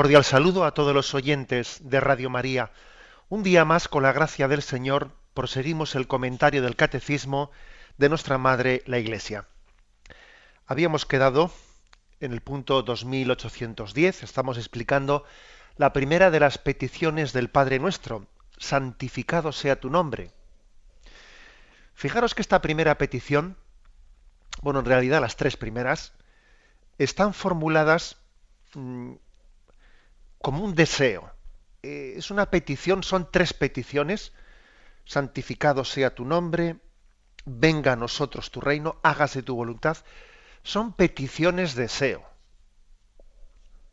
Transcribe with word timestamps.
Cordial 0.00 0.24
saludo 0.24 0.64
a 0.64 0.72
todos 0.72 0.94
los 0.94 1.12
oyentes 1.12 1.76
de 1.82 2.00
Radio 2.00 2.30
María. 2.30 2.70
Un 3.28 3.42
día 3.42 3.66
más, 3.66 3.86
con 3.86 4.02
la 4.02 4.14
gracia 4.14 4.48
del 4.48 4.62
Señor, 4.62 5.10
proseguimos 5.34 5.94
el 5.94 6.06
comentario 6.06 6.62
del 6.62 6.74
Catecismo 6.74 7.50
de 7.98 8.08
nuestra 8.08 8.38
Madre, 8.38 8.82
la 8.86 8.98
Iglesia. 8.98 9.46
Habíamos 10.66 11.04
quedado 11.04 11.52
en 12.18 12.32
el 12.32 12.40
punto 12.40 12.82
2810, 12.82 14.22
estamos 14.22 14.56
explicando 14.56 15.26
la 15.76 15.92
primera 15.92 16.30
de 16.30 16.40
las 16.40 16.56
peticiones 16.56 17.34
del 17.34 17.50
Padre 17.50 17.78
Nuestro, 17.78 18.26
santificado 18.56 19.52
sea 19.52 19.80
tu 19.80 19.90
nombre. 19.90 20.32
Fijaros 21.92 22.34
que 22.34 22.40
esta 22.40 22.62
primera 22.62 22.96
petición, 22.96 23.58
bueno, 24.62 24.78
en 24.80 24.86
realidad 24.86 25.20
las 25.20 25.36
tres 25.36 25.58
primeras, 25.58 26.14
están 26.96 27.34
formuladas 27.34 28.16
mm, 28.72 29.16
como 30.42 30.64
un 30.64 30.74
deseo. 30.74 31.30
Eh, 31.82 32.14
es 32.16 32.30
una 32.30 32.50
petición, 32.50 33.02
son 33.02 33.30
tres 33.30 33.52
peticiones. 33.52 34.32
Santificado 35.04 35.84
sea 35.84 36.14
tu 36.14 36.24
nombre, 36.24 36.76
venga 37.44 37.92
a 37.92 37.96
nosotros 37.96 38.50
tu 38.50 38.60
reino, 38.60 38.98
hágase 39.02 39.42
tu 39.42 39.54
voluntad. 39.54 39.96
Son 40.62 40.92
peticiones 40.92 41.74
deseo. 41.74 42.22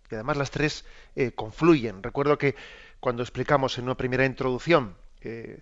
Y 0.09 0.15
además 0.15 0.37
las 0.37 0.51
tres 0.51 0.85
eh, 1.15 1.31
confluyen. 1.31 2.03
Recuerdo 2.03 2.37
que 2.37 2.55
cuando 2.99 3.23
explicamos 3.23 3.77
en 3.77 3.85
una 3.85 3.95
primera 3.95 4.25
introducción, 4.25 4.95
eh, 5.21 5.61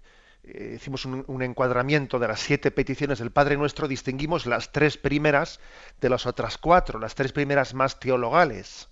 hicimos 0.75 1.05
un, 1.05 1.23
un, 1.27 1.41
encuadramiento 1.41 2.19
de 2.19 2.27
las 2.27 2.39
siete 2.39 2.69
peticiones 2.69 3.17
del 3.17 3.31
Padre 3.31 3.57
Nuestro, 3.57 3.87
distinguimos 3.87 4.45
las 4.45 4.71
tres 4.71 4.97
primeras 4.97 5.59
de 5.99 6.09
las 6.09 6.27
otras 6.27 6.59
cuatro, 6.59 6.99
las 6.99 7.15
tres 7.15 7.31
primeras 7.31 7.73
más 7.73 7.99
teologales 7.99 8.89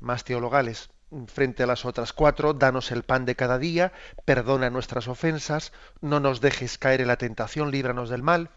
más 0.00 0.24
teologales 0.24 0.90
frente 1.28 1.62
a 1.62 1.66
las 1.66 1.84
otras 1.84 2.12
cuatro, 2.12 2.52
danos 2.52 2.90
el 2.90 3.04
pan 3.04 3.24
de 3.24 3.36
cada 3.36 3.58
día, 3.58 3.92
perdona 4.24 4.70
nuestras 4.70 5.08
ofensas, 5.08 5.72
no 6.00 6.20
nos 6.20 6.40
dejes 6.40 6.78
caer 6.78 7.00
en 7.00 7.08
la 7.08 7.16
tentación, 7.16 7.70
líbranos 7.70 8.10
del 8.10 8.22
mal, 8.22 8.50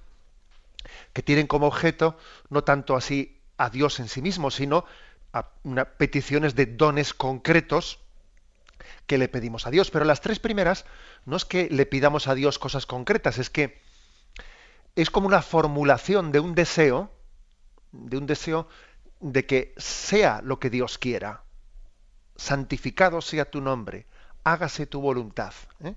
que 1.13 1.21
tienen 1.21 1.47
como 1.47 1.67
objeto 1.67 2.17
no 2.49 2.63
tanto 2.63 2.95
así 2.95 3.39
a 3.57 3.69
Dios 3.69 3.99
en 3.99 4.07
sí 4.07 4.21
mismo, 4.21 4.49
sino 4.51 4.85
a 5.31 5.51
peticiones 5.97 6.55
de 6.55 6.65
dones 6.65 7.13
concretos 7.13 7.99
que 9.05 9.17
le 9.17 9.27
pedimos 9.27 9.67
a 9.67 9.71
Dios. 9.71 9.91
Pero 9.91 10.05
las 10.05 10.21
tres 10.21 10.39
primeras 10.39 10.85
no 11.25 11.35
es 11.37 11.45
que 11.45 11.69
le 11.69 11.85
pidamos 11.85 12.27
a 12.27 12.35
Dios 12.35 12.57
cosas 12.57 12.85
concretas, 12.85 13.37
es 13.37 13.49
que 13.49 13.81
es 14.95 15.11
como 15.11 15.27
una 15.27 15.41
formulación 15.41 16.31
de 16.31 16.39
un 16.39 16.55
deseo, 16.55 17.11
de 17.91 18.17
un 18.17 18.25
deseo 18.25 18.67
de 19.19 19.45
que 19.45 19.73
sea 19.77 20.41
lo 20.43 20.59
que 20.59 20.69
Dios 20.69 20.97
quiera. 20.97 21.43
Santificado 22.35 23.21
sea 23.21 23.45
tu 23.45 23.61
nombre, 23.61 24.05
hágase 24.43 24.85
tu 24.85 25.01
voluntad. 25.01 25.53
¿eh? 25.83 25.95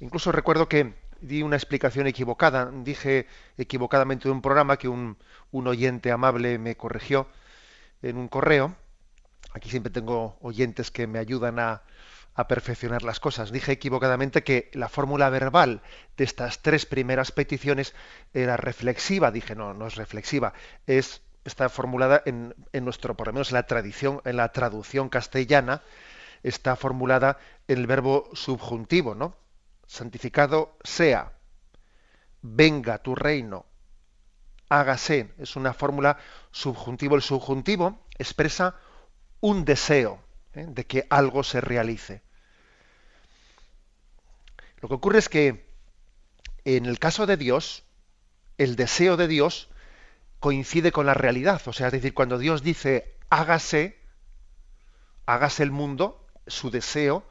Incluso 0.00 0.32
recuerdo 0.32 0.68
que 0.68 0.94
di 1.20 1.42
una 1.42 1.56
explicación 1.56 2.06
equivocada, 2.06 2.70
dije 2.70 3.26
equivocadamente 3.56 4.28
de 4.28 4.32
un 4.32 4.42
programa 4.42 4.76
que 4.76 4.88
un, 4.88 5.16
oyente 5.50 6.12
amable 6.12 6.58
me 6.58 6.76
corrigió 6.76 7.26
en 8.02 8.18
un 8.18 8.28
correo. 8.28 8.76
Aquí 9.54 9.70
siempre 9.70 9.90
tengo 9.90 10.36
oyentes 10.42 10.90
que 10.90 11.06
me 11.06 11.18
ayudan 11.18 11.58
a, 11.58 11.82
a 12.34 12.46
perfeccionar 12.46 13.02
las 13.02 13.20
cosas. 13.20 13.50
Dije 13.50 13.72
equivocadamente 13.72 14.44
que 14.44 14.70
la 14.74 14.90
fórmula 14.90 15.30
verbal 15.30 15.80
de 16.18 16.24
estas 16.24 16.60
tres 16.60 16.84
primeras 16.84 17.32
peticiones 17.32 17.94
era 18.34 18.58
reflexiva. 18.58 19.30
Dije, 19.30 19.54
no, 19.54 19.72
no 19.72 19.86
es 19.86 19.94
reflexiva, 19.94 20.52
es 20.86 21.22
está 21.48 21.68
formulada 21.68 22.22
en, 22.26 22.54
nuestro, 22.72 23.16
por 23.16 23.28
lo 23.28 23.32
menos 23.32 23.50
en 23.50 23.54
la 23.54 23.66
tradición, 23.66 24.20
en 24.24 24.36
la 24.36 24.52
traducción 24.52 25.08
castellana, 25.08 25.82
está 26.42 26.76
formulada 26.76 27.38
en 27.68 27.78
el 27.78 27.86
verbo 27.86 28.28
subjuntivo, 28.32 29.14
¿no? 29.14 29.36
Santificado 29.86 30.76
sea, 30.82 31.32
venga 32.42 32.98
tu 32.98 33.14
reino, 33.14 33.66
hágase. 34.68 35.32
Es 35.38 35.56
una 35.56 35.72
fórmula 35.72 36.18
subjuntivo. 36.50 37.16
El 37.16 37.22
subjuntivo 37.22 38.00
expresa 38.18 38.74
un 39.40 39.64
deseo 39.64 40.20
¿eh? 40.54 40.66
de 40.68 40.86
que 40.86 41.06
algo 41.10 41.42
se 41.42 41.60
realice. 41.60 42.22
Lo 44.80 44.88
que 44.88 44.94
ocurre 44.94 45.18
es 45.18 45.28
que 45.28 45.66
en 46.64 46.86
el 46.86 46.98
caso 46.98 47.26
de 47.26 47.36
Dios, 47.36 47.84
el 48.58 48.76
deseo 48.76 49.16
de 49.16 49.28
Dios 49.28 49.68
coincide 50.46 50.92
con 50.92 51.06
la 51.06 51.14
realidad. 51.14 51.60
O 51.66 51.72
sea, 51.72 51.88
es 51.88 51.92
decir, 51.92 52.14
cuando 52.14 52.38
Dios 52.38 52.62
dice 52.62 53.16
hágase, 53.30 53.98
hágase 55.26 55.64
el 55.64 55.72
mundo, 55.72 56.24
su 56.46 56.70
deseo 56.70 57.26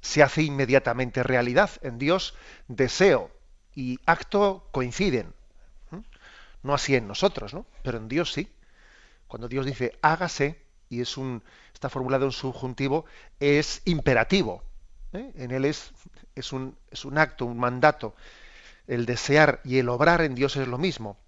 se 0.00 0.22
hace 0.22 0.44
inmediatamente 0.44 1.22
realidad. 1.22 1.68
En 1.82 1.98
Dios, 1.98 2.34
deseo 2.66 3.30
y 3.74 3.98
acto 4.06 4.66
coinciden. 4.72 5.34
No 6.62 6.72
así 6.72 6.96
en 6.96 7.06
nosotros, 7.06 7.52
¿no? 7.52 7.66
Pero 7.82 7.98
en 7.98 8.08
Dios 8.08 8.32
sí. 8.32 8.50
Cuando 9.26 9.46
Dios 9.46 9.66
dice 9.66 9.98
hágase, 10.00 10.64
y 10.88 11.02
es 11.02 11.18
un, 11.18 11.42
está 11.74 11.90
formulado 11.90 12.24
en 12.24 12.32
subjuntivo, 12.32 13.04
es 13.40 13.82
imperativo. 13.84 14.64
¿eh? 15.12 15.32
En 15.34 15.50
él 15.50 15.66
es, 15.66 15.92
es, 16.34 16.50
un, 16.50 16.78
es 16.90 17.04
un 17.04 17.18
acto, 17.18 17.44
un 17.44 17.58
mandato. 17.58 18.16
El 18.86 19.04
desear 19.04 19.60
y 19.64 19.76
el 19.76 19.90
obrar 19.90 20.22
en 20.22 20.34
Dios 20.34 20.56
es 20.56 20.66
lo 20.66 20.78
mismo. 20.78 21.18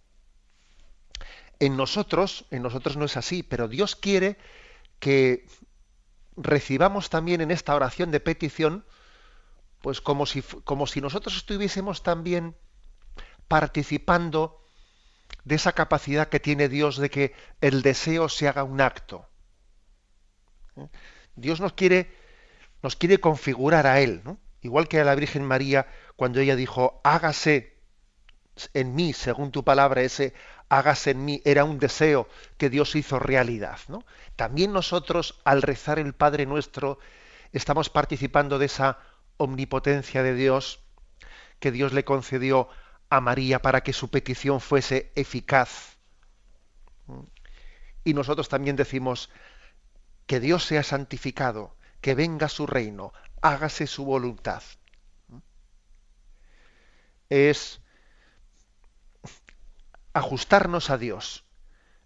En 1.59 1.77
nosotros, 1.77 2.47
en 2.51 2.63
nosotros 2.63 2.97
no 2.97 3.05
es 3.05 3.17
así, 3.17 3.43
pero 3.43 3.69
Dios 3.69 3.97
quiere 3.97 4.39
que 4.99 5.47
recibamos 6.37 7.11
también 7.11 7.41
en 7.41 7.51
esta 7.51 7.75
oración 7.75 8.11
de 8.11 8.21
petición, 8.21 8.85
pues 9.81 10.01
como 10.01 10.27
si, 10.27 10.43
como 10.43 10.87
si 10.87 11.01
nosotros 11.01 11.37
estuviésemos 11.37 12.03
también 12.03 12.57
participando 13.49 14.63
de 15.45 15.55
esa 15.55 15.73
capacidad 15.73 16.29
que 16.29 16.41
tiene 16.41 16.69
Dios 16.69 16.99
de 16.99 17.11
que 17.11 17.35
el 17.61 17.83
deseo 17.83 18.29
se 18.29 18.49
haga 18.49 18.65
un 18.65 18.81
acto. 18.81 19.29
¿Eh? 20.77 20.89
Dios 21.37 21.61
nos 21.61 21.73
quiere, 21.75 22.11
nos 22.83 22.97
quiere 22.97 23.19
configurar 23.19 23.87
a 23.87 24.01
Él, 24.01 24.23
igual 24.61 24.89
que 24.89 25.01
a 25.01 25.05
la 25.05 25.15
Virgen 25.15 25.45
María 25.45 25.87
cuando 26.17 26.41
ella 26.41 26.57
dijo, 26.57 27.01
hágase 27.05 27.77
en 28.73 28.95
mí, 28.95 29.13
según 29.13 29.53
tu 29.53 29.65
palabra, 29.65 30.03
ese 30.03 30.33
hágase 30.69 31.13
en 31.13 31.25
mí, 31.25 31.43
era 31.45 31.65
un 31.65 31.79
deseo 31.79 32.29
que 32.59 32.71
Dios 32.71 32.95
hizo 32.97 33.19
realidad. 33.19 33.79
¿no? 33.89 34.05
También 34.37 34.73
nosotros, 34.73 35.41
al 35.45 35.63
rezar 35.63 35.99
el 35.99 36.15
Padre 36.15 36.47
nuestro, 36.47 36.99
estamos 37.53 37.89
participando 37.91 38.59
de 38.59 38.67
esa 38.67 38.99
omnipotencia 39.37 40.23
de 40.23 40.35
Dios 40.35 40.81
que 41.61 41.71
Dios 41.71 41.93
le 41.93 42.05
concedió 42.05 42.69
a 43.09 43.21
María 43.21 43.63
para 43.63 43.83
que 43.83 43.93
su 43.93 44.11
petición 44.11 44.61
fuese 44.61 45.13
eficaz. 45.15 45.97
Y 48.05 48.15
nosotros 48.15 48.49
también 48.49 48.77
decimos, 48.77 49.31
que 50.27 50.41
Dios 50.41 50.65
sea 50.65 50.83
santificado, 50.83 51.77
que 52.01 52.15
venga 52.15 52.49
su 52.49 52.67
reino, 52.67 53.13
hágase 53.41 53.87
su 53.87 54.05
voluntad. 54.05 54.63
Es 57.29 57.81
ajustarnos 60.17 60.91
a 60.91 60.99
Dios 60.99 61.45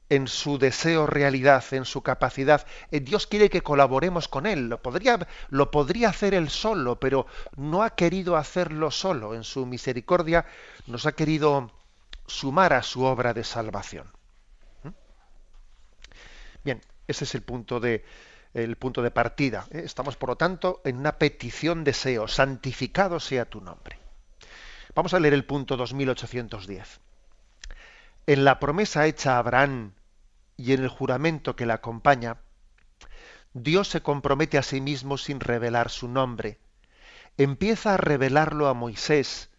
en 0.08 0.26
su 0.26 0.58
deseo 0.58 1.06
realidad, 1.06 1.64
en 1.70 1.84
su 1.84 2.02
capacidad. 2.02 2.66
Eh, 2.90 2.98
Dios 2.98 3.28
quiere 3.28 3.48
que 3.48 3.62
colaboremos 3.62 4.26
con 4.26 4.46
Él. 4.46 4.68
Lo 4.68 4.82
podría, 4.82 5.26
lo 5.48 5.70
podría 5.70 6.08
hacer 6.08 6.34
Él 6.34 6.50
solo, 6.50 6.98
pero 6.98 7.26
no 7.56 7.84
ha 7.84 7.90
querido 7.90 8.36
hacerlo 8.36 8.90
solo. 8.90 9.34
En 9.34 9.44
su 9.44 9.64
misericordia 9.66 10.44
nos 10.88 11.06
ha 11.06 11.12
querido 11.12 11.70
sumar 12.26 12.72
a 12.72 12.82
su 12.82 13.04
obra 13.04 13.32
de 13.32 13.44
salvación. 13.44 14.10
¿Mm? 14.82 14.88
Bien, 16.64 16.80
ese 17.06 17.22
es 17.22 17.34
el 17.36 17.42
punto 17.42 17.78
de, 17.78 18.04
el 18.54 18.74
punto 18.74 19.02
de 19.02 19.12
partida. 19.12 19.68
¿eh? 19.70 19.82
Estamos, 19.84 20.16
por 20.16 20.30
lo 20.30 20.36
tanto, 20.36 20.80
en 20.84 20.96
una 20.96 21.16
petición 21.16 21.84
deseo. 21.84 22.26
Santificado 22.26 23.20
sea 23.20 23.44
tu 23.44 23.60
nombre. 23.60 24.00
Vamos 24.96 25.14
a 25.14 25.20
leer 25.20 25.34
el 25.34 25.44
punto 25.44 25.76
2810 25.76 27.00
en 28.32 28.44
la 28.44 28.60
promesa 28.60 29.06
hecha 29.06 29.34
a 29.34 29.38
Abraham 29.38 29.94
y 30.56 30.72
en 30.72 30.84
el 30.84 30.88
juramento 30.88 31.56
que 31.56 31.66
la 31.66 31.74
acompaña, 31.74 32.36
Dios 33.54 33.88
se 33.88 34.02
compromete 34.02 34.56
a 34.56 34.62
sí 34.62 34.80
mismo 34.80 35.18
sin 35.18 35.40
revelar 35.40 35.90
su 35.90 36.06
nombre. 36.06 36.60
Empieza 37.38 37.94
a 37.94 37.96
revelarlo 37.96 38.68
a 38.68 38.74
Moisés 38.74 39.50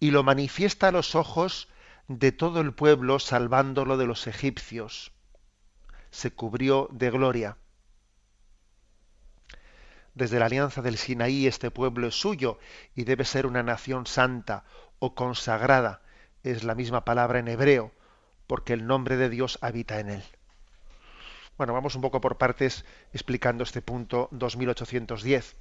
y 0.00 0.10
lo 0.10 0.24
manifiesta 0.24 0.88
a 0.88 0.90
los 0.90 1.14
ojos 1.14 1.68
de 2.08 2.32
todo 2.32 2.60
el 2.60 2.74
pueblo 2.74 3.20
salvándolo 3.20 3.96
de 3.96 4.06
los 4.06 4.26
egipcios. 4.26 5.12
Se 6.10 6.32
cubrió 6.32 6.88
de 6.90 7.12
gloria. 7.12 7.58
Desde 10.14 10.40
la 10.40 10.46
alianza 10.46 10.82
del 10.82 10.98
Sinaí 10.98 11.46
este 11.46 11.70
pueblo 11.70 12.08
es 12.08 12.16
suyo 12.16 12.58
y 12.96 13.04
debe 13.04 13.24
ser 13.24 13.46
una 13.46 13.62
nación 13.62 14.08
santa 14.08 14.64
o 14.98 15.14
consagrada. 15.14 16.02
Es 16.42 16.64
la 16.64 16.74
misma 16.74 17.04
palabra 17.04 17.38
en 17.38 17.46
hebreo, 17.46 17.92
porque 18.50 18.72
el 18.72 18.84
nombre 18.84 19.16
de 19.16 19.28
Dios 19.28 19.60
habita 19.60 20.00
en 20.00 20.10
él. 20.10 20.24
Bueno, 21.56 21.72
vamos 21.72 21.94
un 21.94 22.02
poco 22.02 22.20
por 22.20 22.36
partes 22.36 22.84
explicando 23.12 23.62
este 23.62 23.80
punto 23.80 24.26
2810. 24.32 25.54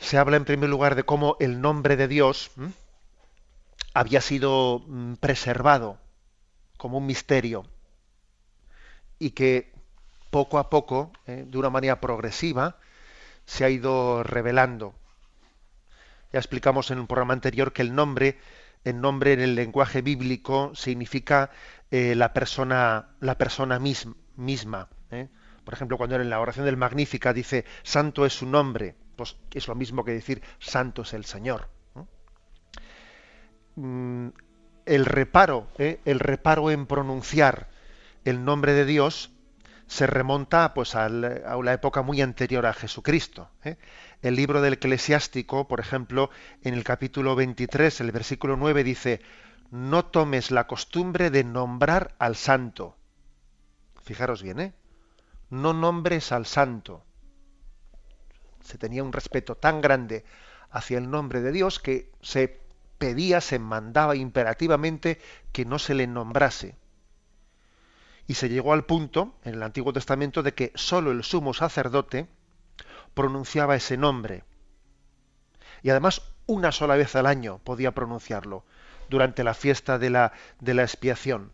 Se 0.00 0.18
habla 0.18 0.36
en 0.36 0.44
primer 0.44 0.68
lugar 0.68 0.96
de 0.96 1.04
cómo 1.04 1.36
el 1.38 1.60
nombre 1.60 1.94
de 1.94 2.08
Dios 2.08 2.50
había 3.94 4.20
sido 4.20 4.82
mm, 4.84 5.14
preservado 5.20 6.00
como 6.78 6.98
un 6.98 7.06
misterio 7.06 7.64
y 9.20 9.30
que 9.30 9.72
poco 10.30 10.58
a 10.58 10.68
poco, 10.68 11.12
eh, 11.28 11.44
de 11.46 11.58
una 11.58 11.70
manera 11.70 12.00
progresiva, 12.00 12.76
se 13.46 13.64
ha 13.64 13.70
ido 13.70 14.24
revelando. 14.24 14.96
Ya 16.32 16.40
explicamos 16.40 16.90
en 16.90 16.98
un 16.98 17.06
programa 17.06 17.34
anterior 17.34 17.72
que 17.72 17.82
el 17.82 17.94
nombre, 17.94 18.36
el 18.84 19.00
nombre 19.00 19.32
en 19.32 19.40
el 19.40 19.54
lenguaje 19.54 20.02
bíblico 20.02 20.72
significa 20.74 21.50
eh, 21.90 22.14
la 22.14 22.32
persona, 22.32 23.10
la 23.20 23.38
persona 23.38 23.78
misma. 23.78 24.88
¿eh? 25.10 25.28
Por 25.64 25.74
ejemplo, 25.74 25.96
cuando 25.96 26.16
en 26.16 26.30
la 26.30 26.40
oración 26.40 26.64
del 26.64 26.76
Magnífica 26.76 27.32
dice 27.32 27.64
Santo 27.82 28.26
es 28.26 28.32
su 28.34 28.46
nombre, 28.46 28.96
pues 29.16 29.36
es 29.52 29.68
lo 29.68 29.74
mismo 29.74 30.04
que 30.04 30.12
decir 30.12 30.42
Santo 30.58 31.02
es 31.02 31.12
el 31.12 31.24
Señor. 31.24 31.68
Mm, 33.76 34.28
el 34.84 35.04
reparo, 35.06 35.68
el 35.78 36.18
reparo 36.18 36.70
en 36.70 36.86
pronunciar 36.86 37.68
el 38.24 38.44
nombre 38.44 38.72
de 38.72 38.84
Dios 38.84 39.32
se 39.86 40.06
remonta 40.06 40.72
pues 40.72 40.94
a 40.94 41.06
una 41.56 41.72
época 41.74 42.00
muy 42.00 42.22
anterior 42.22 42.64
a 42.64 42.72
Jesucristo. 42.72 43.50
¿eh? 43.62 43.76
El 44.22 44.36
libro 44.36 44.62
del 44.62 44.74
eclesiástico, 44.74 45.66
por 45.66 45.80
ejemplo, 45.80 46.30
en 46.62 46.74
el 46.74 46.84
capítulo 46.84 47.34
23, 47.34 48.00
el 48.00 48.12
versículo 48.12 48.56
9 48.56 48.84
dice, 48.84 49.20
no 49.70 50.04
tomes 50.04 50.50
la 50.50 50.66
costumbre 50.66 51.30
de 51.30 51.44
nombrar 51.44 52.14
al 52.18 52.36
santo. 52.36 52.96
Fijaros 54.04 54.42
bien, 54.42 54.60
¿eh? 54.60 54.74
No 55.50 55.72
nombres 55.72 56.32
al 56.32 56.46
santo. 56.46 57.04
Se 58.60 58.78
tenía 58.78 59.02
un 59.02 59.12
respeto 59.12 59.56
tan 59.56 59.80
grande 59.80 60.24
hacia 60.70 60.98
el 60.98 61.10
nombre 61.10 61.40
de 61.40 61.52
Dios 61.52 61.80
que 61.80 62.12
se 62.22 62.60
pedía, 62.98 63.40
se 63.40 63.58
mandaba 63.58 64.14
imperativamente 64.14 65.20
que 65.50 65.64
no 65.64 65.78
se 65.80 65.94
le 65.94 66.06
nombrase 66.06 66.76
y 68.26 68.34
se 68.34 68.48
llegó 68.48 68.72
al 68.72 68.84
punto 68.84 69.34
en 69.44 69.54
el 69.54 69.62
Antiguo 69.62 69.92
Testamento 69.92 70.42
de 70.42 70.54
que 70.54 70.72
sólo 70.74 71.10
el 71.10 71.24
sumo 71.24 71.54
sacerdote 71.54 72.28
pronunciaba 73.14 73.76
ese 73.76 73.96
nombre. 73.96 74.44
Y 75.82 75.90
además 75.90 76.22
una 76.46 76.72
sola 76.72 76.96
vez 76.96 77.14
al 77.16 77.26
año 77.26 77.60
podía 77.64 77.92
pronunciarlo, 77.92 78.64
durante 79.08 79.44
la 79.44 79.54
fiesta 79.54 79.98
de 79.98 80.10
la, 80.10 80.32
de 80.60 80.74
la 80.74 80.82
expiación. 80.82 81.52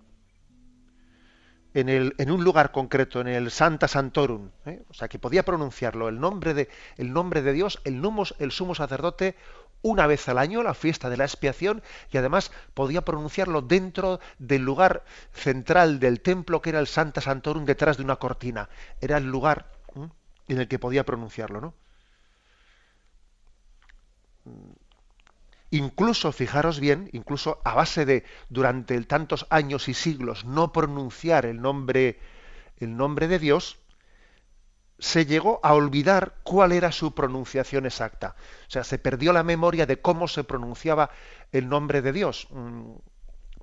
En, 1.75 1.89
el, 1.89 2.15
en, 2.19 2.31
un 2.31 2.43
lugar 2.43 2.73
concreto, 2.73 3.21
en 3.21 3.29
el 3.29 3.51
Santa 3.51 3.89
Santorum, 3.89 4.51
¿eh? 4.65 4.83
o 4.89 4.95
sea 4.95 5.09
que 5.09 5.19
podía 5.19 5.45
pronunciarlo, 5.45 6.09
el 6.09 6.19
nombre 6.19 6.55
de, 6.55 6.69
el 6.97 7.13
nombre 7.13 7.43
de 7.43 7.53
Dios, 7.53 7.81
el, 7.85 8.03
el 8.39 8.53
sumo 8.53 8.75
sacerdote 8.75 9.37
una 9.83 10.07
vez 10.07 10.29
al 10.29 10.39
año, 10.39 10.63
la 10.63 10.75
fiesta 10.75 11.11
de 11.11 11.17
la 11.17 11.25
expiación, 11.25 11.83
y 12.11 12.17
además 12.17 12.51
podía 12.75 13.03
pronunciarlo 13.03 13.63
dentro 13.63 14.19
del 14.39 14.63
lugar 14.63 15.05
central 15.33 16.01
del 16.01 16.21
templo, 16.21 16.63
que 16.63 16.71
era 16.71 16.81
el 16.81 16.89
Santa 16.89 17.21
Santorum, 17.21 17.65
detrás 17.65 17.97
de 17.97 18.03
una 18.03 18.17
cortina. 18.17 18.69
Era 19.01 19.19
el 19.19 19.27
lugar 19.27 19.67
en 20.49 20.59
el 20.59 20.69
que 20.69 20.79
podía 20.79 21.05
pronunciarlo, 21.05 21.61
¿no? 21.61 21.75
Incluso, 25.71 26.33
fijaros 26.33 26.81
bien, 26.81 27.11
incluso 27.13 27.61
a 27.65 27.75
base 27.75 28.07
de 28.07 28.25
durante 28.49 28.99
tantos 29.03 29.47
años 29.51 29.89
y 29.89 29.95
siglos 29.95 30.47
no 30.47 30.73
pronunciar 30.73 31.45
el 31.45 31.61
nombre, 31.61 32.19
el 32.79 32.97
nombre 32.97 33.29
de 33.29 33.39
Dios, 33.39 33.79
se 34.99 35.27
llegó 35.27 35.61
a 35.63 35.75
olvidar 35.75 36.37
cuál 36.43 36.73
era 36.73 36.91
su 36.91 37.15
pronunciación 37.15 37.85
exacta. 37.87 38.35
O 38.67 38.71
sea, 38.71 38.83
se 38.83 38.99
perdió 38.99 39.33
la 39.33 39.43
memoria 39.43 39.87
de 39.87 40.01
cómo 40.01 40.27
se 40.27 40.43
pronunciaba 40.43 41.11
el 41.53 41.69
nombre 41.69 42.03
de 42.03 42.13
Dios. 42.13 42.49
Mm, 42.51 42.95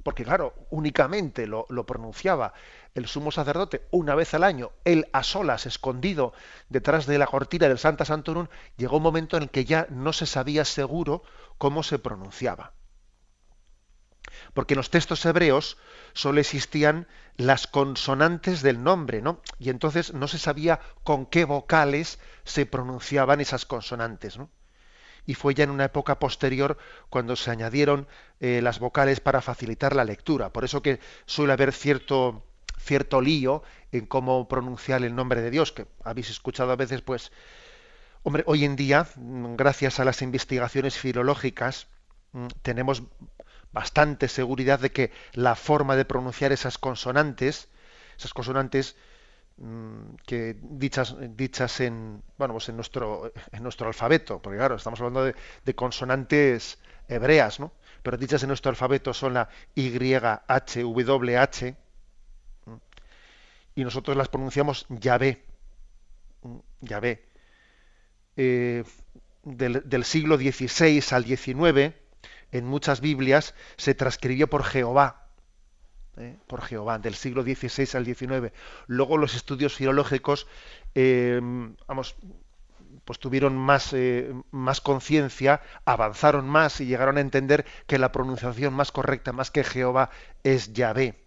porque 0.04 0.24
claro, 0.24 0.54
únicamente 0.70 1.48
lo, 1.48 1.66
pronunciaba 1.88 2.54
el 2.96 3.08
sumo 3.08 3.32
sacerdote 3.32 3.86
una 3.92 4.16
vez 4.16 4.34
al 4.34 4.44
año, 4.44 4.72
él 4.86 5.08
a 5.14 5.22
solas, 5.22 5.66
escondido 5.66 6.34
detrás 6.70 7.06
de 7.06 7.18
la 7.18 7.28
cortina 7.28 7.68
del 7.68 7.78
Santa 7.78 8.06
Santorum, 8.06 8.48
llegó 8.78 8.98
un 8.98 9.04
momento 9.04 9.38
en 9.38 9.44
el 9.44 9.50
que 9.50 9.66
ya 9.66 9.86
no 9.90 10.14
se 10.14 10.26
sabía 10.26 10.66
seguro 10.66 11.22
cómo 11.58 11.84
se 11.84 12.00
pronunciaba. 12.00 12.74
Porque 14.54 14.74
en 14.74 14.78
los 14.78 14.90
textos 14.90 15.26
hebreos 15.26 15.78
solo 16.14 16.40
existían 16.40 17.08
las 17.36 17.68
consonantes 17.68 18.62
del 18.62 18.82
nombre, 18.82 19.22
¿no? 19.22 19.42
Y 19.60 19.70
entonces 19.70 20.14
no 20.14 20.28
se 20.28 20.40
sabía 20.40 20.80
con 21.04 21.26
qué 21.26 21.46
vocales 21.46 22.20
se 22.44 22.66
pronunciaban 22.66 23.42
esas 23.42 23.66
consonantes. 23.66 24.40
Y 25.26 25.34
fue 25.34 25.54
ya 25.54 25.66
en 25.66 25.72
una 25.72 25.86
época 25.86 26.20
posterior 26.20 26.78
cuando 27.10 27.36
se 27.36 27.52
añadieron 27.52 28.08
eh, 28.40 28.62
las 28.62 28.80
vocales 28.80 29.20
para 29.20 29.42
facilitar 29.42 29.96
la 29.96 30.06
lectura. 30.06 30.50
Por 30.50 30.64
eso 30.64 30.82
que 30.82 31.00
suele 31.26 31.54
haber 31.54 31.74
cierto, 31.74 32.46
cierto 32.78 33.22
lío 33.22 33.64
en 33.92 34.06
cómo 34.06 34.48
pronunciar 34.48 35.04
el 35.04 35.16
nombre 35.16 35.42
de 35.42 35.52
Dios, 35.52 35.72
que 35.72 35.88
habéis 36.04 36.30
escuchado 36.30 36.72
a 36.72 36.76
veces, 36.76 37.02
pues, 37.02 37.32
hombre, 38.24 38.44
hoy 38.48 38.66
en 38.66 38.76
día, 38.76 39.08
gracias 39.16 40.00
a 40.00 40.06
las 40.06 40.22
investigaciones 40.22 40.98
filológicas, 40.98 41.88
mm, 42.34 42.48
tenemos 42.62 43.04
bastante 43.72 44.30
seguridad 44.30 44.80
de 44.80 44.92
que 44.92 45.12
la 45.34 45.56
forma 45.56 45.96
de 45.98 46.06
pronunciar 46.06 46.52
esas 46.54 46.78
consonantes, 46.78 47.68
esas 48.18 48.34
consonantes 48.34 48.96
mm, 49.58 50.16
que 50.26 50.56
dichas 50.62 51.16
dichas 51.36 51.82
en 51.82 52.24
bueno 52.38 52.54
pues 52.54 52.70
en 52.70 52.78
nuestro 52.78 53.34
en 53.52 53.64
nuestro 53.64 53.88
alfabeto, 53.88 54.42
porque 54.42 54.58
claro, 54.58 54.76
estamos 54.76 55.00
hablando 55.02 55.26
de, 55.26 55.76
consonantes 55.76 56.80
hebreas, 57.10 57.60
¿no? 57.60 57.74
Pero 58.02 58.18
dichas 58.18 58.44
en 58.44 58.48
nuestro 58.50 58.70
alfabeto 58.70 59.14
son 59.14 59.34
la 59.34 59.50
Y, 59.76 59.92
H, 60.48 60.82
W, 60.82 61.38
H, 61.38 61.76
y 63.76 63.84
nosotros 63.84 64.16
las 64.16 64.30
pronunciamos 64.30 64.86
Yahvé, 64.90 65.44
Yahvé. 66.82 67.26
Eh, 68.38 68.84
del, 69.44 70.04
siglo 70.06 70.38
XVI 70.38 71.04
al 71.12 71.26
XIX, 71.26 71.94
en 72.52 72.66
muchas 72.66 73.00
Biblias 73.02 73.54
se 73.78 73.94
transcribió 73.94 74.50
por 74.50 74.64
Jehová, 74.64 75.28
¿eh? 76.18 76.36
por 76.48 76.62
Jehová, 76.62 76.98
del 77.00 77.16
siglo 77.16 77.44
XVI 77.44 77.90
al 77.94 78.06
XIX. 78.06 78.54
Luego 78.88 79.18
los 79.18 79.36
estudios 79.36 79.76
filológicos, 79.76 80.48
eh, 80.96 81.40
vamos, 81.88 82.16
pues 83.04 83.20
tuvieron 83.20 83.56
más, 83.56 83.96
más 84.52 84.82
conciencia, 84.82 85.62
avanzaron 85.86 86.50
más 86.50 86.82
y 86.82 86.86
llegaron 86.86 87.18
a 87.18 87.22
entender 87.22 87.66
que 87.86 88.00
la 88.00 88.12
pronunciación 88.12 88.74
más 88.74 88.92
correcta, 88.92 89.32
más 89.32 89.52
que 89.52 89.64
Jehová, 89.64 90.10
es 90.44 90.74
Yahvé. 90.74 91.22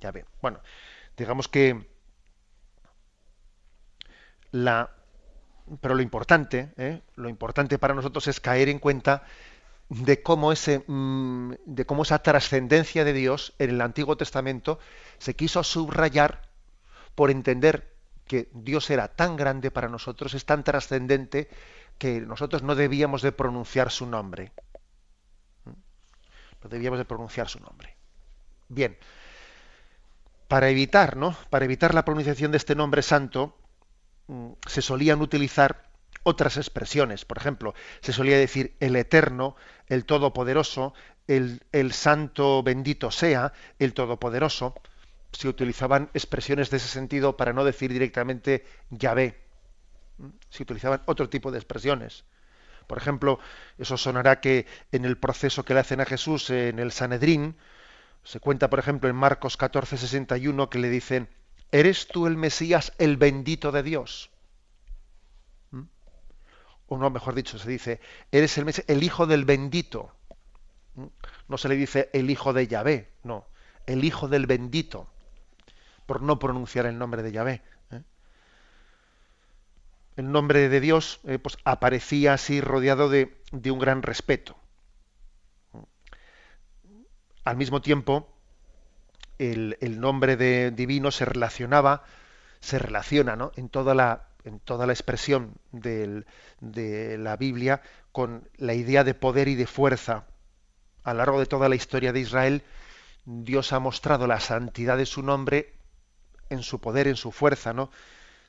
Yahvé. 0.00 0.24
Bueno, 0.42 0.60
digamos 1.16 1.48
que 1.48 1.86
la 4.50 4.90
pero 5.80 5.94
lo 5.94 6.02
importante, 6.02 7.02
lo 7.16 7.28
importante 7.28 7.78
para 7.78 7.94
nosotros 7.94 8.26
es 8.28 8.40
caer 8.40 8.68
en 8.68 8.78
cuenta 8.78 9.22
de 9.88 10.22
cómo, 10.22 10.52
ese, 10.52 10.84
mm, 10.86 11.54
de 11.64 11.86
cómo 11.86 12.02
esa 12.02 12.20
trascendencia 12.20 13.04
de 13.04 13.12
Dios 13.12 13.54
en 13.58 13.70
el 13.70 13.80
Antiguo 13.80 14.16
Testamento 14.16 14.78
se 15.18 15.34
quiso 15.34 15.62
subrayar 15.64 16.42
por 17.14 17.30
entender 17.30 17.94
que 18.26 18.48
Dios 18.52 18.90
era 18.90 19.08
tan 19.08 19.36
grande 19.36 19.70
para 19.70 19.88
nosotros, 19.88 20.34
es 20.34 20.44
tan 20.44 20.64
trascendente, 20.64 21.48
que 21.98 22.20
nosotros 22.20 22.62
no 22.62 22.74
debíamos 22.74 23.22
de 23.22 23.32
pronunciar 23.32 23.90
su 23.90 24.06
nombre. 24.06 24.52
No 25.64 26.68
debíamos 26.68 26.98
de 26.98 27.04
pronunciar 27.04 27.48
su 27.48 27.60
nombre. 27.60 27.94
Bien, 28.68 28.96
para 30.48 30.68
evitar, 30.68 31.16
¿no? 31.16 31.36
Para 31.50 31.64
evitar 31.64 31.94
la 31.94 32.04
pronunciación 32.04 32.50
de 32.50 32.58
este 32.58 32.74
nombre 32.74 33.02
santo, 33.02 33.56
mm, 34.28 34.52
se 34.66 34.82
solían 34.82 35.20
utilizar 35.20 35.88
otras 36.22 36.56
expresiones. 36.56 37.24
Por 37.24 37.38
ejemplo, 37.38 37.74
se 38.00 38.12
solía 38.12 38.38
decir 38.38 38.74
el 38.80 38.96
eterno, 38.96 39.56
el 39.88 40.04
todopoderoso, 40.04 40.94
el, 41.26 41.62
el 41.72 41.92
santo 41.92 42.62
bendito 42.62 43.10
sea, 43.10 43.52
el 43.78 43.94
todopoderoso, 43.94 44.74
se 45.32 45.48
utilizaban 45.48 46.10
expresiones 46.14 46.70
de 46.70 46.76
ese 46.78 46.88
sentido 46.88 47.36
para 47.36 47.52
no 47.52 47.64
decir 47.64 47.92
directamente 47.92 48.64
Yahvé. 48.90 49.40
Se 50.48 50.62
utilizaban 50.62 51.02
otro 51.06 51.28
tipo 51.28 51.50
de 51.50 51.58
expresiones. 51.58 52.24
Por 52.86 52.98
ejemplo, 52.98 53.38
eso 53.78 53.96
sonará 53.96 54.40
que 54.40 54.66
en 54.92 55.04
el 55.04 55.16
proceso 55.16 55.64
que 55.64 55.74
le 55.74 55.80
hacen 55.80 56.00
a 56.00 56.04
Jesús 56.04 56.50
en 56.50 56.78
el 56.78 56.92
Sanedrín, 56.92 57.56
se 58.24 58.40
cuenta, 58.40 58.70
por 58.70 58.78
ejemplo, 58.78 59.08
en 59.08 59.16
Marcos 59.16 59.56
14, 59.56 59.96
61, 59.96 60.70
que 60.70 60.78
le 60.78 60.88
dicen, 60.88 61.28
¿eres 61.70 62.08
tú 62.08 62.26
el 62.26 62.36
Mesías, 62.36 62.92
el 62.98 63.16
bendito 63.16 63.70
de 63.70 63.82
Dios? 63.82 64.30
¿Mm? 65.70 65.82
O 66.88 66.98
no, 66.98 67.10
mejor 67.10 67.34
dicho, 67.34 67.58
se 67.58 67.68
dice, 67.68 68.00
eres 68.32 68.58
el, 68.58 68.64
Mesías, 68.64 68.88
el 68.88 69.02
hijo 69.02 69.26
del 69.26 69.44
bendito. 69.44 70.14
¿Mm? 70.94 71.06
No 71.48 71.58
se 71.58 71.68
le 71.68 71.76
dice 71.76 72.10
el 72.12 72.30
hijo 72.30 72.52
de 72.52 72.66
Yahvé, 72.66 73.12
no, 73.22 73.46
el 73.86 74.04
hijo 74.04 74.28
del 74.28 74.46
bendito, 74.46 75.06
por 76.06 76.22
no 76.22 76.38
pronunciar 76.38 76.86
el 76.86 76.98
nombre 76.98 77.22
de 77.22 77.32
Yahvé 77.32 77.62
el 80.16 80.30
nombre 80.30 80.68
de 80.68 80.80
Dios 80.80 81.20
eh, 81.24 81.38
pues 81.38 81.58
aparecía 81.64 82.34
así 82.34 82.60
rodeado 82.60 83.08
de, 83.08 83.36
un 83.52 83.78
gran 83.78 84.02
respeto. 84.02 84.56
Al 87.44 87.56
mismo 87.56 87.82
tiempo, 87.82 88.28
el, 89.38 89.76
nombre 90.00 90.36
de 90.36 90.70
divino 90.70 91.10
se 91.10 91.24
relacionaba, 91.24 92.04
se 92.60 92.78
relaciona 92.78 93.36
¿no? 93.36 93.52
en, 93.56 93.68
toda 93.68 93.94
la, 93.94 94.28
en 94.44 94.60
toda 94.60 94.86
la 94.86 94.92
expresión 94.92 95.54
de 95.70 96.24
la 97.18 97.36
Biblia 97.36 97.82
con 98.12 98.48
la 98.56 98.74
idea 98.74 99.04
de 99.04 99.14
poder 99.14 99.48
y 99.48 99.54
de 99.54 99.66
fuerza. 99.66 100.24
A 101.02 101.12
lo 101.12 101.18
largo 101.18 101.40
de 101.40 101.46
toda 101.46 101.68
la 101.68 101.74
historia 101.74 102.12
de 102.12 102.20
Israel, 102.20 102.62
Dios 103.26 103.72
ha 103.72 103.78
mostrado 103.78 104.26
la 104.26 104.40
santidad 104.40 104.96
de 104.96 105.06
su 105.06 105.22
nombre 105.22 105.74
en 106.50 106.62
su 106.62 106.80
poder, 106.80 107.08
en 107.08 107.16
su 107.16 107.32
fuerza, 107.32 107.72
¿no? 107.72 107.90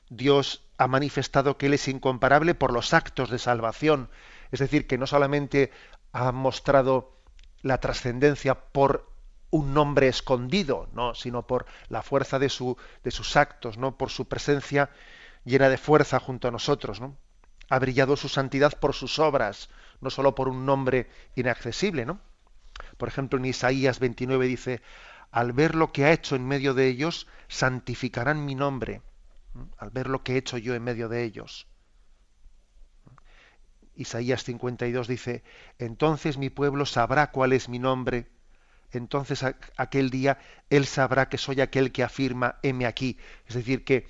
Dios 0.08 0.62
ha 0.78 0.86
manifestado 0.86 1.58
que 1.58 1.66
Él 1.66 1.74
es 1.74 1.88
incomparable 1.88 2.54
por 2.54 2.72
los 2.72 2.94
actos 2.94 3.30
de 3.30 3.38
salvación. 3.38 4.08
Es 4.52 4.60
decir, 4.60 4.86
que 4.86 4.98
no 4.98 5.06
solamente 5.06 5.72
ha 6.12 6.30
mostrado 6.32 7.15
la 7.62 7.78
trascendencia 7.78 8.54
por 8.54 9.10
un 9.50 9.74
nombre 9.74 10.08
escondido, 10.08 10.88
no, 10.92 11.14
sino 11.14 11.46
por 11.46 11.66
la 11.88 12.02
fuerza 12.02 12.38
de, 12.38 12.48
su, 12.48 12.76
de 13.04 13.10
sus 13.10 13.36
actos, 13.36 13.78
no, 13.78 13.96
por 13.96 14.10
su 14.10 14.26
presencia 14.26 14.90
llena 15.44 15.68
de 15.68 15.78
fuerza 15.78 16.20
junto 16.20 16.48
a 16.48 16.50
nosotros, 16.50 17.00
¿no? 17.00 17.16
Ha 17.68 17.78
brillado 17.78 18.16
su 18.16 18.28
santidad 18.28 18.78
por 18.78 18.94
sus 18.94 19.18
obras, 19.18 19.70
no 20.00 20.10
solo 20.10 20.34
por 20.34 20.48
un 20.48 20.66
nombre 20.66 21.08
inaccesible, 21.34 22.04
¿no? 22.04 22.20
Por 22.96 23.08
ejemplo, 23.08 23.38
en 23.38 23.46
Isaías 23.46 23.98
29 23.98 24.46
dice: 24.46 24.82
"Al 25.30 25.52
ver 25.52 25.74
lo 25.74 25.92
que 25.92 26.04
ha 26.04 26.12
hecho 26.12 26.36
en 26.36 26.46
medio 26.46 26.74
de 26.74 26.88
ellos, 26.88 27.26
santificarán 27.48 28.44
mi 28.44 28.54
nombre." 28.54 29.02
al 29.78 29.90
ver 29.90 30.08
lo 30.08 30.22
que 30.22 30.34
he 30.34 30.38
hecho 30.38 30.58
yo 30.58 30.74
en 30.74 30.82
medio 30.82 31.08
de 31.08 31.24
ellos. 31.24 31.66
Isaías 33.96 34.44
52 34.44 35.08
dice, 35.08 35.42
entonces 35.78 36.38
mi 36.38 36.50
pueblo 36.50 36.86
sabrá 36.86 37.30
cuál 37.30 37.52
es 37.52 37.68
mi 37.68 37.78
nombre, 37.78 38.26
entonces 38.92 39.44
aquel 39.76 40.10
día 40.10 40.38
él 40.70 40.86
sabrá 40.86 41.28
que 41.28 41.38
soy 41.38 41.60
aquel 41.60 41.92
que 41.92 42.02
afirma, 42.02 42.56
heme 42.62 42.86
aquí. 42.86 43.18
Es 43.46 43.54
decir, 43.54 43.84
que 43.84 44.06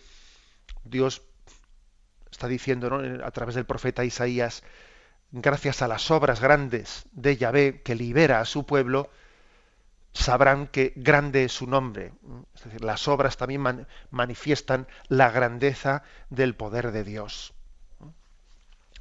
Dios 0.85 1.23
está 2.31 2.49
diciendo 2.49 3.01
a 3.25 3.31
través 3.31 3.55
del 3.55 3.65
profeta 3.65 4.05
Isaías, 4.05 4.63
gracias 5.33 5.83
a 5.83 5.89
las 5.89 6.11
obras 6.11 6.41
grandes 6.41 7.07
de 7.13 7.37
Yahvé 7.37 7.83
que 7.83 7.95
libera 7.95 8.41
a 8.41 8.45
su 8.45 8.67
pueblo, 8.67 9.11
sabrán 10.13 10.67
que 10.67 10.93
grande 10.97 11.45
es 11.45 11.53
su 11.53 11.67
nombre. 11.67 12.13
Es 12.55 12.65
decir, 12.65 12.83
las 12.85 13.07
obras 13.09 13.37
también 13.37 13.87
manifiestan 14.11 14.87
la 15.09 15.31
grandeza 15.31 16.03
del 16.31 16.55
poder 16.55 16.93
de 16.93 17.05
Dios. 17.05 17.55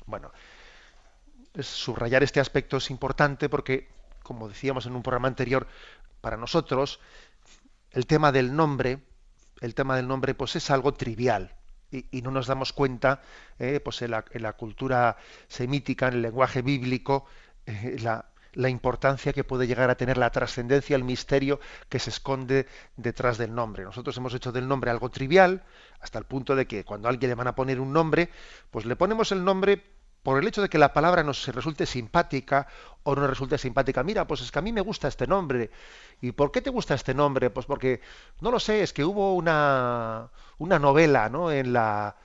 Bueno, 0.06 0.32
subrayar 1.64 2.24
este 2.24 2.40
aspecto 2.40 2.78
es 2.78 2.90
importante 2.90 3.50
porque, 3.50 3.88
como 4.24 4.48
decíamos 4.48 4.86
en 4.86 4.96
un 4.96 5.04
programa 5.04 5.28
anterior, 5.28 5.68
para 6.22 6.38
nosotros 6.38 7.00
el 7.92 8.08
tema 8.08 8.32
del 8.32 8.56
nombre, 8.56 9.00
el 9.62 9.74
tema 9.74 9.96
del 9.96 10.08
nombre, 10.08 10.34
pues 10.34 10.56
es 10.56 10.70
algo 10.70 10.94
trivial. 10.94 11.56
Y, 11.92 12.22
no 12.24 12.32
nos 12.32 12.48
damos 12.48 12.74
cuenta, 12.74 13.22
eh, 13.58 13.80
pues 13.80 14.02
en 14.02 14.12
la, 14.12 14.54
cultura 14.54 15.16
semítica, 15.48 16.10
en 16.10 16.16
el 16.16 16.22
lenguaje 16.24 16.62
bíblico, 16.62 17.26
eh, 17.66 17.96
la, 18.02 18.26
la 18.56 18.70
importancia 18.70 19.32
que 19.32 19.44
puede 19.44 19.68
llegar 19.68 19.90
a 19.90 19.96
tener 19.96 20.18
la 20.18 20.30
trascendencia, 20.30 20.96
el 20.96 21.04
misterio 21.04 21.60
que 21.88 22.00
se 22.00 22.10
esconde 22.10 22.68
detrás 22.98 23.38
del 23.38 23.54
nombre. 23.54 23.84
Nosotros 23.84 24.18
hemos 24.18 24.34
hecho 24.34 24.52
del 24.52 24.68
nombre 24.68 24.92
algo 24.92 25.10
trivial, 25.10 25.64
hasta 26.00 26.20
el 26.20 26.26
punto 26.26 26.56
de 26.56 26.66
que 26.66 26.84
cuando 26.84 27.08
a 27.08 27.12
alguien 27.12 27.30
le 27.30 27.36
van 27.36 27.48
a 27.48 27.56
poner 27.56 27.80
un 27.80 27.94
nombre, 27.94 28.30
pues 28.72 28.86
le 28.86 28.96
ponemos 28.96 29.32
el 29.32 29.46
nombre 29.46 29.95
por 30.26 30.40
el 30.40 30.48
hecho 30.48 30.64
de 30.64 30.70
que 30.70 30.80
la 30.80 30.92
palabra 30.92 31.22
nos 31.22 31.48
resulte 31.50 31.86
simpática 31.86 32.68
o 33.04 33.14
no 33.14 33.28
resulte 33.28 33.60
simpática. 33.60 34.02
Mira, 34.02 34.26
pues 34.26 34.42
es 34.42 34.52
que 34.52 34.58
a 34.58 34.62
mí 34.64 34.74
me 34.74 34.82
gusta 34.82 35.08
este 35.08 35.28
nombre. 35.28 35.70
¿Y 36.20 36.32
por 36.32 36.52
qué 36.52 36.62
te 36.62 36.72
gusta 36.72 36.96
este 36.96 37.14
nombre? 37.14 37.52
Pues 37.52 37.68
porque, 37.68 38.02
no 38.42 38.50
lo 38.50 38.60
sé, 38.60 38.82
es 38.82 38.92
que 38.92 39.06
hubo 39.06 39.36
una, 39.36 40.32
una 40.58 40.80
novela 40.80 41.30
¿no? 41.30 41.52
en 41.52 41.74
la 41.74 42.16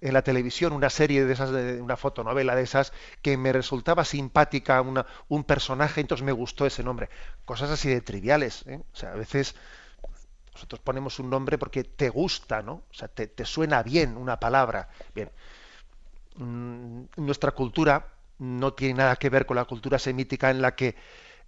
en 0.00 0.14
la 0.14 0.22
televisión 0.22 0.72
una 0.72 0.88
serie 0.88 1.24
de 1.26 1.32
esas, 1.32 1.50
de 1.50 1.82
una 1.82 1.96
fotonovela 1.98 2.54
de 2.54 2.62
esas, 2.62 2.94
que 3.20 3.36
me 3.36 3.52
resultaba 3.52 4.04
simpática 4.04 4.80
una, 4.80 5.04
un 5.28 5.44
personaje, 5.44 6.00
entonces 6.00 6.24
me 6.24 6.32
gustó 6.32 6.64
ese 6.64 6.82
nombre. 6.82 7.10
Cosas 7.44 7.70
así 7.70 7.90
de 7.90 8.00
triviales. 8.00 8.64
¿eh? 8.68 8.80
O 8.92 8.96
sea, 8.96 9.12
a 9.12 9.16
veces 9.16 9.54
nosotros 10.54 10.80
ponemos 10.80 11.18
un 11.18 11.28
nombre 11.28 11.58
porque 11.58 11.84
te 11.84 12.08
gusta, 12.08 12.62
¿no? 12.62 12.84
O 12.90 12.94
sea, 12.94 13.08
te, 13.08 13.26
te 13.26 13.44
suena 13.44 13.82
bien 13.82 14.16
una 14.16 14.40
palabra. 14.40 14.88
Bien. 15.14 15.30
Mm, 16.36 17.04
nuestra 17.16 17.52
cultura 17.52 18.14
no 18.38 18.72
tiene 18.72 18.94
nada 18.94 19.16
que 19.16 19.30
ver 19.30 19.46
con 19.46 19.56
la 19.56 19.64
cultura 19.64 19.98
semítica 19.98 20.50
en 20.50 20.62
la 20.62 20.74
que 20.74 20.96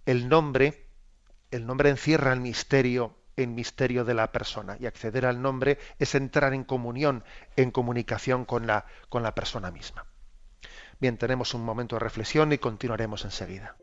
el 0.05 0.29
nombre, 0.29 0.87
el 1.51 1.65
nombre 1.65 1.89
encierra 1.89 2.33
el 2.33 2.39
misterio 2.39 3.15
en 3.35 3.55
misterio 3.55 4.05
de 4.05 4.13
la 4.13 4.31
persona 4.31 4.77
y 4.79 4.85
acceder 4.85 5.25
al 5.25 5.41
nombre 5.41 5.79
es 5.97 6.13
entrar 6.15 6.53
en 6.53 6.63
comunión, 6.63 7.23
en 7.55 7.71
comunicación 7.71 8.45
con 8.45 8.67
la, 8.67 8.85
con 9.09 9.23
la 9.23 9.33
persona 9.33 9.71
misma. 9.71 10.05
Bien, 10.99 11.17
tenemos 11.17 11.53
un 11.53 11.65
momento 11.65 11.95
de 11.95 12.01
reflexión 12.01 12.53
y 12.53 12.59
continuaremos 12.59 13.25
enseguida. 13.25 13.75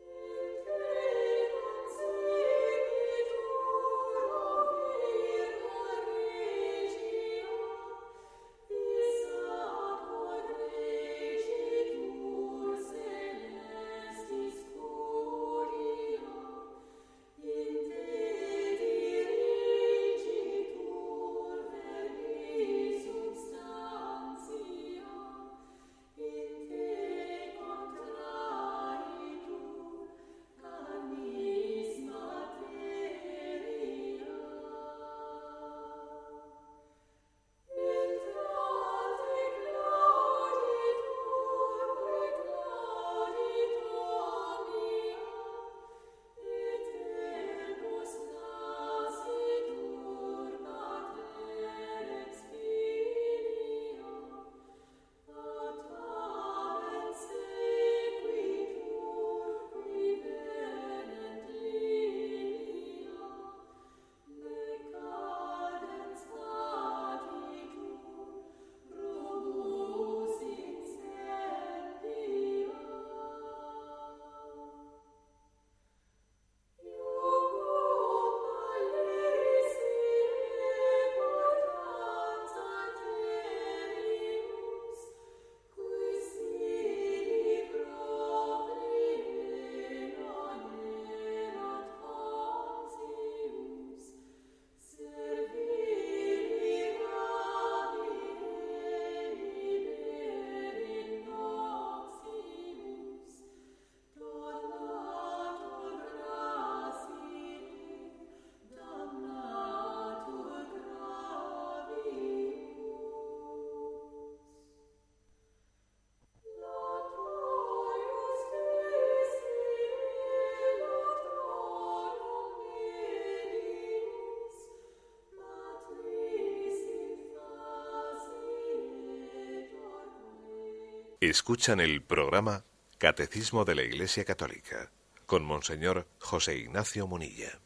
Escuchan 131.21 131.79
el 131.79 132.01
programa 132.01 132.63
Catecismo 132.97 133.63
de 133.63 133.75
la 133.75 133.83
Iglesia 133.83 134.25
Católica 134.25 134.89
con 135.27 135.45
Monseñor 135.45 136.07
José 136.19 136.57
Ignacio 136.57 137.05
Munilla. 137.05 137.59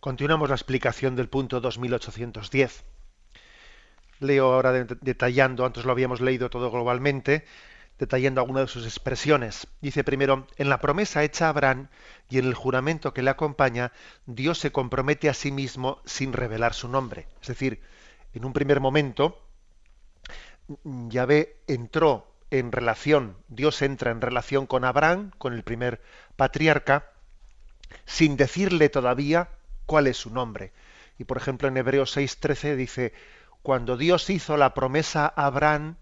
Continuamos 0.00 0.50
la 0.50 0.56
explicación 0.56 1.16
del 1.16 1.30
punto 1.30 1.62
2810. 1.62 2.84
Leo 4.20 4.52
ahora 4.52 4.84
detallando, 4.84 5.64
antes 5.64 5.86
lo 5.86 5.92
habíamos 5.92 6.20
leído 6.20 6.50
todo 6.50 6.70
globalmente, 6.70 7.46
detallando 7.98 8.42
algunas 8.42 8.64
de 8.64 8.72
sus 8.72 8.84
expresiones. 8.84 9.66
Dice 9.80 10.04
primero, 10.04 10.46
en 10.58 10.68
la 10.68 10.78
promesa 10.78 11.24
hecha 11.24 11.46
a 11.46 11.48
Abraham 11.48 11.88
y 12.28 12.36
en 12.36 12.44
el 12.44 12.54
juramento 12.54 13.14
que 13.14 13.22
le 13.22 13.30
acompaña, 13.30 13.92
Dios 14.26 14.58
se 14.58 14.72
compromete 14.72 15.30
a 15.30 15.34
sí 15.34 15.50
mismo 15.52 16.02
sin 16.04 16.34
revelar 16.34 16.74
su 16.74 16.88
nombre. 16.88 17.28
Es 17.40 17.48
decir, 17.48 17.80
en 18.34 18.44
un 18.44 18.52
primer 18.52 18.78
momento, 18.78 19.42
Yahvé 20.84 21.56
entró 21.66 22.31
en 22.52 22.70
relación, 22.70 23.38
Dios 23.48 23.80
entra 23.80 24.10
en 24.10 24.20
relación 24.20 24.66
con 24.66 24.84
Abraham, 24.84 25.30
con 25.38 25.54
el 25.54 25.62
primer 25.62 26.02
patriarca, 26.36 27.10
sin 28.04 28.36
decirle 28.36 28.90
todavía 28.90 29.48
cuál 29.86 30.06
es 30.06 30.18
su 30.18 30.28
nombre. 30.28 30.70
Y 31.18 31.24
por 31.24 31.38
ejemplo 31.38 31.68
en 31.68 31.78
Hebreos 31.78 32.14
6:13 32.14 32.76
dice, 32.76 33.14
cuando 33.62 33.96
Dios 33.96 34.28
hizo 34.28 34.58
la 34.58 34.74
promesa 34.74 35.32
a 35.34 35.46
Abraham, 35.46 35.96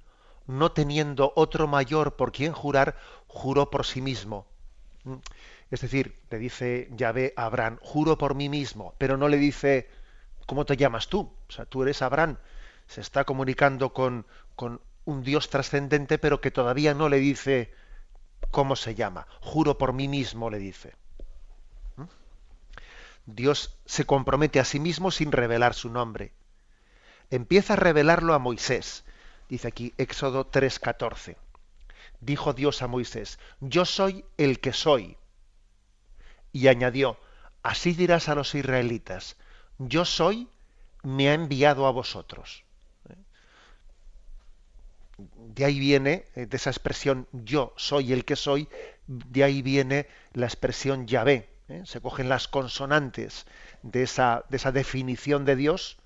no 0.49 0.73
teniendo 0.73 1.33
otro 1.37 1.69
mayor 1.69 2.17
por 2.17 2.33
quien 2.33 2.53
jurar, 2.53 2.97
juró 3.29 3.71
por 3.71 3.87
sí 3.87 4.03
mismo. 4.03 4.45
¿Mm? 5.05 5.19
Es 5.71 5.83
decir, 5.83 6.19
le 6.31 6.39
dice 6.39 6.89
Yahvé 6.97 7.33
a 7.37 7.45
Abraham, 7.45 7.79
juro 7.81 8.19
por 8.19 8.35
mí 8.35 8.49
mismo, 8.49 8.97
pero 8.99 9.17
no 9.17 9.29
le 9.29 9.37
dice, 9.37 9.89
¿cómo 10.47 10.67
te 10.67 10.77
llamas 10.77 11.07
tú? 11.07 11.33
O 11.49 11.53
sea, 11.53 11.65
tú 11.65 11.85
eres 11.85 12.03
Abraham. 12.03 12.39
Se 12.89 13.01
está 13.01 13.23
comunicando 13.23 13.93
con, 13.93 14.27
con 14.57 14.81
un 15.05 15.23
Dios 15.23 15.51
trascendente, 15.51 16.19
pero 16.19 16.41
que 16.41 16.51
todavía 16.51 16.95
no 16.95 17.09
le 17.09 17.19
dice 17.19 17.73
cómo 18.51 18.77
se 18.77 18.95
llama. 18.95 19.27
Juro 19.41 19.79
por 19.79 19.93
mí 19.93 20.09
mismo, 20.09 20.51
le 20.51 20.59
dice. 20.59 20.95
¿Mm? 21.97 22.05
Dios 23.27 23.79
se 23.87 24.05
compromete 24.05 24.61
a 24.61 24.65
sí 24.65 24.81
mismo 24.81 25.11
sin 25.11 25.33
revelar 25.33 25.75
su 25.75 25.91
nombre. 25.91 26.33
Empieza 27.31 27.75
a 27.75 27.77
revelarlo 27.77 28.35
a 28.35 28.39
Moisés. 28.39 29.05
Dice 29.49 29.69
aquí 29.69 29.95
Éxodo 29.99 30.51
3:14. 30.51 31.37
Dijo 32.21 32.53
Dios 32.53 32.83
a 32.83 32.87
Moisés, 32.87 33.39
yo 33.61 33.85
soy 33.85 34.25
el 34.37 34.61
que 34.61 34.73
soy. 34.75 35.17
Y 36.53 36.69
añadió, 36.69 37.19
así 37.63 37.95
dirás 37.95 38.29
a 38.29 38.35
los 38.35 38.55
israelitas, 38.55 39.37
yo 39.79 40.05
soy, 40.05 40.49
me 41.03 41.31
ha 41.31 41.35
enviado 41.35 41.87
a 41.87 41.91
vosotros 41.91 42.65
de 45.35 45.65
ahí 45.65 45.79
viene, 45.79 46.25
eh, 46.35 46.47
de 46.47 46.57
esa 46.57 46.71
expresión 46.71 47.27
yo 47.33 47.73
soy 47.77 48.13
el 48.13 48.25
que 48.25 48.37
soy, 48.37 48.69
de 49.07 49.45
ahí 49.45 49.63
viene 49.63 50.07
la 50.33 50.47
expresión 50.47 51.07
Yahvé. 51.07 51.49
¿eh? 51.69 51.83
Se 51.85 52.01
cogen 52.01 52.29
las 52.29 52.49
consonantes 52.49 53.47
de 53.83 54.03
esa, 54.03 54.45
de 54.49 54.57
esa 54.57 54.73
definición 54.73 55.45
de 55.45 55.57
Dios 55.57 55.99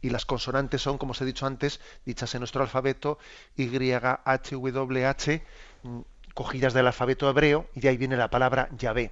y 0.00 0.10
las 0.10 0.24
consonantes 0.24 0.80
son, 0.80 0.98
como 0.98 1.12
os 1.12 1.20
he 1.20 1.24
dicho 1.24 1.46
antes, 1.46 1.80
dichas 2.04 2.34
en 2.34 2.40
nuestro 2.40 2.62
alfabeto, 2.62 3.18
Y, 3.56 3.68
H, 3.92 4.56
W, 4.56 5.06
H, 5.06 5.42
mm, 5.82 6.00
cogidas 6.34 6.72
del 6.72 6.86
alfabeto 6.86 7.28
hebreo, 7.28 7.66
y 7.74 7.80
de 7.80 7.88
ahí 7.88 7.96
viene 7.96 8.16
la 8.16 8.30
palabra 8.30 8.68
Yahvé. 8.76 9.10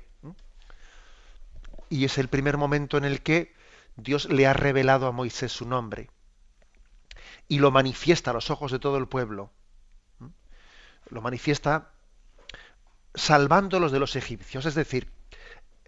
Y 1.88 2.04
es 2.04 2.18
el 2.18 2.28
primer 2.28 2.56
momento 2.56 2.98
en 2.98 3.04
el 3.04 3.20
que 3.20 3.52
Dios 3.96 4.30
le 4.30 4.46
ha 4.46 4.52
revelado 4.52 5.08
a 5.08 5.12
Moisés 5.12 5.50
su 5.50 5.66
nombre 5.66 6.08
y 7.50 7.58
lo 7.58 7.72
manifiesta 7.72 8.30
a 8.30 8.34
los 8.34 8.48
ojos 8.48 8.70
de 8.70 8.78
todo 8.78 8.96
el 8.96 9.08
pueblo. 9.08 9.50
¿Mm? 10.20 10.28
Lo 11.10 11.20
manifiesta 11.20 11.90
salvándolos 13.12 13.90
de 13.90 13.98
los 13.98 14.14
egipcios. 14.14 14.66
Es 14.66 14.76
decir, 14.76 15.10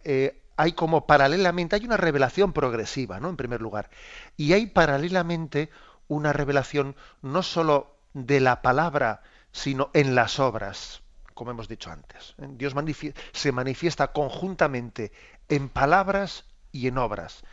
eh, 0.03 0.43
hay 0.57 0.73
como 0.73 1.07
paralelamente, 1.07 1.77
hay 1.77 1.85
una 1.85 1.97
revelación 1.97 2.53
progresiva, 2.53 3.21
¿no? 3.21 3.29
En 3.31 3.37
primer 3.37 3.63
lugar. 3.63 3.91
Y 4.37 4.55
hay 4.55 4.67
paralelamente 4.67 5.71
una 6.09 6.33
revelación 6.33 6.97
no 7.23 7.45
sólo 7.45 7.95
de 8.13 8.41
la 8.41 8.61
palabra, 8.61 9.23
sino 9.53 9.93
en 9.95 10.17
las 10.17 10.41
obras, 10.41 11.05
como 11.33 11.53
hemos 11.53 11.69
dicho 11.69 11.93
antes. 11.93 12.35
¿eh? 12.39 12.49
Dios 12.51 12.75
se 13.33 13.53
manifiesta 13.53 14.09
conjuntamente 14.09 15.13
en 15.49 15.69
palabras 15.69 16.45
y 16.73 16.89
en 16.89 16.99
obras. 16.99 17.45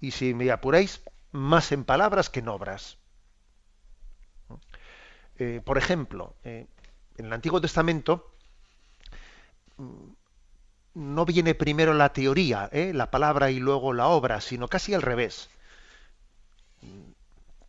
Y 0.00 0.10
si 0.10 0.34
me 0.34 0.50
apuráis, 0.50 1.02
más 1.30 1.70
en 1.70 1.84
palabras 1.84 2.30
que 2.30 2.40
en 2.40 2.48
obras. 2.48 2.98
Eh, 5.38 5.60
por 5.64 5.78
ejemplo, 5.78 6.34
eh, 6.44 6.66
en 7.16 7.26
el 7.26 7.32
Antiguo 7.32 7.60
Testamento 7.60 8.32
mm, 9.76 10.10
no 10.94 11.24
viene 11.24 11.54
primero 11.54 11.92
la 11.92 12.12
teoría, 12.12 12.68
eh, 12.72 12.92
la 12.94 13.10
palabra 13.10 13.50
y 13.50 13.58
luego 13.58 13.92
la 13.92 14.06
obra, 14.06 14.40
sino 14.40 14.68
casi 14.68 14.94
al 14.94 15.02
revés. 15.02 15.50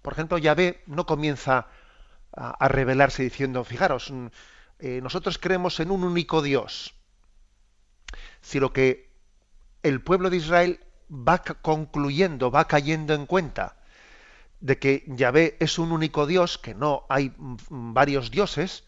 Por 0.01 0.13
ejemplo, 0.13 0.38
Yahvé 0.38 0.84
no 0.86 1.06
comienza 1.06 1.67
a, 2.34 2.67
revelarse 2.67 3.23
diciendo, 3.23 3.63
fijaros, 3.63 4.12
mm, 4.12 4.28
nosotros 5.01 5.39
creemos 5.39 5.80
en 5.80 5.89
un 5.89 6.04
único 6.04 6.41
Dios, 6.41 6.93
sino 8.41 8.73
que 8.73 9.10
el 9.82 10.01
pueblo 10.01 10.30
de 10.30 10.38
Israel 10.38 10.80
va 11.10 11.39
concluyendo, 11.39 12.51
va 12.51 12.67
cayendo 12.67 13.13
en 13.13 13.25
cuenta 13.25 13.74
de 14.65 14.80
que 14.80 15.04
Yahvé 15.06 15.58
es 15.60 15.78
un 15.78 15.91
único 15.91 16.25
Dios, 16.25 16.58
que 16.58 16.73
no 16.73 17.06
hay 17.08 17.32
varios 17.69 18.32
dioses, 18.32 18.84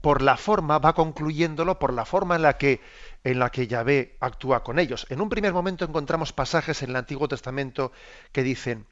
por 0.00 0.22
la 0.22 0.36
forma, 0.36 0.78
va 0.78 0.94
concluyéndolo 0.94 1.78
por 1.78 1.92
la 1.92 2.04
forma 2.04 2.34
en 2.34 2.42
la 2.42 2.58
que 2.58 2.80
en 3.22 3.38
la 3.38 3.50
que 3.50 3.68
Yahvé 3.68 4.16
actúa 4.18 4.64
con 4.64 4.80
ellos. 4.80 5.06
En 5.10 5.20
un 5.20 5.28
primer 5.28 5.52
momento 5.52 5.84
encontramos 5.84 6.32
pasajes 6.32 6.82
en 6.82 6.90
el 6.90 6.96
Antiguo 6.96 7.28
Testamento 7.28 7.92
que 8.32 8.42
dicen 8.42 8.86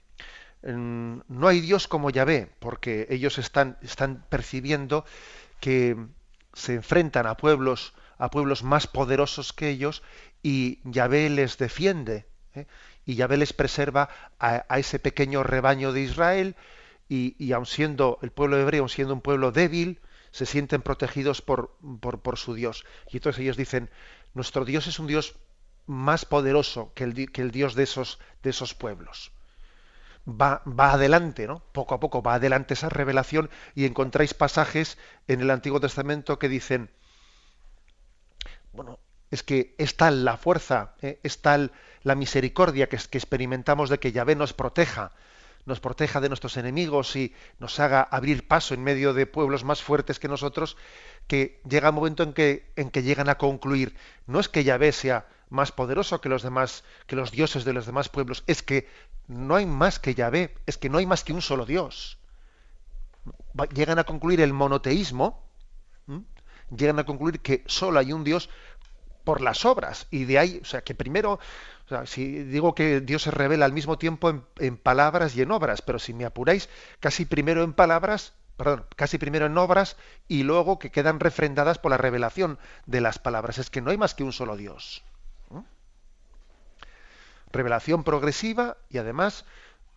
no 0.63 1.49
hay 1.49 1.61
Dios 1.61 1.89
como 1.89 2.11
Yahvé, 2.11 2.51
porque 2.61 3.07
ellos 3.11 3.39
están, 3.39 3.79
están 3.83 4.25
percibiendo 4.29 5.05
que 5.61 5.97
se 6.53 6.75
enfrentan 6.75 7.27
a 7.27 7.37
pueblos, 7.37 7.95
a 8.19 8.31
pueblos 8.31 8.63
más 8.63 8.87
poderosos 8.87 9.53
que 9.53 9.71
ellos, 9.71 10.03
y 10.43 10.81
Yahvé 10.85 11.31
les 11.31 11.59
defiende. 11.59 12.27
¿eh? 12.55 12.67
Y 13.09 13.15
Yahvé 13.15 13.39
les 13.39 13.55
preserva 13.55 14.11
a, 14.39 14.79
ese 14.79 14.99
pequeño 14.99 15.43
rebaño 15.43 15.95
de 15.95 16.03
Israel 16.03 16.57
y, 17.09 17.53
aun 17.53 17.65
siendo 17.65 18.19
el 18.21 18.31
pueblo 18.31 18.59
hebreo, 18.59 18.87
siendo 18.87 19.15
un 19.15 19.23
pueblo 19.23 19.51
débil, 19.51 20.03
se 20.31 20.45
sienten 20.45 20.83
protegidos 20.83 21.41
por, 21.41 21.75
por, 22.01 22.37
su 22.37 22.53
Dios. 22.53 22.85
Y 23.11 23.17
entonces 23.17 23.41
ellos 23.41 23.57
dicen, 23.57 23.89
nuestro 24.35 24.67
Dios 24.67 24.89
es 24.89 24.99
un 24.99 25.07
Dios 25.07 25.37
más 25.87 26.27
poderoso 26.27 26.93
que 26.95 27.05
el, 27.05 27.33
que 27.33 27.41
el 27.41 27.51
Dios 27.51 27.75
de 27.75 27.85
esos, 27.85 28.19
de 28.43 28.51
esos 28.51 28.75
pueblos. 28.75 29.33
Va, 30.29 30.63
va, 30.67 30.93
adelante, 30.93 31.47
¿no? 31.47 31.63
Poco 31.73 31.95
a 31.95 32.01
poco 32.01 32.23
va 32.23 32.35
adelante 32.35 32.75
esa 32.75 32.91
revelación 32.91 33.49
y 33.75 33.87
encontráis 33.87 34.35
pasajes 34.35 34.99
en 35.29 35.41
el 35.41 35.51
Antiguo 35.51 35.81
Testamento 35.81 36.39
que 36.39 36.51
dicen, 36.51 36.91
bueno, 38.73 38.99
es 39.31 39.43
que 39.43 39.75
es 39.79 39.97
tal 39.97 40.27
la 40.27 40.37
fuerza, 40.37 40.95
¿eh? 41.01 41.21
es 41.23 41.41
tal 41.41 41.73
la 42.03 42.15
misericordia 42.15 42.89
que, 42.89 42.97
que, 42.97 43.19
experimentamos 43.19 43.91
de 43.91 43.99
que 43.99 44.13
Yahvé 44.13 44.37
nos 44.37 44.53
proteja, 44.53 45.13
nos 45.67 45.81
proteja 45.81 46.21
de 46.21 46.29
nuestros 46.29 46.57
enemigos 46.57 47.15
y 47.17 47.35
nos 47.59 47.79
haga 47.81 48.03
abrir 48.03 48.47
paso 48.47 48.75
en 48.75 48.83
medio 48.83 49.15
de 49.15 49.27
pueblos 49.27 49.65
más 49.65 49.83
fuertes 49.83 50.19
que 50.19 50.29
nosotros, 50.29 50.77
que 51.27 51.61
llega 51.69 51.91
un 51.91 51.97
momento 51.97 52.23
en 52.23 52.33
que, 52.33 52.73
en 52.77 52.91
que 52.91 53.03
llegan 53.03 53.29
a 53.29 53.37
concluir, 53.37 53.95
no 54.27 54.41
es 54.41 54.49
que 54.49 54.65
Yahvé 54.65 54.93
sea 54.93 55.27
más 55.51 55.73
poderoso 55.73 56.21
que 56.21 56.29
los 56.29 56.43
demás, 56.43 56.85
que 57.07 57.17
los 57.17 57.31
dioses 57.31 57.65
de 57.65 57.73
los 57.73 57.87
demás 57.87 58.09
pueblos, 58.09 58.45
es 58.47 58.63
que 58.63 58.89
no 59.27 59.57
hay 59.57 59.67
más 59.67 59.99
que 59.99 60.15
Yahvé, 60.15 60.55
es 60.67 60.79
que 60.79 60.89
no 60.89 60.99
hay 60.99 61.07
más 61.07 61.25
que 61.25 61.33
un 61.33 61.43
solo 61.43 61.67
Dios. 61.67 62.19
Llegan 63.75 63.99
a 63.99 64.05
concluir 64.05 64.41
el 64.41 64.53
monoteísmo, 64.53 65.45
llegan 66.75 66.99
a 66.99 67.05
concluir 67.05 67.41
que 67.41 67.63
solo 67.67 67.99
hay 67.99 68.13
un 68.13 68.25
Dios 68.25 68.49
por 69.25 69.41
las 69.41 69.65
obras. 69.65 70.07
Y 70.11 70.25
de 70.25 70.39
ahí, 70.39 70.61
o 70.63 70.65
sea, 70.65 70.83
que 70.83 70.95
primero, 70.95 71.39
si 72.05 72.43
digo 72.45 72.75
que 72.75 73.01
Dios 73.01 73.23
se 73.23 73.31
revela 73.31 73.65
al 73.65 73.73
mismo 73.73 73.99
tiempo 73.99 74.31
en, 74.59 74.77
palabras 74.77 75.37
y 75.37 75.43
en 75.43 75.51
obras, 75.51 75.83
pero 75.83 75.99
si 75.99 76.13
me 76.13 76.25
apuráis, 76.25 76.69
casi 77.01 77.25
primero 77.25 77.63
en 77.63 77.73
palabras, 77.73 78.35
perdón, 78.57 78.85
casi 78.97 79.19
primero 79.19 79.47
en 79.47 79.57
obras 79.57 79.97
y 80.27 80.43
luego 80.43 80.79
que 80.79 80.91
quedan 80.91 81.21
refrendadas 81.21 81.79
por 81.79 81.91
la 81.91 81.97
revelación 81.97 82.59
de 82.87 83.01
las 83.01 83.19
palabras. 83.19 83.59
Es 83.59 83.71
que 83.71 83.81
no 83.81 83.91
hay 83.91 83.97
más 83.97 84.15
que 84.15 84.25
un 84.25 84.33
solo 84.33 84.57
Dios. 84.57 85.03
Revelación 87.51 88.05
progresiva 88.05 88.77
y 88.91 88.99
además 88.99 89.47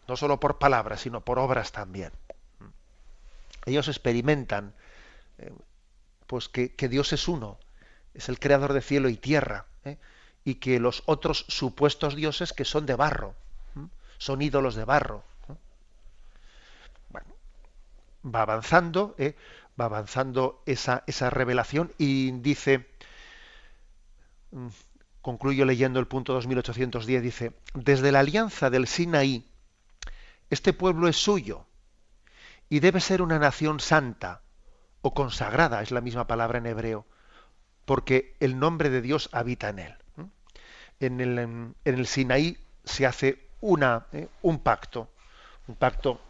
no 0.08 0.16
solo 0.16 0.40
por 0.40 0.58
palabras, 0.58 1.02
sino 1.02 1.22
por 1.22 1.38
obras 1.38 1.74
también. 1.74 2.12
Ellos 3.66 3.90
experimentan 3.90 4.74
eh, 5.38 5.52
pues 6.28 6.48
que, 6.48 6.74
que 6.74 6.88
Dios 6.88 7.12
es 7.12 7.28
uno, 7.28 7.60
es 8.14 8.30
el 8.30 8.40
creador 8.40 8.72
de 8.72 8.82
cielo 8.82 9.10
y 9.10 9.18
tierra, 9.18 9.66
¿eh? 9.84 9.98
Y 10.44 10.56
que 10.56 10.80
los 10.80 11.04
otros 11.06 11.46
supuestos 11.48 12.16
dioses 12.16 12.54
que 12.54 12.66
son 12.66 12.86
de 12.86 12.96
barro, 12.96 13.36
son 14.18 14.42
ídolos 14.42 14.76
de 14.76 14.86
barro. 14.86 15.24
Bueno, 17.10 17.28
va 18.24 18.44
avanzando, 18.44 19.16
¿eh? 19.18 19.36
va 19.80 19.86
avanzando 19.86 20.62
esa, 20.66 21.04
esa 21.08 21.30
revelación 21.30 21.92
y 21.98 22.32
dice, 22.32 22.88
mm, 24.52 24.68
concluyo 25.22 25.66
leyendo 25.66 26.00
el 26.00 26.08
punto 26.08 26.34
2810, 26.34 27.22
dice, 27.22 27.54
desde 27.74 28.12
la 28.12 28.20
alianza 28.20 28.70
del 28.70 28.88
Sinaí, 28.88 29.48
este 30.50 30.74
pueblo 30.74 31.08
es 31.08 31.18
suyo 31.18 31.66
y 32.70 32.80
debe 32.80 33.00
ser 33.00 33.22
una 33.22 33.40
nación 33.40 33.80
santa 33.80 34.42
o 35.02 35.14
consagrada, 35.14 35.82
es 35.82 35.92
la 35.92 36.02
misma 36.02 36.28
palabra 36.28 36.60
en 36.60 36.68
hebreo, 36.68 37.06
porque 37.86 38.36
el 38.40 38.60
nombre 38.60 38.90
de 38.90 39.02
Dios 39.02 39.30
habita 39.32 39.70
en 39.70 39.80
él. 39.80 40.01
En 41.02 41.20
el, 41.20 41.38
en 41.38 41.76
el 41.84 42.08
Sinaí 42.08 42.58
se 42.86 43.06
hace 43.06 43.50
una, 43.60 44.06
¿eh? 44.14 44.30
un 44.42 44.60
pacto, 44.60 45.10
un 45.68 45.76
pacto 45.76 46.22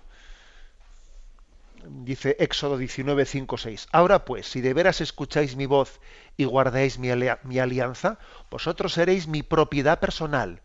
dice 1.85 2.35
Éxodo 2.39 2.77
19, 2.77 3.25
5, 3.25 3.57
6. 3.57 3.87
Ahora 3.91 4.25
pues, 4.25 4.47
si 4.47 4.61
de 4.61 4.73
veras 4.73 5.01
escucháis 5.01 5.55
mi 5.55 5.65
voz 5.65 5.99
y 6.37 6.45
guardáis 6.45 6.99
mi, 6.99 7.09
mi, 7.43 7.59
alianza, 7.59 8.17
vosotros 8.49 8.93
seréis 8.93 9.27
mi 9.27 9.43
propiedad 9.43 9.99
personal 9.99 10.61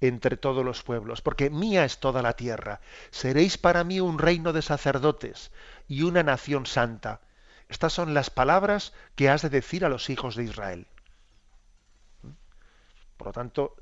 entre 0.00 0.36
todos 0.36 0.64
los 0.64 0.82
pueblos, 0.82 1.20
porque 1.20 1.50
mía 1.50 1.84
es 1.84 1.98
toda 1.98 2.22
la 2.22 2.32
tierra. 2.32 2.80
Seréis 3.10 3.58
para 3.58 3.84
mí 3.84 4.00
un 4.00 4.18
reino 4.18 4.52
de 4.52 4.62
sacerdotes 4.62 5.50
y 5.88 6.02
una 6.02 6.22
nación 6.22 6.66
santa. 6.66 7.20
Estas 7.68 7.92
son 7.92 8.14
las 8.14 8.30
palabras 8.30 8.92
que 9.14 9.28
has 9.28 9.42
de 9.42 9.50
decir 9.50 9.84
a 9.84 9.88
los 9.88 10.08
hijos 10.08 10.36
de 10.36 10.44
Israel. 10.44 10.86
Por 13.20 13.26
lo 13.26 13.32
tanto, 13.34 13.76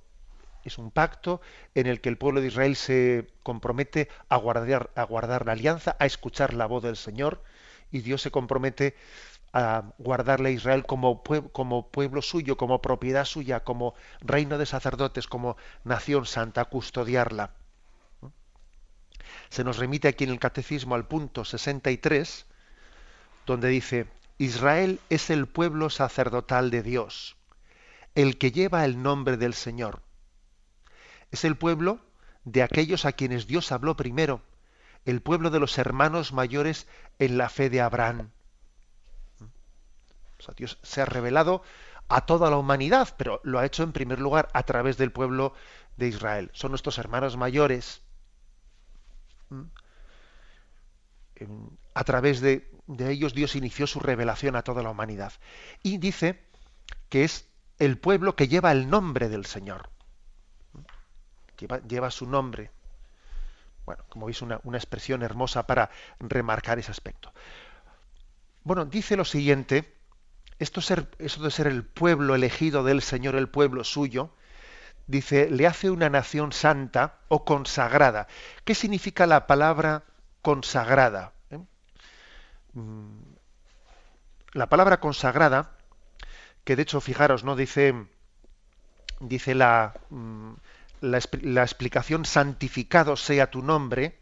es 0.64 0.78
un 0.78 0.90
pacto 0.90 1.40
en 1.76 1.86
el 1.86 2.00
que 2.00 2.08
el 2.08 2.18
pueblo 2.18 2.40
de 2.40 2.48
Israel 2.48 2.74
se 2.74 3.28
compromete 3.44 4.08
a 4.28 4.36
guardar, 4.36 5.46
la 5.46 5.52
alianza, 5.52 5.94
a 6.00 6.06
escuchar 6.06 6.54
la 6.54 6.66
voz 6.66 6.82
del 6.82 6.96
Señor, 6.96 7.44
y 7.92 8.00
Dios 8.00 8.20
se 8.20 8.32
compromete 8.32 8.96
a 9.52 9.92
guardarle 9.98 10.48
a 10.48 10.52
Israel 10.52 10.86
como, 10.86 11.22
como 11.52 11.88
pueblo 11.88 12.20
suyo, 12.20 12.56
como 12.56 12.82
propiedad 12.82 13.24
suya, 13.24 13.60
como 13.62 13.94
reino 14.18 14.58
de 14.58 14.66
sacerdotes, 14.66 15.28
como 15.28 15.56
nación 15.84 16.26
santa, 16.26 16.62
a 16.62 16.64
custodiarla. 16.64 17.52
Se 19.50 19.62
nos 19.62 19.78
remite 19.78 20.08
aquí 20.08 20.24
en 20.24 20.30
el 20.30 20.40
Catecismo 20.40 20.96
al 20.96 21.06
punto 21.06 21.44
63, 21.44 22.44
donde 23.46 23.68
dice, 23.68 24.08
Israel 24.36 24.98
es 25.10 25.30
el 25.30 25.46
pueblo 25.46 25.90
sacerdotal 25.90 26.72
de 26.72 26.82
Dios, 26.82 27.37
el 28.18 28.36
que 28.36 28.50
lleva 28.50 28.84
el 28.84 29.00
nombre 29.00 29.36
del 29.36 29.54
Señor. 29.54 30.02
Es 31.30 31.44
el 31.44 31.56
pueblo 31.56 32.00
de 32.42 32.64
aquellos 32.64 33.04
a 33.04 33.12
quienes 33.12 33.46
Dios 33.46 33.70
habló 33.70 33.96
primero, 33.96 34.42
el 35.04 35.22
pueblo 35.22 35.50
de 35.50 35.60
los 35.60 35.78
hermanos 35.78 36.32
mayores 36.32 36.88
en 37.20 37.38
la 37.38 37.48
fe 37.48 37.70
de 37.70 37.80
Abraham. 37.80 38.32
O 39.40 40.42
sea, 40.42 40.52
Dios 40.56 40.80
se 40.82 41.00
ha 41.00 41.04
revelado 41.04 41.62
a 42.08 42.26
toda 42.26 42.50
la 42.50 42.56
humanidad, 42.56 43.14
pero 43.16 43.40
lo 43.44 43.60
ha 43.60 43.66
hecho 43.66 43.84
en 43.84 43.92
primer 43.92 44.18
lugar 44.18 44.48
a 44.52 44.64
través 44.64 44.96
del 44.96 45.12
pueblo 45.12 45.54
de 45.96 46.08
Israel. 46.08 46.50
Son 46.54 46.72
nuestros 46.72 46.98
hermanos 46.98 47.36
mayores. 47.36 48.02
A 51.94 52.02
través 52.02 52.40
de, 52.40 52.68
de 52.88 53.12
ellos 53.12 53.32
Dios 53.32 53.54
inició 53.54 53.86
su 53.86 54.00
revelación 54.00 54.56
a 54.56 54.62
toda 54.62 54.82
la 54.82 54.90
humanidad. 54.90 55.34
Y 55.84 55.98
dice 55.98 56.42
que 57.10 57.22
es 57.22 57.47
el 57.78 57.98
pueblo 57.98 58.36
que 58.36 58.48
lleva 58.48 58.72
el 58.72 58.88
nombre 58.90 59.28
del 59.28 59.46
Señor 59.46 59.90
lleva, 61.66 62.10
su 62.10 62.26
nombre. 62.26 62.70
Bueno, 63.84 64.04
como 64.08 64.26
veis, 64.26 64.42
una, 64.42 64.60
expresión 64.74 65.22
hermosa 65.22 65.66
para 65.66 65.90
remarcar 66.20 66.78
ese 66.78 66.90
aspecto. 66.90 67.32
Bueno, 68.64 68.84
dice 68.84 69.16
lo 69.16 69.24
siguiente, 69.24 69.94
esto, 70.58 70.80
ser, 70.80 71.08
eso 71.18 71.42
de 71.42 71.50
ser 71.50 71.66
el 71.66 71.84
pueblo 71.84 72.34
elegido 72.34 72.84
del 72.84 73.02
Señor, 73.02 73.34
el 73.34 73.48
pueblo 73.48 73.84
suyo, 73.84 74.30
dice, 75.06 75.50
le 75.50 75.66
hace 75.66 75.90
una 75.90 76.10
nación 76.10 76.52
santa 76.52 77.18
o 77.28 77.44
consagrada. 77.44 78.28
¿Qué 78.64 78.74
significa 78.74 79.26
la 79.26 79.46
palabra 79.46 80.04
consagrada? 80.42 81.32
¿Eh? 81.50 81.58
Mm, 82.74 83.20
la 84.52 84.68
palabra 84.68 85.00
consagrada, 85.00 85.77
que 86.68 86.76
de 86.76 86.82
hecho, 86.82 87.00
fijaros, 87.00 87.44
¿no? 87.44 87.56
Dice, 87.56 87.94
dice 89.20 89.54
la, 89.54 89.94
mm, 90.10 90.52
la, 91.00 91.62
explicación 91.62 92.26
santificado 92.26 93.16
sea 93.16 93.50
tu 93.50 93.62
nombre, 93.62 94.18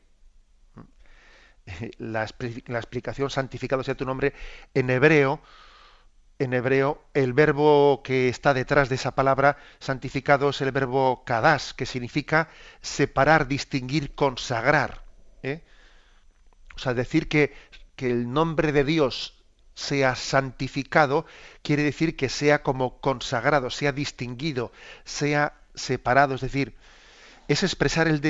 la, 1.98 2.22
explicación 2.22 3.30
santificado 3.30 3.82
sea 3.82 3.96
tu 3.96 4.04
nombre, 4.04 4.32
en 4.74 4.90
hebreo, 4.90 5.40
en 6.38 6.54
hebreo, 6.54 7.02
el 7.14 7.32
verbo 7.32 8.04
que 8.04 8.28
está 8.28 8.54
detrás 8.54 8.88
de 8.88 8.94
esa 8.94 9.16
palabra 9.16 9.56
santificado 9.80 10.50
es 10.50 10.60
el 10.60 10.70
verbo 10.70 11.24
kadas, 11.24 11.74
que 11.74 11.84
significa 11.84 12.48
separar, 12.80 13.48
distinguir, 13.48 14.14
consagrar. 14.14 15.02
¿eh? 15.42 15.64
O 16.76 16.78
sea, 16.78 16.94
decir 16.94 17.28
que, 17.28 17.52
que 17.96 18.08
el 18.08 18.32
nombre 18.32 18.70
de 18.70 18.84
Dios 18.84 19.35
sea 19.76 20.16
santificado 20.16 21.26
quiere 21.62 21.82
decir 21.84 22.16
que 22.16 22.30
sea 22.30 22.62
como 22.62 22.98
consagrado, 22.98 23.70
sea 23.70 23.92
distinguido, 23.92 24.72
sea 25.04 25.52
separado, 25.74 26.34
es 26.34 26.40
decir, 26.40 26.74
es 27.46 27.62
expresar 27.62 28.08
el, 28.08 28.20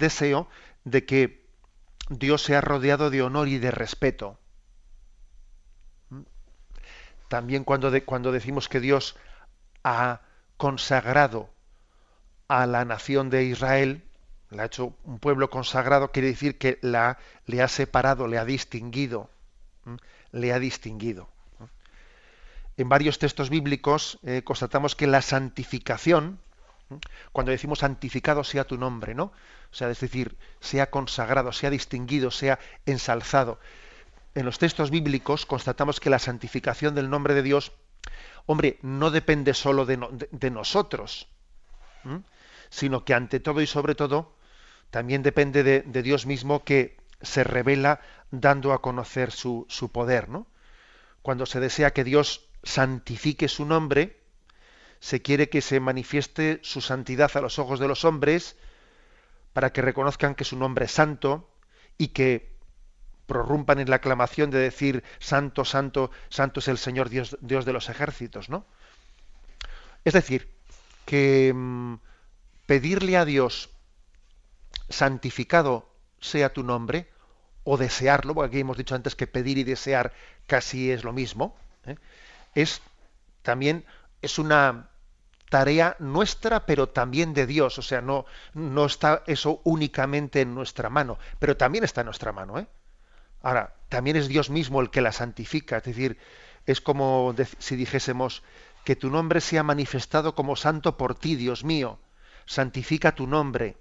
deseo 0.00 0.48
de 0.84 1.04
que 1.04 1.46
Dios 2.08 2.42
sea 2.42 2.62
rodeado 2.62 3.10
de 3.10 3.22
honor 3.22 3.46
y 3.48 3.58
de 3.58 3.70
respeto. 3.70 4.38
También 7.28 7.62
cuando, 7.62 7.92
cuando 8.06 8.32
decimos 8.32 8.68
que 8.68 8.80
Dios 8.80 9.16
ha 9.84 10.22
consagrado 10.56 11.50
a 12.48 12.66
la 12.66 12.86
nación 12.86 13.28
de 13.28 13.44
Israel, 13.44 14.02
le 14.48 14.62
ha 14.62 14.64
hecho 14.64 14.96
un 15.04 15.18
pueblo 15.18 15.50
consagrado, 15.50 16.10
quiere 16.10 16.28
decir 16.28 16.58
que 16.58 16.78
la, 16.80 17.18
le 17.44 17.62
ha 17.62 17.68
separado, 17.68 18.26
le 18.26 18.38
ha 18.38 18.44
distinguido. 18.46 19.28
Le 20.32 20.52
ha 20.52 20.58
distinguido. 20.58 21.28
En 22.76 22.88
varios 22.88 23.18
textos 23.18 23.50
bíblicos 23.50 24.18
eh, 24.22 24.42
constatamos 24.42 24.96
que 24.96 25.06
la 25.06 25.22
santificación, 25.22 26.40
cuando 27.32 27.52
decimos 27.52 27.80
santificado 27.80 28.42
sea 28.42 28.64
tu 28.64 28.78
nombre, 28.78 29.14
¿no? 29.14 29.32
O 29.70 29.74
sea, 29.74 29.90
es 29.90 30.00
decir, 30.00 30.36
sea 30.60 30.90
consagrado, 30.90 31.52
sea 31.52 31.70
distinguido, 31.70 32.30
sea 32.30 32.58
ensalzado. 32.86 33.60
En 34.34 34.46
los 34.46 34.58
textos 34.58 34.90
bíblicos 34.90 35.46
constatamos 35.46 36.00
que 36.00 36.10
la 36.10 36.18
santificación 36.18 36.94
del 36.94 37.10
nombre 37.10 37.34
de 37.34 37.42
Dios, 37.42 37.72
hombre, 38.46 38.78
no 38.82 39.10
depende 39.10 39.54
solo 39.54 39.86
de, 39.86 40.50
nosotros, 40.50 41.28
sino 42.70 43.04
que 43.04 43.14
ante 43.14 43.40
todo 43.40 43.60
y 43.60 43.66
sobre 43.66 43.94
todo 43.94 44.34
también 44.90 45.22
depende 45.22 45.62
de, 45.62 46.02
Dios 46.02 46.26
mismo 46.26 46.64
que 46.64 46.96
se 47.22 47.44
revela 47.44 48.00
dando 48.30 48.72
a 48.72 48.80
conocer 48.80 49.30
su, 49.30 49.66
su 49.68 49.90
poder, 49.90 50.28
¿no? 50.28 50.46
Cuando 51.22 51.46
se 51.46 51.60
desea 51.60 51.92
que 51.92 52.04
Dios 52.04 52.48
santifique 52.62 53.48
su 53.48 53.64
nombre, 53.64 54.20
se 55.00 55.22
quiere 55.22 55.48
que 55.48 55.60
se 55.60 55.80
manifieste 55.80 56.60
su 56.62 56.80
santidad 56.80 57.30
a 57.34 57.40
los 57.40 57.58
ojos 57.58 57.80
de 57.80 57.88
los 57.88 58.04
hombres, 58.04 58.56
para 59.52 59.72
que 59.72 59.82
reconozcan 59.82 60.34
que 60.34 60.44
su 60.44 60.56
nombre 60.56 60.84
es 60.84 60.92
santo 60.92 61.50
y 61.98 62.08
que 62.08 62.50
prorrumpan 63.26 63.78
en 63.78 63.90
la 63.90 63.96
aclamación 63.96 64.50
de 64.50 64.58
decir 64.58 65.04
santo, 65.18 65.64
santo, 65.64 66.10
santo 66.28 66.60
es 66.60 66.68
el 66.68 66.78
Señor 66.78 67.08
Dios, 67.08 67.36
Dios 67.40 67.64
de 67.64 67.72
los 67.72 67.88
ejércitos, 67.88 68.48
¿no? 68.48 68.66
Es 70.04 70.14
decir, 70.14 70.50
que 71.04 71.52
mm, 71.54 71.96
pedirle 72.66 73.16
a 73.16 73.24
Dios 73.24 73.70
santificado 74.88 75.90
sea 76.20 76.52
tu 76.52 76.62
nombre, 76.62 77.09
o 77.64 77.76
desearlo, 77.76 78.34
porque 78.34 78.48
aquí 78.48 78.60
hemos 78.60 78.76
dicho 78.76 78.94
antes 78.94 79.14
que 79.14 79.26
pedir 79.26 79.58
y 79.58 79.64
desear 79.64 80.12
casi 80.46 80.90
es 80.90 81.04
lo 81.04 81.12
mismo, 81.12 81.56
¿eh? 81.84 81.96
es 82.54 82.82
también 83.42 83.84
es 84.22 84.38
una 84.38 84.90
tarea 85.50 85.96
nuestra, 85.98 86.64
pero 86.64 86.88
también 86.88 87.34
de 87.34 87.46
Dios. 87.46 87.78
O 87.78 87.82
sea, 87.82 88.00
no, 88.00 88.24
no 88.54 88.86
está 88.86 89.22
eso 89.26 89.60
únicamente 89.64 90.40
en 90.40 90.54
nuestra 90.54 90.88
mano, 90.88 91.18
pero 91.38 91.56
también 91.56 91.84
está 91.84 92.00
en 92.00 92.06
nuestra 92.06 92.32
mano. 92.32 92.58
¿eh? 92.58 92.66
Ahora, 93.42 93.74
también 93.88 94.16
es 94.16 94.28
Dios 94.28 94.48
mismo 94.48 94.80
el 94.80 94.90
que 94.90 95.00
la 95.02 95.12
santifica. 95.12 95.78
Es 95.78 95.84
decir, 95.84 96.18
es 96.66 96.80
como 96.80 97.34
si 97.58 97.76
dijésemos 97.76 98.42
que 98.84 98.96
tu 98.96 99.10
nombre 99.10 99.40
sea 99.40 99.62
manifestado 99.62 100.34
como 100.34 100.56
santo 100.56 100.96
por 100.96 101.14
ti, 101.14 101.34
Dios 101.36 101.64
mío. 101.64 101.98
Santifica 102.46 103.14
tu 103.14 103.26
nombre. 103.26 103.76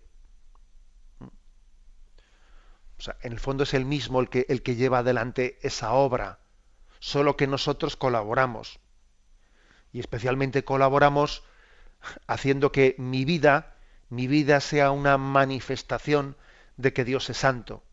O 2.99 3.01
sea, 3.01 3.17
en 3.21 3.31
el 3.31 3.39
fondo 3.39 3.63
es 3.63 3.73
el 3.73 3.85
mismo 3.85 4.19
el 4.19 4.29
que, 4.29 4.45
el 4.49 4.62
que 4.62 4.75
lleva 4.75 4.99
adelante 4.99 5.57
esa 5.62 5.93
obra, 5.93 6.39
solo 6.99 7.38
que 7.38 7.47
nosotros 7.47 7.95
colaboramos. 7.95 8.79
Y 9.93 10.01
especialmente 10.01 10.65
colaboramos 10.65 11.43
haciendo 12.27 12.71
que 12.71 12.95
mi 12.97 13.23
vida, 13.23 13.75
mi 14.09 14.27
vida 14.27 14.59
sea 14.59 14.91
una 14.91 15.17
manifestación 15.17 16.35
de 16.75 16.93
que 16.93 17.05
Dios 17.05 17.29
es 17.29 17.38
santo. 17.38 17.83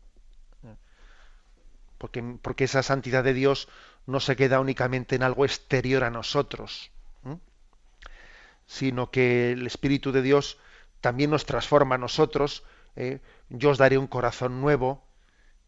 porque, 1.97 2.21
porque 2.41 2.65
esa 2.65 2.83
santidad 2.83 3.23
de 3.23 3.33
Dios 3.33 3.69
no 4.05 4.19
se 4.19 4.35
queda 4.35 4.59
únicamente 4.59 5.15
en 5.15 5.23
algo 5.23 5.45
exterior 5.45 6.03
a 6.03 6.09
nosotros, 6.09 6.91
sino 8.65 9.09
que 9.09 9.53
el 9.53 9.65
Espíritu 9.65 10.11
de 10.11 10.21
Dios 10.21 10.57
también 10.99 11.29
nos 11.29 11.45
transforma 11.45 11.95
a 11.95 11.97
nosotros. 11.97 12.63
¿Eh? 12.97 13.21
Yo 13.49 13.69
os 13.69 13.77
daré 13.77 13.97
un 13.97 14.07
corazón 14.07 14.59
nuevo, 14.59 15.05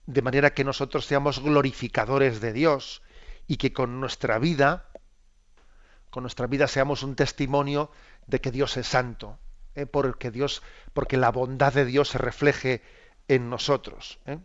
de 0.06 0.22
manera 0.22 0.54
que 0.54 0.64
nosotros 0.64 1.06
seamos 1.06 1.40
glorificadores 1.40 2.42
de 2.42 2.52
Dios 2.52 3.02
y 3.48 3.58
que 3.58 3.72
con 3.72 4.00
nuestra 4.00 4.40
vida, 4.40 4.90
con 6.10 6.24
nuestra 6.24 6.48
vida 6.48 6.68
seamos 6.68 7.04
un 7.04 7.16
testimonio 7.16 7.92
de 8.26 8.42
que 8.42 8.52
Dios 8.52 8.76
es 8.78 8.88
santo, 8.88 9.40
¿eh? 9.76 9.86
porque 9.86 10.32
Dios, 10.32 10.64
porque 10.94 11.18
la 11.18 11.32
bondad 11.32 11.74
de 11.74 11.86
Dios 11.86 12.10
se 12.10 12.18
refleje 12.18 12.82
en 13.28 13.50
nosotros. 13.50 14.20
¿eh? 14.26 14.40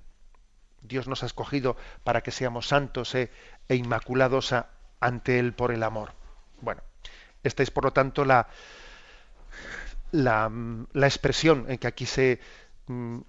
Dios 0.83 1.09
nos 1.09 1.23
ha 1.23 1.27
escogido 1.27 1.77
para 2.05 2.23
que 2.23 2.31
seamos 2.31 2.69
santos 2.69 3.15
e 3.15 3.31
inmaculados 3.69 4.55
ante 5.01 5.39
Él 5.39 5.55
por 5.55 5.73
el 5.73 5.83
amor. 5.83 6.13
Bueno, 6.61 6.83
esta 7.43 7.63
es 7.63 7.71
por 7.71 7.85
lo 7.85 7.93
tanto 7.93 8.27
la, 8.27 8.49
la 10.13 11.07
expresión 11.07 11.65
en 11.69 11.79
que 11.79 11.87
aquí 11.87 12.05
se, 12.05 12.41
mm, 12.87 13.21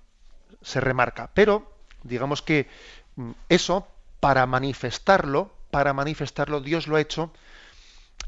se 0.62 0.80
remarca. 0.80 1.32
Pero 1.34 1.72
digamos 2.04 2.42
que 2.42 2.68
mm, 3.16 3.32
eso, 3.50 3.88
para 4.20 4.46
manifestarlo, 4.46 5.54
para 5.72 5.94
manifestarlo, 5.94 6.62
Dios 6.62 6.88
lo 6.88 6.96
ha 6.96 7.02
hecho 7.02 7.32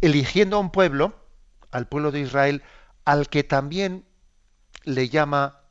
eligiendo 0.02 0.58
a 0.58 0.60
un 0.60 0.72
pueblo, 0.72 1.16
al 1.72 1.88
pueblo 1.88 2.12
de 2.12 2.20
Israel, 2.20 2.64
al 3.06 3.30
que 3.30 3.44
también 3.44 4.06
le 4.84 5.10
llama 5.10 5.62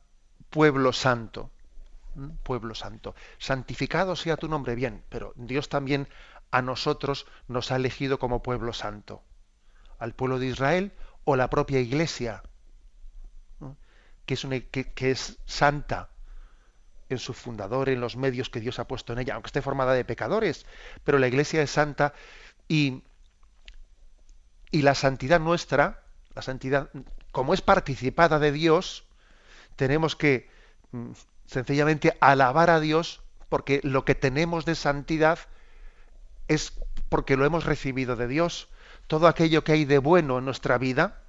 pueblo 0.49 0.93
santo. 0.93 1.51
Pueblo 2.43 2.73
santo. 2.73 3.13
Santificado 3.37 4.15
sea 4.15 4.37
tu 4.37 4.47
nombre, 4.47 4.73
bien, 4.73 5.03
pero 5.09 5.33
Dios 5.35 5.69
también 5.69 6.07
a 6.49 6.61
nosotros 6.61 7.27
nos 7.47 7.71
ha 7.71 7.75
elegido 7.75 8.17
como 8.17 8.41
pueblo 8.41 8.73
santo. 8.73 9.21
Al 9.99 10.13
pueblo 10.13 10.39
de 10.39 10.47
Israel 10.47 10.93
o 11.25 11.35
la 11.35 11.49
propia 11.49 11.79
iglesia, 11.79 12.41
que, 14.27 15.11
es 15.11 15.39
santa, 15.45 16.09
en 17.09 17.17
su 17.17 17.33
fundador, 17.33 17.89
en 17.89 18.01
los 18.01 18.17
medios 18.17 18.49
que 18.49 18.59
Dios 18.59 18.77
ha 18.79 18.87
puesto 18.87 19.13
en 19.13 19.19
ella, 19.19 19.33
aunque 19.33 19.47
esté 19.47 19.61
formada 19.61 19.93
de 19.93 20.05
pecadores, 20.05 20.65
pero 21.03 21.17
la 21.17 21.27
Iglesia 21.27 21.61
es 21.61 21.71
santa 21.71 22.13
y, 22.67 23.03
y 24.69 24.81
la 24.81 24.93
santidad 24.93 25.39
nuestra, 25.39 26.03
la 26.35 26.41
santidad, 26.41 26.89
como 27.31 27.53
es 27.53 27.61
participada 27.61 28.37
de 28.39 28.51
Dios, 28.51 29.05
tenemos 29.75 30.15
que 30.15 30.49
mm, 30.91 31.11
sencillamente 31.45 32.17
alabar 32.19 32.69
a 32.69 32.79
Dios 32.79 33.21
porque 33.49 33.79
lo 33.83 34.03
que 34.03 34.15
tenemos 34.15 34.65
de 34.65 34.75
santidad 34.75 35.39
es 36.47 36.73
porque 37.09 37.37
lo 37.37 37.45
hemos 37.45 37.65
recibido 37.65 38.15
de 38.15 38.27
Dios. 38.27 38.67
Todo 39.07 39.27
aquello 39.27 39.63
que 39.63 39.71
hay 39.71 39.85
de 39.85 39.99
bueno 39.99 40.39
en 40.39 40.45
nuestra 40.45 40.77
vida, 40.77 41.21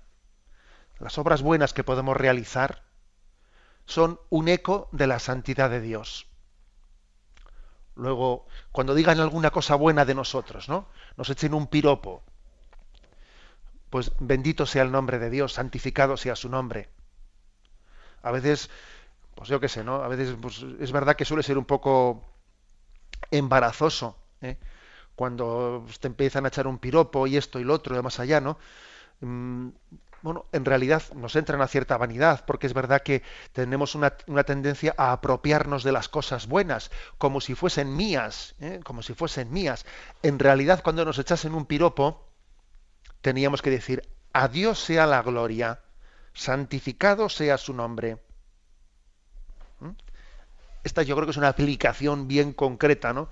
las 0.98 1.18
obras 1.18 1.42
buenas 1.42 1.72
que 1.72 1.84
podemos 1.84 2.16
realizar, 2.16 2.82
son 3.88 4.20
un 4.28 4.48
eco 4.48 4.88
de 4.92 5.06
la 5.06 5.18
santidad 5.18 5.70
de 5.70 5.80
Dios. 5.80 6.26
Luego, 7.96 8.46
cuando 8.70 8.94
digan 8.94 9.18
alguna 9.18 9.50
cosa 9.50 9.74
buena 9.74 10.04
de 10.04 10.14
nosotros, 10.14 10.68
¿no? 10.68 10.86
Nos 11.16 11.30
echen 11.30 11.54
un 11.54 11.66
piropo. 11.66 12.22
Pues 13.90 14.12
bendito 14.20 14.66
sea 14.66 14.82
el 14.82 14.92
nombre 14.92 15.18
de 15.18 15.30
Dios, 15.30 15.54
santificado 15.54 16.18
sea 16.18 16.36
su 16.36 16.50
nombre. 16.50 16.90
A 18.22 18.30
veces, 18.30 18.68
pues 19.34 19.48
yo 19.48 19.58
qué 19.58 19.68
sé, 19.68 19.82
¿no? 19.82 20.02
A 20.04 20.08
veces 20.08 20.36
pues, 20.40 20.62
es 20.78 20.92
verdad 20.92 21.16
que 21.16 21.24
suele 21.24 21.42
ser 21.42 21.56
un 21.56 21.64
poco 21.64 22.30
embarazoso, 23.30 24.18
¿eh? 24.42 24.58
cuando 25.16 25.86
te 25.98 26.08
empiezan 26.08 26.44
a 26.44 26.48
echar 26.48 26.66
un 26.66 26.78
piropo 26.78 27.26
y 27.26 27.38
esto 27.38 27.58
y 27.58 27.64
lo 27.64 27.72
otro, 27.72 27.98
y 27.98 28.02
más 28.02 28.20
allá, 28.20 28.40
¿no? 28.40 28.58
Bueno, 30.20 30.46
en 30.52 30.64
realidad 30.64 31.02
nos 31.14 31.36
entra 31.36 31.56
una 31.56 31.68
cierta 31.68 31.96
vanidad, 31.96 32.44
porque 32.44 32.66
es 32.66 32.74
verdad 32.74 33.02
que 33.02 33.22
tenemos 33.52 33.94
una, 33.94 34.10
tendencia 34.44 34.94
a 34.98 35.12
apropiarnos 35.12 35.84
de 35.84 35.92
las 35.92 36.08
cosas 36.08 36.48
buenas, 36.48 36.90
como 37.18 37.40
si 37.40 37.54
fuesen 37.54 37.94
mías, 37.94 38.56
¿eh? 38.60 38.80
como 38.82 39.02
si 39.02 39.14
fuesen 39.14 39.52
mías. 39.52 39.86
En 40.22 40.38
realidad, 40.38 40.82
cuando 40.82 41.04
nos 41.04 41.18
echasen 41.18 41.54
un 41.54 41.66
piropo, 41.66 42.28
teníamos 43.20 43.62
que 43.62 43.70
decir, 43.70 44.02
a 44.32 44.48
Dios 44.48 44.80
sea 44.80 45.06
la 45.06 45.22
gloria, 45.22 45.80
santificado 46.32 47.28
sea 47.28 47.56
su 47.56 47.72
nombre. 47.72 48.18
¿Mm? 49.78 49.90
Esta 50.82 51.02
yo 51.02 51.14
creo 51.14 51.26
que 51.26 51.32
es 51.32 51.36
una 51.36 51.48
aplicación 51.48 52.26
bien 52.26 52.52
concreta, 52.52 53.12
¿no? 53.12 53.28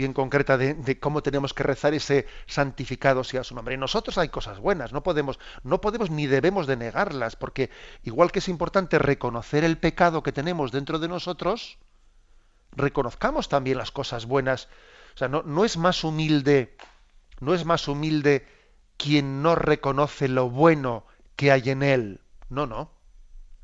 Bien 0.00 0.14
concreta 0.14 0.56
de, 0.56 0.98
cómo 0.98 1.22
tenemos 1.22 1.52
que 1.52 1.62
rezar 1.62 1.92
ese 1.92 2.26
santificado 2.46 3.22
sea 3.22 3.44
su 3.44 3.54
nombre. 3.54 3.76
Nosotros 3.76 4.16
hay 4.16 4.30
cosas 4.30 4.58
buenas, 4.58 4.94
no 4.94 5.02
podemos, 5.02 5.38
no 5.62 5.82
podemos 5.82 6.10
ni 6.10 6.26
debemos 6.26 6.66
de 6.66 6.76
negarlas, 6.76 7.36
porque 7.36 7.68
igual 8.02 8.32
que 8.32 8.38
es 8.38 8.48
importante 8.48 8.98
reconocer 8.98 9.62
el 9.62 9.76
pecado 9.76 10.22
que 10.22 10.32
tenemos 10.32 10.72
dentro 10.72 10.98
de 10.98 11.08
nosotros, 11.08 11.76
reconozcamos 12.72 13.50
también 13.50 13.76
las 13.76 13.90
cosas 13.90 14.24
buenas. 14.24 14.68
O 15.14 15.18
sea, 15.18 15.28
no, 15.28 15.42
no 15.42 15.66
es 15.66 15.76
más 15.76 16.02
humilde, 16.02 16.74
no 17.40 17.52
es 17.52 17.66
más 17.66 17.86
humilde 17.86 18.46
quien 18.96 19.42
no 19.42 19.54
reconoce 19.54 20.28
lo 20.28 20.48
bueno 20.48 21.04
que 21.36 21.52
hay 21.52 21.68
en 21.68 21.82
él. 21.82 22.20
No, 22.48 22.66
no. 22.66 22.90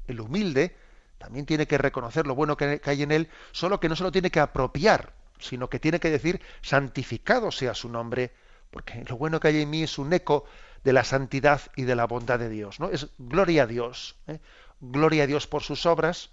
El 0.06 0.20
humilde 0.20 0.76
también 1.16 1.46
tiene 1.46 1.66
que 1.66 1.78
reconocer 1.78 2.26
lo 2.26 2.34
bueno 2.34 2.58
que 2.58 2.82
hay 2.84 3.02
en 3.02 3.10
él, 3.10 3.30
solo 3.52 3.80
que 3.80 3.88
no 3.88 3.96
se 3.96 4.04
lo 4.04 4.12
tiene 4.12 4.30
que 4.30 4.40
apropiar 4.40 5.15
sino 5.38 5.68
que 5.68 5.80
tiene 5.80 6.00
que 6.00 6.10
decir 6.10 6.40
santificado 6.62 7.50
sea 7.50 7.74
su 7.74 7.88
nombre, 7.88 8.32
porque 8.70 9.04
lo 9.08 9.16
bueno 9.16 9.40
que 9.40 9.48
hay 9.48 9.62
en 9.62 9.70
mí 9.70 9.82
es 9.82 9.98
un 9.98 10.12
eco 10.12 10.44
de 10.84 10.92
la 10.92 11.04
santidad 11.04 11.60
y 11.74 11.82
de 11.82 11.96
la 11.96 12.06
bondad 12.06 12.38
de 12.38 12.48
Dios. 12.48 12.80
¿no? 12.80 12.90
Es 12.90 13.08
gloria 13.18 13.64
a 13.64 13.66
Dios. 13.66 14.16
¿eh? 14.26 14.38
Gloria 14.80 15.24
a 15.24 15.26
Dios 15.26 15.46
por 15.46 15.62
sus 15.62 15.86
obras 15.86 16.30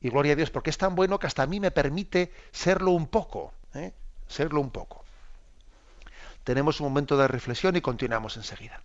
y 0.00 0.08
gloria 0.08 0.32
a 0.32 0.36
Dios 0.36 0.50
porque 0.50 0.70
es 0.70 0.78
tan 0.78 0.94
bueno 0.94 1.18
que 1.18 1.26
hasta 1.26 1.42
a 1.42 1.46
mí 1.46 1.60
me 1.60 1.70
permite 1.70 2.32
serlo 2.52 2.92
un 2.92 3.06
poco. 3.06 3.52
¿eh? 3.74 3.92
Serlo 4.28 4.60
un 4.60 4.70
poco. 4.70 5.04
Tenemos 6.44 6.80
un 6.80 6.88
momento 6.88 7.16
de 7.16 7.28
reflexión 7.28 7.76
y 7.76 7.80
continuamos 7.80 8.36
enseguida. 8.36 8.82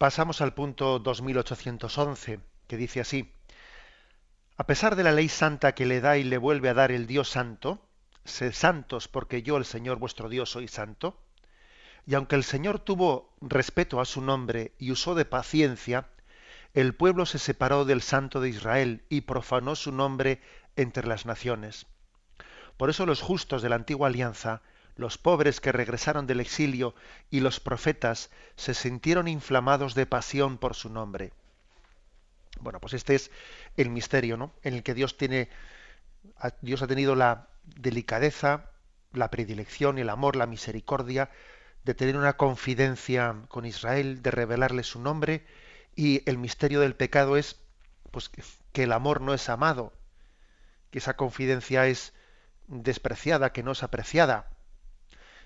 Pasamos 0.00 0.40
al 0.40 0.54
punto 0.54 0.98
2811, 0.98 2.40
que 2.66 2.78
dice 2.78 3.02
así, 3.02 3.34
a 4.56 4.64
pesar 4.64 4.96
de 4.96 5.04
la 5.04 5.12
ley 5.12 5.28
santa 5.28 5.74
que 5.74 5.84
le 5.84 6.00
da 6.00 6.16
y 6.16 6.24
le 6.24 6.38
vuelve 6.38 6.70
a 6.70 6.74
dar 6.74 6.90
el 6.90 7.06
Dios 7.06 7.28
santo, 7.28 7.86
sed 8.24 8.54
santos 8.54 9.08
porque 9.08 9.42
yo, 9.42 9.58
el 9.58 9.66
Señor 9.66 9.98
vuestro 9.98 10.30
Dios, 10.30 10.48
soy 10.48 10.68
santo, 10.68 11.20
y 12.06 12.14
aunque 12.14 12.36
el 12.36 12.44
Señor 12.44 12.78
tuvo 12.78 13.34
respeto 13.42 14.00
a 14.00 14.06
su 14.06 14.22
nombre 14.22 14.72
y 14.78 14.90
usó 14.90 15.14
de 15.14 15.26
paciencia, 15.26 16.08
el 16.72 16.94
pueblo 16.94 17.26
se 17.26 17.38
separó 17.38 17.84
del 17.84 18.00
santo 18.00 18.40
de 18.40 18.48
Israel 18.48 19.04
y 19.10 19.20
profanó 19.20 19.76
su 19.76 19.92
nombre 19.92 20.40
entre 20.76 21.06
las 21.06 21.26
naciones. 21.26 21.84
Por 22.78 22.88
eso 22.88 23.04
los 23.04 23.20
justos 23.20 23.60
de 23.60 23.68
la 23.68 23.76
antigua 23.76 24.08
alianza 24.08 24.62
los 24.96 25.18
pobres 25.18 25.60
que 25.60 25.72
regresaron 25.72 26.26
del 26.26 26.40
exilio 26.40 26.94
y 27.30 27.40
los 27.40 27.60
profetas 27.60 28.30
se 28.56 28.74
sintieron 28.74 29.28
inflamados 29.28 29.94
de 29.94 30.06
pasión 30.06 30.58
por 30.58 30.74
su 30.74 30.90
nombre. 30.90 31.32
Bueno, 32.60 32.80
pues 32.80 32.94
este 32.94 33.14
es 33.14 33.30
el 33.76 33.90
misterio, 33.90 34.36
¿no? 34.36 34.52
En 34.62 34.74
el 34.74 34.82
que 34.82 34.94
Dios 34.94 35.16
tiene, 35.16 35.48
Dios 36.60 36.82
ha 36.82 36.86
tenido 36.86 37.14
la 37.14 37.48
delicadeza, 37.64 38.70
la 39.12 39.30
predilección, 39.30 39.98
el 39.98 40.10
amor, 40.10 40.36
la 40.36 40.46
misericordia 40.46 41.30
de 41.84 41.94
tener 41.94 42.16
una 42.16 42.36
confidencia 42.36 43.36
con 43.48 43.64
Israel, 43.64 44.22
de 44.22 44.30
revelarle 44.30 44.82
su 44.82 45.00
nombre, 45.00 45.44
y 45.96 46.22
el 46.28 46.38
misterio 46.38 46.80
del 46.80 46.94
pecado 46.94 47.36
es 47.36 47.56
pues 48.10 48.30
que 48.72 48.82
el 48.82 48.92
amor 48.92 49.20
no 49.20 49.34
es 49.34 49.48
amado, 49.48 49.92
que 50.90 50.98
esa 50.98 51.16
confidencia 51.16 51.86
es 51.86 52.12
despreciada, 52.66 53.52
que 53.52 53.62
no 53.62 53.72
es 53.72 53.82
apreciada. 53.82 54.50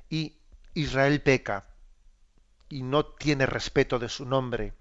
Y 0.08 0.36
Israel 0.74 1.20
peca 1.22 1.64
y 2.68 2.82
no 2.82 3.04
tiene 3.04 3.46
respeto 3.46 3.98
de 3.98 4.08
su 4.08 4.26
nombre. 4.26 4.74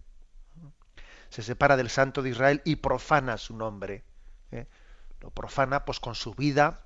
Se 1.29 1.41
separa 1.41 1.77
del 1.77 1.89
santo 1.89 2.21
de 2.21 2.29
Israel 2.29 2.61
y 2.65 2.77
profana 2.77 3.37
su 3.37 3.55
nombre. 3.55 4.03
¿eh? 4.51 4.67
Lo 5.19 5.31
profana 5.31 5.85
pues 5.85 5.99
con 5.99 6.15
su 6.15 6.33
vida, 6.33 6.85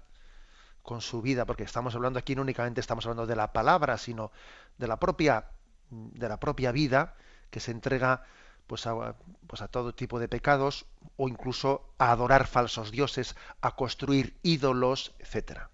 con 0.84 1.02
su 1.02 1.22
vida, 1.22 1.46
porque 1.46 1.64
estamos 1.64 1.96
hablando 1.96 2.20
aquí 2.20 2.36
no 2.36 2.42
únicamente 2.42 2.80
estamos 2.80 3.06
hablando 3.06 3.26
de 3.26 3.36
la 3.36 3.52
palabra, 3.52 3.98
sino 3.98 4.32
de 4.78 4.88
la 4.88 4.98
propia 4.98 5.48
de 5.90 6.30
la 6.30 6.40
propia 6.40 6.72
vida 6.72 7.16
que 7.50 7.60
se 7.60 7.72
entrega 7.72 8.24
pues 8.68 8.86
a, 8.86 9.16
pues 9.48 9.62
a 9.62 9.70
todo 9.70 9.96
tipo 9.96 10.20
de 10.20 10.28
pecados 10.28 10.86
o 11.16 11.30
incluso 11.30 11.94
a 11.98 12.12
adorar 12.12 12.48
falsos 12.48 12.92
dioses, 12.92 13.36
a 13.62 13.76
construir 13.76 14.38
ídolos, 14.44 15.14
etcétera. 15.20 15.70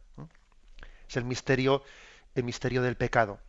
Es 1.09 1.17
el 1.17 1.25
misterio, 1.25 1.83
el 2.35 2.43
misterio 2.43 2.81
del 2.81 2.97
pecado. 2.97 3.39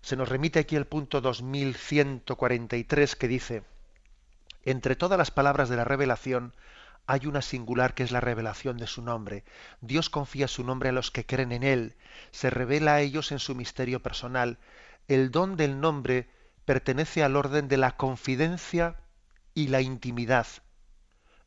Se 0.00 0.16
nos 0.16 0.28
remite 0.28 0.58
aquí 0.58 0.76
el 0.76 0.86
punto 0.86 1.20
2143 1.20 3.16
que 3.16 3.28
dice, 3.28 3.62
entre 4.64 4.96
todas 4.96 5.18
las 5.18 5.30
palabras 5.30 5.68
de 5.68 5.76
la 5.76 5.84
revelación 5.84 6.54
hay 7.06 7.26
una 7.26 7.42
singular 7.42 7.94
que 7.94 8.02
es 8.02 8.12
la 8.12 8.20
revelación 8.20 8.78
de 8.78 8.86
su 8.86 9.02
nombre. 9.02 9.44
Dios 9.80 10.08
confía 10.08 10.48
su 10.48 10.64
nombre 10.64 10.88
a 10.88 10.92
los 10.92 11.10
que 11.10 11.26
creen 11.26 11.52
en 11.52 11.62
Él, 11.62 11.96
se 12.30 12.50
revela 12.50 12.94
a 12.94 13.00
ellos 13.00 13.30
en 13.32 13.38
su 13.38 13.54
misterio 13.54 14.00
personal. 14.00 14.58
El 15.06 15.30
don 15.30 15.56
del 15.56 15.80
nombre 15.80 16.28
pertenece 16.64 17.22
al 17.22 17.36
orden 17.36 17.68
de 17.68 17.76
la 17.76 17.96
confidencia 17.96 18.96
y 19.52 19.68
la 19.68 19.82
intimidad. 19.82 20.46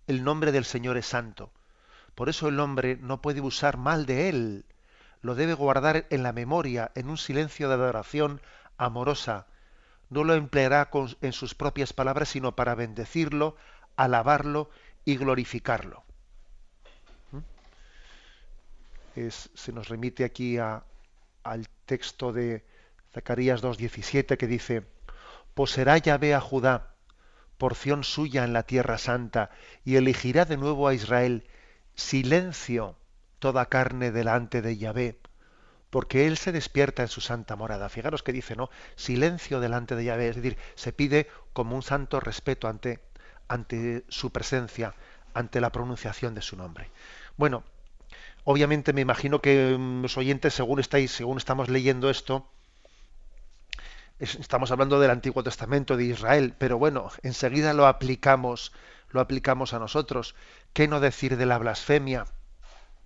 El 0.05 0.23
nombre 0.23 0.51
del 0.51 0.65
Señor 0.65 0.97
es 0.97 1.07
santo. 1.07 1.51
Por 2.13 2.29
eso 2.29 2.47
el 2.47 2.59
hombre 2.59 2.97
no 3.01 3.21
puede 3.21 3.41
usar 3.41 3.77
mal 3.77 4.05
de 4.05 4.29
él. 4.29 4.65
Lo 5.21 5.35
debe 5.35 5.53
guardar 5.53 6.05
en 6.09 6.23
la 6.23 6.33
memoria, 6.33 6.91
en 6.95 7.09
un 7.09 7.17
silencio 7.17 7.67
de 7.67 7.75
adoración 7.75 8.41
amorosa. 8.77 9.47
No 10.09 10.23
lo 10.23 10.35
empleará 10.35 10.89
en 11.21 11.33
sus 11.33 11.55
propias 11.55 11.93
palabras, 11.93 12.29
sino 12.29 12.55
para 12.55 12.75
bendecirlo, 12.75 13.55
alabarlo 13.95 14.69
y 15.05 15.17
glorificarlo. 15.17 16.03
¿Mm? 17.31 17.39
se 19.29 19.71
nos 19.73 19.89
remite 19.89 20.23
aquí 20.23 20.57
al 20.59 21.67
texto 21.85 22.31
de 22.31 22.63
Zacarías 23.13 23.63
2.17 23.63 24.37
que 24.37 24.47
dice, 24.47 24.85
poseerá 25.55 25.97
Yahvé 25.97 26.35
a 26.35 26.41
Judá, 26.41 26.93
porción 27.57 28.03
suya 28.03 28.43
en 28.43 28.53
la 28.53 28.63
tierra 28.63 28.97
santa, 28.97 29.49
y 29.83 29.95
elegirá 29.95 30.45
de 30.45 30.57
nuevo 30.57 30.87
a 30.87 30.93
Israel. 30.93 31.47
Silencio 31.95 32.95
toda 33.39 33.67
carne 33.67 34.11
delante 34.11 34.61
de 34.61 34.77
Yahvé, 34.77 35.17
porque 35.89 36.27
él 36.27 36.37
se 36.37 36.51
despierta 36.51 37.01
en 37.01 37.07
su 37.07 37.21
santa 37.21 37.55
morada. 37.55 37.89
Fijaros 37.89 38.23
que 38.23 38.33
dice, 38.33 38.55
¿no? 38.55 38.69
Silencio 38.95 39.59
delante 39.59 39.95
de 39.95 40.05
Yahvé, 40.05 40.29
es 40.29 40.35
decir, 40.35 40.57
se 40.75 40.91
pide 40.91 41.27
como 41.53 41.75
un 41.75 41.83
santo 41.83 42.19
respeto 42.19 42.67
ante, 42.67 42.99
ante 43.47 44.03
su 44.09 44.31
presencia, 44.31 44.93
ante 45.33 45.61
la 45.61 45.71
pronunciación 45.71 46.35
de 46.35 46.41
su 46.41 46.57
nombre. 46.57 46.89
Bueno, 47.37 47.63
obviamente 48.43 48.93
me 48.93 49.01
imagino 49.01 49.41
que 49.41 49.75
mm, 49.77 50.01
los 50.01 50.17
oyentes, 50.17 50.53
según 50.53 50.79
estáis, 50.79 51.11
según 51.11 51.37
estamos 51.37 51.69
leyendo 51.69 52.09
esto, 52.09 52.49
estamos 54.19 54.71
hablando 54.71 54.99
del 54.99 55.11
Antiguo 55.11 55.43
Testamento 55.43 55.95
de 55.95 56.05
Israel, 56.05 56.55
pero 56.57 56.77
bueno, 56.77 57.11
enseguida 57.21 57.73
lo 57.73 57.85
aplicamos, 57.85 58.73
lo 59.11 59.21
aplicamos 59.21 59.73
a 59.73 59.79
nosotros. 59.79 60.35
¿Qué 60.73 60.87
no 60.87 60.99
decir 60.99 61.37
de 61.37 61.45
la 61.45 61.57
blasfemia? 61.57 62.25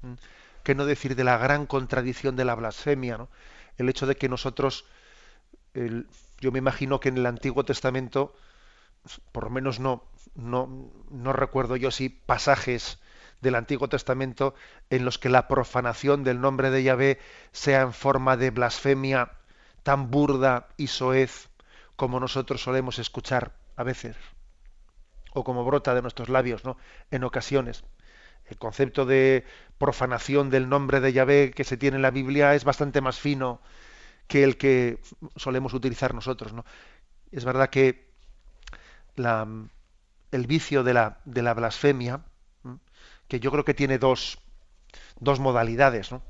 ¿Mm? 0.02 0.14
¿Qué 0.64 0.76
no 0.76 0.86
decir 0.86 1.16
de 1.16 1.24
la 1.24 1.38
gran 1.38 1.66
contradicción 1.66 2.36
de 2.36 2.46
la 2.46 2.56
blasfemia? 2.56 3.18
¿no? 3.18 3.30
El 3.78 3.90
hecho 3.90 4.06
de 4.06 4.16
que 4.16 4.30
nosotros, 4.30 4.86
yo 5.74 6.52
me 6.52 6.60
imagino 6.60 7.00
que 7.00 7.10
en 7.10 7.18
el 7.18 7.26
Antiguo 7.26 7.66
Testamento, 7.66 8.36
por 9.32 9.46
lo 9.46 9.50
menos 9.50 9.80
no, 9.80 10.04
no, 10.36 10.92
no 11.10 11.34
recuerdo 11.34 11.76
yo 11.76 11.90
si 11.90 12.10
pasajes 12.10 13.00
del 13.42 13.56
Antiguo 13.56 13.90
Testamento 13.90 14.54
en 14.90 15.04
los 15.04 15.18
que 15.18 15.30
la 15.30 15.48
profanación 15.48 16.24
del 16.24 16.40
nombre 16.40 16.70
de 16.70 16.84
Yahvé 16.84 17.20
sea 17.52 17.82
en 17.82 17.94
forma 17.94 18.38
de 18.38 18.52
blasfemia 18.52 19.32
tan 19.84 20.12
burda 20.12 20.68
y 20.78 20.88
soez 20.88 21.50
como 21.96 22.20
nosotros 22.20 22.62
solemos 22.62 23.00
escuchar 23.00 23.54
a 23.76 23.84
veces, 23.84 24.16
o 25.34 25.44
como 25.44 25.66
brota 25.66 25.94
de 25.96 26.02
nuestros 26.02 26.30
labios, 26.30 26.64
¿no? 26.64 26.78
En 27.10 27.24
ocasiones. 27.24 27.84
El 28.52 28.58
concepto 28.58 29.06
de 29.06 29.46
profanación 29.78 30.50
del 30.50 30.68
nombre 30.68 31.00
de 31.00 31.14
Yahvé 31.14 31.52
que 31.56 31.64
se 31.64 31.78
tiene 31.78 31.96
en 31.96 32.02
la 32.02 32.12
Biblia 32.12 32.54
es 32.54 32.66
bastante 32.66 33.00
más 33.00 33.18
fino 33.18 33.62
que 34.28 34.44
el 34.44 34.58
que 34.58 35.00
solemos 35.38 35.74
utilizar 35.74 36.14
nosotros, 36.14 36.52
¿no? 36.52 36.66
Es 37.32 37.46
verdad 37.46 37.70
que 37.70 38.12
el 39.16 40.48
vicio 40.48 40.84
de 40.84 40.94
la, 40.94 41.22
blasfemia, 41.24 42.26
que 43.30 43.40
yo 43.40 43.52
creo 43.52 43.64
que 43.64 43.74
tiene 43.74 43.98
dos, 43.98 44.38
modalidades, 45.22 46.12
¿no? 46.12 46.22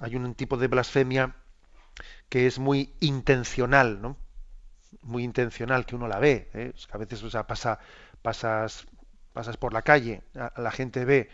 Hay 0.00 0.16
un 0.16 0.34
tipo 0.34 0.58
de 0.58 0.68
blasfemia 0.68 1.34
que 2.28 2.46
es 2.46 2.58
muy 2.58 2.92
intencional, 3.00 4.02
¿no? 4.02 4.18
Muy 5.00 5.24
intencional, 5.24 5.86
que 5.86 5.96
uno 5.96 6.08
la 6.08 6.18
ve. 6.18 6.50
¿eh? 6.52 6.74
a 6.92 6.98
veces 6.98 7.22
pasa, 7.46 7.78
pasas, 8.20 8.86
pasas 9.32 9.56
por 9.56 9.72
la 9.72 9.82
calle, 9.82 10.22
la 10.34 10.70
gente 10.70 11.04
ve 11.04 11.28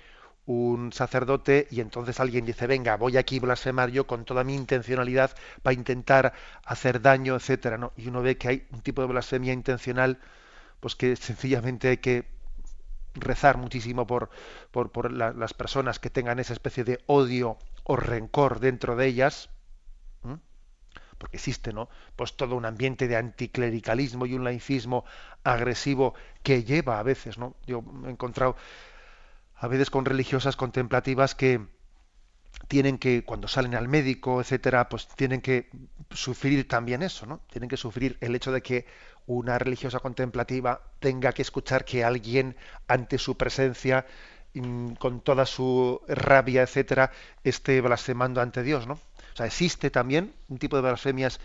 un 0.46 0.92
sacerdote 0.92 1.66
y 1.70 1.80
entonces 1.80 2.20
alguien 2.20 2.46
dice, 2.46 2.66
venga, 2.66 2.96
voy 2.96 3.16
aquí 3.16 3.38
a 3.38 3.40
blasfemar 3.40 3.90
yo 3.90 4.06
con 4.06 4.24
toda 4.24 4.44
mi 4.44 4.54
intencionalidad 4.54 5.32
para 5.62 5.74
intentar 5.74 6.32
hacer 6.64 7.02
daño, 7.02 7.34
etcétera, 7.34 7.78
¿no? 7.78 7.92
Y 7.96 8.08
uno 8.08 8.22
ve 8.22 8.38
que 8.38 8.48
hay 8.48 8.66
un 8.70 8.80
tipo 8.80 9.02
de 9.02 9.08
blasfemia 9.08 9.52
intencional, 9.52 10.18
pues 10.80 10.94
que 10.94 11.16
sencillamente 11.16 11.88
hay 11.88 11.96
que 11.98 12.26
rezar 13.14 13.56
muchísimo 13.56 14.06
por, 14.06 14.30
por, 14.70 14.92
por 14.92 15.10
las 15.10 15.54
personas 15.54 15.98
que 15.98 16.10
tengan 16.10 16.38
esa 16.38 16.52
especie 16.52 16.84
de 16.84 17.00
odio 17.06 17.58
o 17.82 17.96
rencor 17.96 18.60
dentro 18.60 18.94
de 18.96 19.06
ellas, 19.06 19.48
porque 21.18 21.36
existe, 21.36 21.72
¿no? 21.72 21.88
Pues 22.16 22.36
todo 22.36 22.56
un 22.56 22.64
ambiente 22.66 23.08
de 23.08 23.16
anticlericalismo 23.16 24.26
y 24.26 24.34
un 24.34 24.44
laicismo 24.44 25.04
agresivo 25.44 26.14
que 26.42 26.64
lleva 26.64 26.98
a 26.98 27.02
veces, 27.02 27.38
¿no? 27.38 27.54
Yo 27.66 27.82
me 27.82 28.08
he 28.08 28.10
encontrado 28.12 28.56
a 29.56 29.68
veces 29.68 29.90
con 29.90 30.04
religiosas 30.04 30.56
contemplativas 30.56 31.34
que 31.34 31.60
tienen 32.68 32.98
que, 32.98 33.24
cuando 33.24 33.48
salen 33.48 33.74
al 33.74 33.88
médico, 33.88 34.40
etcétera, 34.40 34.88
pues 34.88 35.06
tienen 35.08 35.40
que 35.40 35.68
sufrir 36.10 36.66
también 36.68 37.02
eso, 37.02 37.26
¿no? 37.26 37.40
Tienen 37.50 37.68
que 37.68 37.76
sufrir 37.76 38.16
el 38.20 38.34
hecho 38.34 38.52
de 38.52 38.62
que 38.62 38.86
una 39.26 39.58
religiosa 39.58 40.00
contemplativa 40.00 40.80
tenga 41.00 41.32
que 41.32 41.42
escuchar 41.42 41.84
que 41.84 42.04
alguien 42.04 42.56
ante 42.88 43.18
su 43.18 43.36
presencia 43.36 44.06
mm, 44.54 44.92
con 44.94 45.20
toda 45.20 45.46
su 45.46 46.00
rabia, 46.08 46.62
etcétera, 46.62 47.12
esté 47.44 47.80
blasfemando 47.80 48.40
ante 48.40 48.62
Dios, 48.62 48.86
¿no? 48.86 48.98
O 49.36 49.38
sea, 49.38 49.44
existe 49.44 49.90
también 49.90 50.32
un 50.48 50.56
tipo 50.56 50.76
de 50.76 50.82
blasfemias 50.82 51.40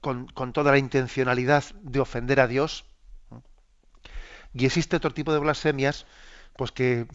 con, 0.00 0.28
toda 0.52 0.70
la 0.70 0.78
intencionalidad 0.78 1.64
de 1.82 1.98
ofender 1.98 2.38
a 2.38 2.46
Dios. 2.46 2.84
Y 4.54 4.66
existe 4.66 4.94
otro 4.94 5.12
tipo 5.12 5.32
de 5.32 5.40
blasfemias, 5.40 6.06
pues 6.56 6.70
que 6.70 7.08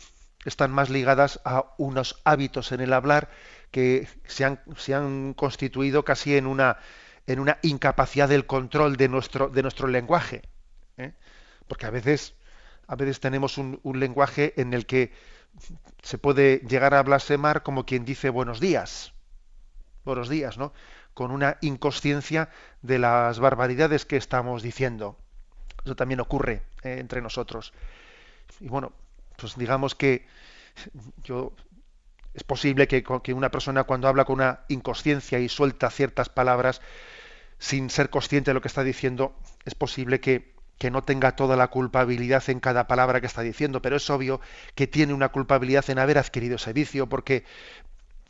están 0.43 0.71
más 0.71 0.89
ligadas 0.89 1.39
a 1.45 1.73
unos 1.77 2.19
hábitos 2.25 2.73
en 2.73 2.81
el 2.81 2.91
hablar 2.91 3.29
que 3.71 4.09
se 4.27 4.43
han, 4.43 4.59
se 4.75 4.93
han 4.93 5.33
constituido 5.35 6.03
casi 6.03 6.35
en 6.35 6.47
una, 6.47 6.79
en 7.25 7.39
una 7.39 7.59
incapacidad 7.61 8.27
del 8.27 8.45
control 8.45 8.97
de 8.97 9.07
nuestro, 9.07 9.47
de 9.47 9.61
nuestro 9.61 9.87
lenguaje. 9.87 10.41
¿eh? 10.97 11.13
Porque 11.69 11.85
a 11.85 11.91
veces, 11.91 12.35
a 12.87 12.97
veces 12.97 13.21
tenemos 13.21 13.57
un, 13.57 13.79
un, 13.83 14.01
lenguaje 14.01 14.53
en 14.59 14.73
el 14.73 14.85
que 14.85 15.13
se 16.01 16.17
puede 16.17 16.57
llegar 16.67 16.93
a 16.93 17.03
blasfemar 17.03 17.63
como 17.63 17.85
quien 17.85 18.03
dice 18.03 18.29
buenos 18.29 18.59
días 18.59 19.12
buenos 20.05 20.29
días, 20.29 20.57
¿no? 20.57 20.73
Con 21.13 21.31
una 21.31 21.57
inconsciencia 21.61 22.49
de 22.81 22.99
las 22.99 23.39
barbaridades 23.39 24.05
que 24.05 24.17
estamos 24.17 24.63
diciendo. 24.63 25.17
Eso 25.85 25.95
también 25.95 26.19
ocurre 26.21 26.63
eh, 26.83 26.97
entre 26.99 27.21
nosotros. 27.21 27.73
Y 28.59 28.69
bueno, 28.69 28.93
pues 29.37 29.55
digamos 29.57 29.95
que 29.95 30.27
yo 31.23 31.53
Es 32.33 32.43
posible 32.43 32.87
que, 32.87 33.03
que 33.23 33.33
una 33.33 33.51
persona 33.51 33.83
cuando 33.85 34.07
habla 34.07 34.25
con 34.25 34.35
una 34.35 34.61
inconsciencia 34.69 35.39
y 35.39 35.49
suelta 35.49 35.89
ciertas 35.91 36.29
palabras 36.29 36.81
sin 37.59 37.89
ser 37.89 38.09
consciente 38.09 38.51
de 38.51 38.55
lo 38.55 38.61
que 38.61 38.67
está 38.69 38.83
diciendo, 38.83 39.35
es 39.65 39.75
posible 39.75 40.19
que, 40.19 40.53
que 40.79 40.91
no 40.91 41.03
tenga 41.03 41.35
toda 41.35 41.55
la 41.57 41.69
culpabilidad 41.69 42.43
en 42.49 42.59
cada 42.59 42.87
palabra 42.87 43.21
que 43.21 43.27
está 43.27 43.41
diciendo, 43.41 43.81
pero 43.81 43.97
es 43.97 44.09
obvio 44.09 44.41
que 44.75 44.87
tiene 44.87 45.13
una 45.13 45.29
culpabilidad 45.29 45.89
en 45.89 45.99
haber 45.99 46.17
adquirido 46.17 46.57
ese 46.57 46.73
vicio, 46.73 47.07
porque 47.09 47.45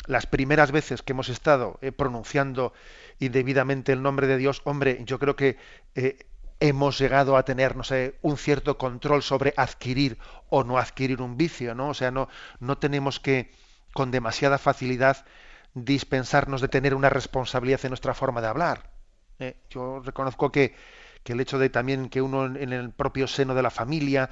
las 0.08 0.26
primeras 0.26 0.72
veces 0.72 1.02
que 1.02 1.14
hemos 1.14 1.30
estado 1.30 1.80
eh, 1.82 1.91
pronunciando 1.91 2.74
indebidamente 3.20 3.91
el 3.91 4.02
nombre 4.02 4.28
de 4.28 4.38
Dios, 4.38 4.62
hombre, 4.66 5.02
yo 5.06 5.20
creo 5.20 5.36
que 5.36 5.58
eh, 5.96 6.26
hemos 6.60 6.98
llegado 6.98 7.38
a 7.38 7.44
tener, 7.44 7.76
no 7.76 7.84
sé, 7.84 8.18
un 8.22 8.38
cierto 8.38 8.78
control 8.78 9.24
sobre 9.24 9.54
adquirir 9.58 10.18
o 10.50 10.64
no 10.64 10.78
adquirir 10.78 11.22
un 11.22 11.38
vicio, 11.38 11.76
¿no? 11.76 11.89
O 11.89 11.94
sea, 11.94 12.12
no, 12.12 12.28
no 12.60 12.78
tenemos 12.78 13.20
que 13.20 13.52
con 13.94 14.12
demasiada 14.12 14.58
facilidad 14.58 15.26
dispensarnos 15.74 16.62
de 16.62 16.68
tener 16.68 16.96
una 16.96 17.10
responsabilidad 17.10 17.82
en 17.84 17.89
nuestra 17.89 18.14
forma 18.14 18.41
de 18.41 18.48
hablar. 18.48 18.94
¿eh? 19.39 19.56
yo 19.70 20.02
reconozco 20.04 20.52
que, 20.52 20.76
que, 21.24 21.34
el 21.34 21.41
hecho 21.41 21.59
de 21.59 21.69
también 21.69 22.09
que 22.09 22.21
uno 22.21 22.45
en 22.45 22.74
el 22.74 22.91
propio 22.91 23.28
seno 23.28 23.55
de 23.55 23.63
la 23.63 23.69
familia 23.69 24.30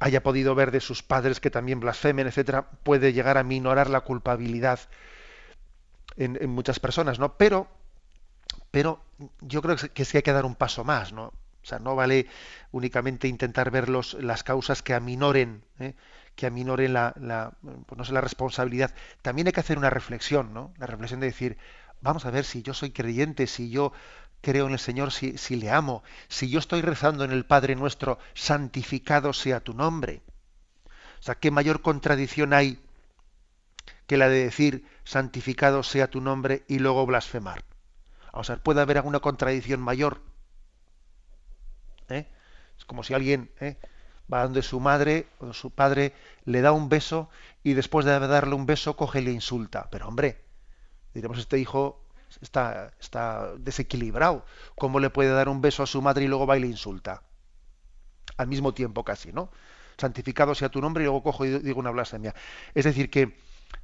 haya 0.00 0.22
podido 0.22 0.54
ver 0.54 0.70
de 0.70 0.80
sus 0.80 1.02
padres 1.02 1.40
que 1.40 1.50
también 1.50 1.80
blasfemen, 1.80 2.26
etcétera, 2.26 2.70
puede 2.82 3.12
llegar 3.12 3.38
a 3.38 3.42
minorar 3.42 3.88
la 3.88 4.02
culpabilidad 4.02 4.80
en, 6.16 6.50
muchas 6.50 6.78
personas, 6.78 7.18
¿no? 7.18 7.36
Pero, 7.38 7.68
pero 8.70 9.02
yo 9.40 9.62
creo 9.62 9.76
que 9.76 10.04
sí 10.04 10.18
hay 10.18 10.22
que 10.22 10.32
dar 10.32 10.44
un 10.44 10.54
paso 10.54 10.84
más, 10.84 11.12
¿no? 11.12 11.32
O 11.62 11.66
sea, 11.66 11.78
no 11.78 11.94
vale 11.94 12.26
únicamente 12.72 13.28
intentar 13.28 13.70
ver 13.70 13.88
los, 13.88 14.14
las 14.14 14.42
causas 14.42 14.82
que 14.82 14.94
aminoren, 14.94 15.62
¿eh? 15.78 15.94
que 16.34 16.46
aminoren 16.46 16.92
la, 16.92 17.14
la, 17.20 17.52
pues 17.86 17.96
no 17.96 18.04
sé, 18.04 18.12
la 18.12 18.20
responsabilidad. 18.20 18.94
También 19.22 19.46
hay 19.46 19.52
que 19.52 19.60
hacer 19.60 19.78
una 19.78 19.90
reflexión, 19.90 20.52
¿no? 20.52 20.72
La 20.78 20.86
reflexión 20.86 21.20
de 21.20 21.26
decir, 21.26 21.58
vamos 22.00 22.26
a 22.26 22.30
ver 22.30 22.44
si 22.44 22.62
yo 22.62 22.74
soy 22.74 22.90
creyente, 22.90 23.46
si 23.46 23.70
yo 23.70 23.92
creo 24.42 24.66
en 24.66 24.72
el 24.72 24.78
Señor, 24.78 25.12
si, 25.12 25.38
si 25.38 25.56
le 25.56 25.70
amo, 25.70 26.02
si 26.28 26.50
yo 26.50 26.58
estoy 26.58 26.82
rezando 26.82 27.24
en 27.24 27.30
el 27.30 27.46
Padre 27.46 27.74
nuestro, 27.74 28.18
santificado 28.34 29.32
sea 29.32 29.60
tu 29.60 29.72
nombre. 29.72 30.20
O 31.20 31.22
sea, 31.22 31.36
¿qué 31.36 31.50
mayor 31.50 31.80
contradicción 31.80 32.52
hay 32.52 32.82
que 34.06 34.16
la 34.16 34.28
de 34.28 34.44
decir 34.44 34.84
santificado 35.04 35.82
sea 35.82 36.10
tu 36.10 36.20
nombre 36.20 36.64
y 36.68 36.80
luego 36.80 37.06
blasfemar? 37.06 37.64
O 38.32 38.44
sea, 38.44 38.56
¿puede 38.56 38.80
haber 38.80 38.98
alguna 38.98 39.20
contradicción 39.20 39.80
mayor? 39.80 40.20
¿Eh? 42.08 42.26
Es 42.76 42.84
como 42.84 43.04
si 43.04 43.14
alguien 43.14 43.50
¿eh? 43.60 43.78
va 44.32 44.42
donde 44.42 44.62
su 44.62 44.80
madre 44.80 45.28
o 45.38 45.52
su 45.52 45.70
padre 45.70 46.14
le 46.44 46.60
da 46.60 46.72
un 46.72 46.88
beso 46.88 47.30
y 47.62 47.74
después 47.74 48.04
de 48.04 48.18
darle 48.18 48.54
un 48.54 48.66
beso 48.66 48.96
coge 48.96 49.20
y 49.20 49.24
le 49.24 49.30
insulta. 49.32 49.88
Pero 49.90 50.08
hombre, 50.08 50.42
diremos, 51.14 51.38
este 51.38 51.58
hijo 51.58 52.01
está, 52.40 52.92
desequilibrado. 53.58 54.44
¿Cómo 54.76 55.00
le 55.00 55.10
puede 55.10 55.30
dar 55.30 55.48
un 55.48 55.60
beso 55.60 55.82
a 55.82 55.86
su 55.86 56.00
madre 56.02 56.24
y 56.24 56.28
luego 56.28 56.46
va 56.46 56.56
y 56.56 56.60
le 56.60 56.66
insulta? 56.66 57.22
Al 58.36 58.48
mismo 58.48 58.72
tiempo 58.74 59.04
casi, 59.04 59.32
¿no? 59.32 59.50
Santificado 59.98 60.54
sea 60.54 60.68
tu 60.70 60.80
nombre 60.80 61.04
y 61.04 61.06
luego 61.06 61.22
cojo 61.22 61.44
y 61.44 61.58
digo 61.58 61.78
una 61.78 61.90
blasfemia. 61.90 62.34
Es 62.74 62.84
decir, 62.84 63.10
que 63.10 63.36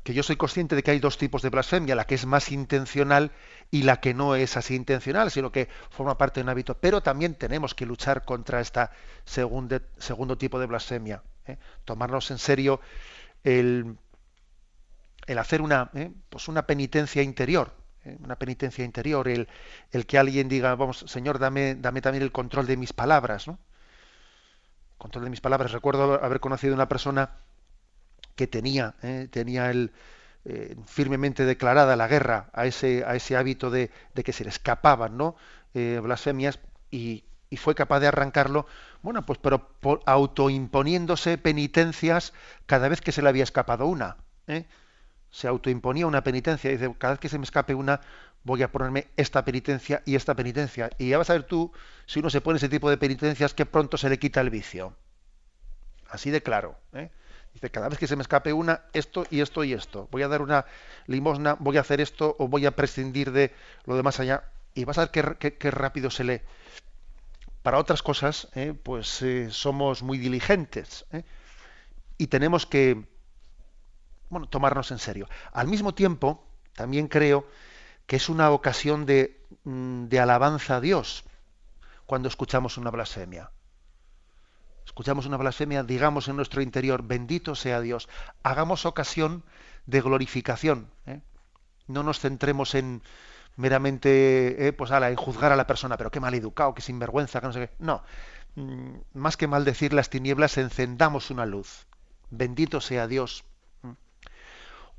yo 0.04 0.22
soy 0.22 0.36
consciente 0.36 0.74
de 0.74 0.82
que 0.82 0.90
hay 0.90 1.00
dos 1.00 1.18
tipos 1.18 1.42
de 1.42 1.50
blasfemia, 1.50 1.94
la 1.94 2.06
que 2.06 2.14
es 2.14 2.24
más 2.24 2.50
intencional 2.50 3.30
y 3.70 3.82
la 3.82 4.00
que 4.00 4.14
no 4.14 4.34
es 4.34 4.56
así 4.56 4.74
intencional, 4.74 5.30
sino 5.30 5.52
que 5.52 5.68
forma 5.90 6.16
parte 6.16 6.40
de 6.40 6.44
un 6.44 6.48
hábito. 6.48 6.78
Pero 6.78 7.02
también 7.02 7.34
tenemos 7.34 7.74
que 7.74 7.86
luchar 7.86 8.24
contra 8.24 8.60
este 8.60 8.88
segundo 9.24 10.38
tipo 10.38 10.58
de 10.58 10.66
blasfemia. 10.66 11.22
¿eh? 11.46 11.58
Tomarnos 11.84 12.30
en 12.30 12.38
serio 12.38 12.80
el, 13.44 13.98
el 15.26 15.38
hacer 15.38 15.60
una, 15.60 15.90
¿eh? 15.94 16.10
pues 16.30 16.48
una 16.48 16.66
penitencia 16.66 17.22
interior. 17.22 17.72
¿Eh? 18.04 18.16
Una 18.22 18.36
penitencia 18.36 18.84
interior, 18.84 19.28
el, 19.28 19.48
el, 19.92 20.06
que 20.06 20.18
alguien 20.18 20.48
diga, 20.48 20.74
vamos, 20.74 21.04
Señor, 21.06 21.38
dame, 21.38 21.74
dame 21.74 22.00
también 22.00 22.22
el 22.22 22.32
control 22.32 22.66
de 22.66 22.76
mis 22.76 22.92
palabras, 22.92 23.46
¿no? 23.46 23.58
Control 24.98 25.24
de 25.24 25.30
mis 25.30 25.40
palabras. 25.40 25.72
Recuerdo 25.72 26.22
haber 26.22 26.40
conocido 26.40 26.74
una 26.74 26.88
persona 26.88 27.30
que 28.34 28.46
tenía, 28.46 28.94
¿eh? 29.02 29.28
tenía 29.30 29.70
el, 29.70 29.92
eh, 30.44 30.76
firmemente 30.86 31.44
declarada 31.44 31.96
la 31.96 32.08
guerra 32.08 32.50
a 32.54 32.64
ese, 32.64 33.04
a 33.04 33.16
ese 33.16 33.36
hábito 33.36 33.70
de, 33.70 33.90
de 34.14 34.24
que 34.24 34.32
se 34.32 34.44
le 34.44 34.50
escapaban 34.50 35.16
¿no? 35.16 35.36
Eh, 35.74 36.00
blasfemias 36.02 36.58
y, 36.90 37.24
y, 37.50 37.56
fue 37.58 37.74
capaz 37.74 38.00
de 38.00 38.06
arrancarlo, 38.06 38.66
bueno, 39.02 39.26
pues 39.26 39.38
pero 39.40 39.68
autoimponiéndose 40.06 41.36
penitencias 41.36 42.32
cada 42.66 42.88
vez 42.88 43.00
que 43.00 43.12
se 43.12 43.20
le 43.20 43.28
había 43.28 43.42
escapado 43.42 43.86
una. 43.86 44.16
Se 45.30 45.46
autoimponía 45.46 46.06
una 46.06 46.24
penitencia 46.24 46.70
dice, 46.70 46.94
cada 46.98 47.14
vez 47.14 47.20
que 47.20 47.28
se 47.28 47.38
me 47.38 47.44
escape 47.44 47.74
una, 47.74 48.00
voy 48.44 48.62
a 48.62 48.72
ponerme 48.72 49.08
esta 49.16 49.44
penitencia 49.44 50.02
y 50.06 50.16
esta 50.16 50.34
penitencia. 50.34 50.90
Y 50.98 51.10
ya 51.10 51.18
vas 51.18 51.30
a 51.30 51.34
ver 51.34 51.44
tú, 51.44 51.72
si 52.06 52.20
uno 52.20 52.30
se 52.30 52.40
pone 52.40 52.56
ese 52.56 52.68
tipo 52.68 52.88
de 52.90 52.96
penitencias, 52.96 53.54
que 53.54 53.66
pronto 53.66 53.96
se 53.96 54.08
le 54.08 54.18
quita 54.18 54.40
el 54.40 54.50
vicio. 54.50 54.96
Así 56.08 56.30
de 56.30 56.42
claro. 56.42 56.76
¿eh? 56.94 57.10
Dice, 57.52 57.70
cada 57.70 57.88
vez 57.88 57.98
que 57.98 58.06
se 58.06 58.16
me 58.16 58.22
escape 58.22 58.52
una, 58.52 58.82
esto 58.92 59.26
y 59.30 59.40
esto 59.40 59.64
y 59.64 59.72
esto. 59.72 60.08
Voy 60.10 60.22
a 60.22 60.28
dar 60.28 60.42
una 60.42 60.66
limosna, 61.06 61.56
voy 61.58 61.76
a 61.76 61.80
hacer 61.80 62.00
esto 62.00 62.36
o 62.38 62.48
voy 62.48 62.66
a 62.66 62.72
prescindir 62.72 63.32
de 63.32 63.52
lo 63.84 63.96
demás 63.96 64.20
allá. 64.20 64.44
Y 64.74 64.84
vas 64.84 64.98
a 64.98 65.06
ver 65.06 65.36
qué, 65.38 65.70
rápido 65.70 66.10
se 66.10 66.24
lee. 66.24 66.40
Para 67.62 67.78
otras 67.78 68.02
cosas, 68.02 68.48
eh, 68.54 68.74
pues 68.80 69.20
eh, 69.22 69.50
somos 69.50 70.02
muy 70.02 70.18
diligentes 70.18 71.04
eh, 71.12 71.24
y 72.16 72.28
tenemos 72.28 72.64
que 72.64 73.04
bueno, 74.30 74.48
tomarnos 74.48 74.90
en 74.90 74.98
serio. 74.98 75.28
Al 75.52 75.68
mismo 75.68 75.94
tiempo, 75.94 76.44
también 76.74 77.08
creo 77.08 77.46
que 78.06 78.16
es 78.16 78.28
una 78.28 78.50
ocasión 78.50 79.06
de, 79.06 79.40
mm, 79.64 80.06
de 80.06 80.20
alabanza 80.20 80.76
a 80.76 80.80
Dios 80.80 81.24
cuando 82.06 82.28
escuchamos 82.28 82.78
una 82.78 82.90
blasfemia 82.90 83.50
escuchamos 84.88 85.26
una 85.26 85.36
blasfemia, 85.36 85.84
digamos 85.84 86.28
en 86.28 86.36
nuestro 86.36 86.62
interior, 86.62 87.02
bendito 87.04 87.54
sea 87.54 87.80
Dios, 87.80 88.08
hagamos 88.42 88.86
ocasión 88.86 89.44
de 89.86 90.00
glorificación. 90.00 90.90
¿eh? 91.06 91.20
No 91.86 92.02
nos 92.02 92.20
centremos 92.20 92.74
en 92.74 93.02
meramente 93.56 94.66
eh, 94.66 94.72
pues, 94.72 94.90
ala, 94.90 95.10
en 95.10 95.16
juzgar 95.16 95.52
a 95.52 95.56
la 95.56 95.66
persona, 95.66 95.96
pero 95.98 96.10
qué 96.10 96.20
mal 96.20 96.34
educado, 96.34 96.74
qué 96.74 96.82
sinvergüenza, 96.82 97.40
que 97.40 97.46
no 97.46 97.52
sé 97.52 97.60
qué. 97.60 97.70
No, 97.78 98.02
mm, 98.56 98.94
más 99.12 99.36
que 99.36 99.46
maldecir 99.46 99.92
las 99.92 100.10
tinieblas, 100.10 100.56
encendamos 100.58 101.30
una 101.30 101.44
luz. 101.46 101.86
Bendito 102.30 102.80
sea 102.80 103.06
Dios. 103.06 103.44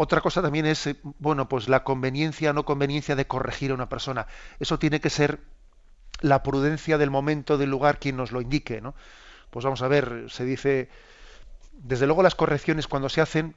Otra 0.01 0.21
cosa 0.21 0.41
también 0.41 0.65
es, 0.65 0.87
eh, 0.87 0.95
bueno, 1.19 1.49
pues 1.49 1.67
la 1.67 1.83
conveniencia 1.83 2.51
o 2.51 2.53
no 2.53 2.63
conveniencia 2.63 3.17
de 3.17 3.27
corregir 3.27 3.71
a 3.71 3.73
una 3.73 3.89
persona. 3.89 4.27
Eso 4.57 4.79
tiene 4.79 5.01
que 5.01 5.09
ser 5.09 5.41
la 6.21 6.41
prudencia 6.41 6.97
del 6.97 7.09
momento, 7.09 7.57
del 7.57 7.69
lugar, 7.69 7.99
quien 7.99 8.15
nos 8.15 8.31
lo 8.31 8.39
indique, 8.39 8.79
¿no? 8.79 8.95
pues 9.49 9.65
vamos 9.65 9.81
a 9.81 9.89
ver, 9.89 10.27
se 10.29 10.45
dice, 10.45 10.87
desde 11.73 12.05
luego 12.05 12.23
las 12.23 12.33
correcciones 12.33 12.87
cuando 12.87 13.09
se 13.09 13.19
hacen, 13.19 13.55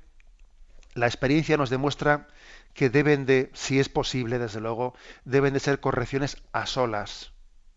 la 0.95 1.07
experiencia 1.07 1.57
nos 1.57 1.71
demuestra 1.71 2.27
que 2.75 2.91
deben 2.91 3.25
de, 3.25 3.53
si 3.55 3.79
es 3.79 3.89
posible, 3.89 4.41
desde 4.41 4.61
luego, 4.61 4.97
deben 5.25 5.55
de 5.55 5.61
ser 5.61 5.79
correcciones 5.79 6.43
a 6.51 6.67
solas. 6.67 7.31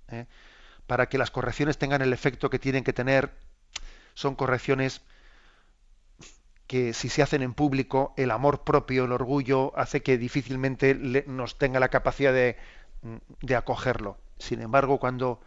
¿eh? 0.07 0.25
Para 0.87 1.07
que 1.07 1.19
las 1.19 1.29
correcciones 1.29 1.77
tengan 1.77 2.01
el 2.01 2.13
efecto 2.13 2.49
que 2.49 2.57
tienen 2.57 2.83
que 2.83 2.93
tener, 2.93 3.31
son 4.15 4.33
correcciones 4.33 5.03
que 6.67 6.93
si 6.93 7.09
se 7.09 7.21
hacen 7.21 7.41
en 7.41 7.53
público, 7.53 8.13
el 8.17 8.31
amor 8.31 8.63
propio, 8.63 9.05
el 9.05 9.11
orgullo, 9.11 9.71
hace 9.77 10.01
que 10.01 10.17
difícilmente 10.17 10.95
nos 11.27 11.57
tenga 11.57 11.79
la 11.79 11.89
capacidad 11.89 12.33
de, 12.33 12.57
de 13.41 13.55
acogerlo. 13.55 14.17
Sin 14.39 14.61
embargo, 14.61 14.99
cuando, 14.99 15.39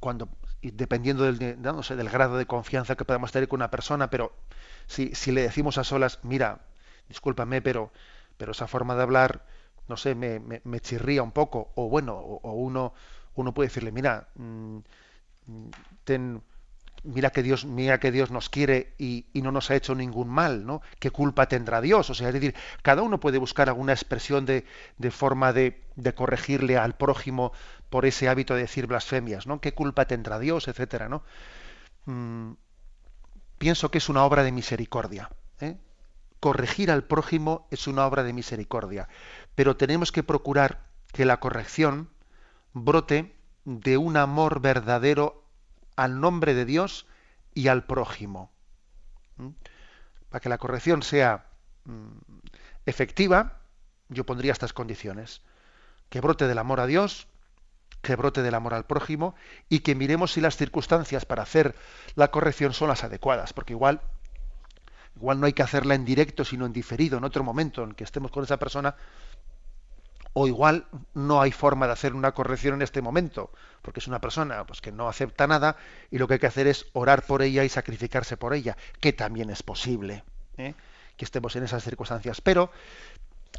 cuando 0.00 0.28
dependiendo 0.62 1.24
del, 1.24 1.38
del 1.38 2.10
grado 2.10 2.36
de 2.36 2.46
confianza 2.46 2.96
que 2.96 3.04
podamos 3.04 3.32
tener 3.32 3.48
con 3.48 3.58
una 3.58 3.70
persona, 3.70 4.10
pero 4.10 4.32
si, 4.86 5.14
si 5.14 5.32
le 5.32 5.42
decimos 5.42 5.78
a 5.78 5.84
solas, 5.84 6.20
mira, 6.22 6.60
discúlpame, 7.08 7.60
pero, 7.62 7.92
pero 8.36 8.52
esa 8.52 8.66
forma 8.66 8.94
de 8.96 9.02
hablar, 9.02 9.46
no 9.88 9.96
sé, 9.96 10.14
me, 10.14 10.40
me, 10.40 10.80
chirría 10.80 11.22
un 11.22 11.32
poco, 11.32 11.70
o 11.74 11.88
bueno, 11.88 12.14
o, 12.16 12.52
uno, 12.52 12.94
uno 13.34 13.52
puede 13.52 13.68
decirle, 13.68 13.92
mira, 13.92 14.28
mm, 14.36 14.78
ten, 16.04 16.42
mira 17.04 17.30
que 17.30 17.42
Dios, 17.42 17.64
mira 17.64 18.00
que 18.00 18.10
Dios 18.10 18.30
nos 18.30 18.48
quiere 18.48 18.94
y, 18.98 19.26
y, 19.32 19.42
no 19.42 19.52
nos 19.52 19.70
ha 19.70 19.76
hecho 19.76 19.94
ningún 19.94 20.28
mal, 20.28 20.66
¿no? 20.66 20.82
¿Qué 20.98 21.10
culpa 21.10 21.46
tendrá 21.46 21.80
Dios? 21.80 22.10
O 22.10 22.14
sea, 22.14 22.28
es 22.28 22.34
decir, 22.34 22.54
cada 22.82 23.02
uno 23.02 23.20
puede 23.20 23.38
buscar 23.38 23.68
alguna 23.68 23.92
expresión 23.92 24.46
de, 24.46 24.64
de 24.98 25.10
forma 25.10 25.52
de, 25.52 25.82
de, 25.96 26.14
corregirle 26.14 26.76
al 26.76 26.96
prójimo 26.96 27.52
por 27.90 28.06
ese 28.06 28.28
hábito 28.28 28.54
de 28.54 28.62
decir 28.62 28.86
blasfemias, 28.86 29.46
¿no? 29.46 29.60
¿Qué 29.60 29.72
culpa 29.72 30.06
tendrá 30.06 30.38
Dios, 30.38 30.66
etcétera, 30.66 31.08
¿no? 31.08 31.22
Mm, 32.06 32.52
pienso 33.58 33.90
que 33.90 33.98
es 33.98 34.08
una 34.08 34.24
obra 34.24 34.42
de 34.42 34.52
misericordia. 34.52 35.30
¿eh? 35.60 35.76
Corregir 36.40 36.90
al 36.90 37.04
prójimo 37.04 37.66
es 37.70 37.86
una 37.86 38.06
obra 38.06 38.22
de 38.22 38.32
misericordia, 38.32 39.08
pero 39.54 39.76
tenemos 39.76 40.12
que 40.12 40.22
procurar 40.22 40.86
que 41.12 41.24
la 41.24 41.40
corrección 41.40 42.10
brote 42.72 43.34
de 43.64 43.96
un 43.96 44.16
amor 44.16 44.60
verdadero 44.60 45.43
al 45.96 46.20
nombre 46.20 46.54
de 46.54 46.64
Dios 46.64 47.06
y 47.54 47.68
al 47.68 47.84
prójimo. 47.84 48.50
Para 50.28 50.40
que 50.40 50.48
la 50.48 50.58
corrección 50.58 51.02
sea 51.02 51.46
mm, 51.84 52.08
efectiva, 52.86 53.60
yo 54.08 54.24
pondría 54.24 54.52
estas 54.52 54.72
condiciones. 54.72 55.42
Que 56.08 56.20
brote 56.20 56.46
del 56.46 56.58
amor 56.58 56.80
a 56.80 56.86
Dios, 56.86 57.26
que 58.02 58.16
brote 58.16 58.42
del 58.42 58.54
amor 58.54 58.74
al 58.74 58.84
prójimo 58.84 59.34
y 59.68 59.80
que 59.80 59.94
miremos 59.94 60.32
si 60.32 60.40
las 60.40 60.56
circunstancias 60.56 61.24
para 61.24 61.42
hacer 61.42 61.74
la 62.14 62.30
corrección 62.30 62.72
son 62.72 62.88
las 62.88 63.02
adecuadas, 63.02 63.52
porque 63.52 63.72
igual 63.72 64.00
igual 65.16 65.40
no 65.40 65.46
hay 65.46 65.52
que 65.52 65.62
hacerla 65.62 65.94
en 65.94 66.04
directo, 66.04 66.44
sino 66.44 66.66
en 66.66 66.72
diferido, 66.72 67.18
en 67.18 67.24
otro 67.24 67.44
momento 67.44 67.82
en 67.84 67.92
que 67.92 68.04
estemos 68.04 68.30
con 68.30 68.44
esa 68.44 68.58
persona, 68.58 68.96
o 70.34 70.46
igual 70.48 70.86
no 71.14 71.40
hay 71.40 71.52
forma 71.52 71.86
de 71.86 71.92
hacer 71.92 72.12
una 72.12 72.32
corrección 72.32 72.74
en 72.74 72.82
este 72.82 73.00
momento, 73.00 73.50
porque 73.82 74.00
es 74.00 74.08
una 74.08 74.20
persona 74.20 74.66
pues, 74.66 74.80
que 74.80 74.92
no 74.92 75.08
acepta 75.08 75.46
nada 75.46 75.76
y 76.10 76.18
lo 76.18 76.26
que 76.26 76.34
hay 76.34 76.40
que 76.40 76.48
hacer 76.48 76.66
es 76.66 76.86
orar 76.92 77.22
por 77.22 77.40
ella 77.40 77.64
y 77.64 77.68
sacrificarse 77.68 78.36
por 78.36 78.52
ella, 78.52 78.76
que 79.00 79.12
también 79.12 79.48
es 79.48 79.62
posible 79.62 80.24
¿eh? 80.58 80.74
que 81.16 81.24
estemos 81.24 81.54
en 81.54 81.62
esas 81.62 81.84
circunstancias. 81.84 82.40
Pero 82.40 82.72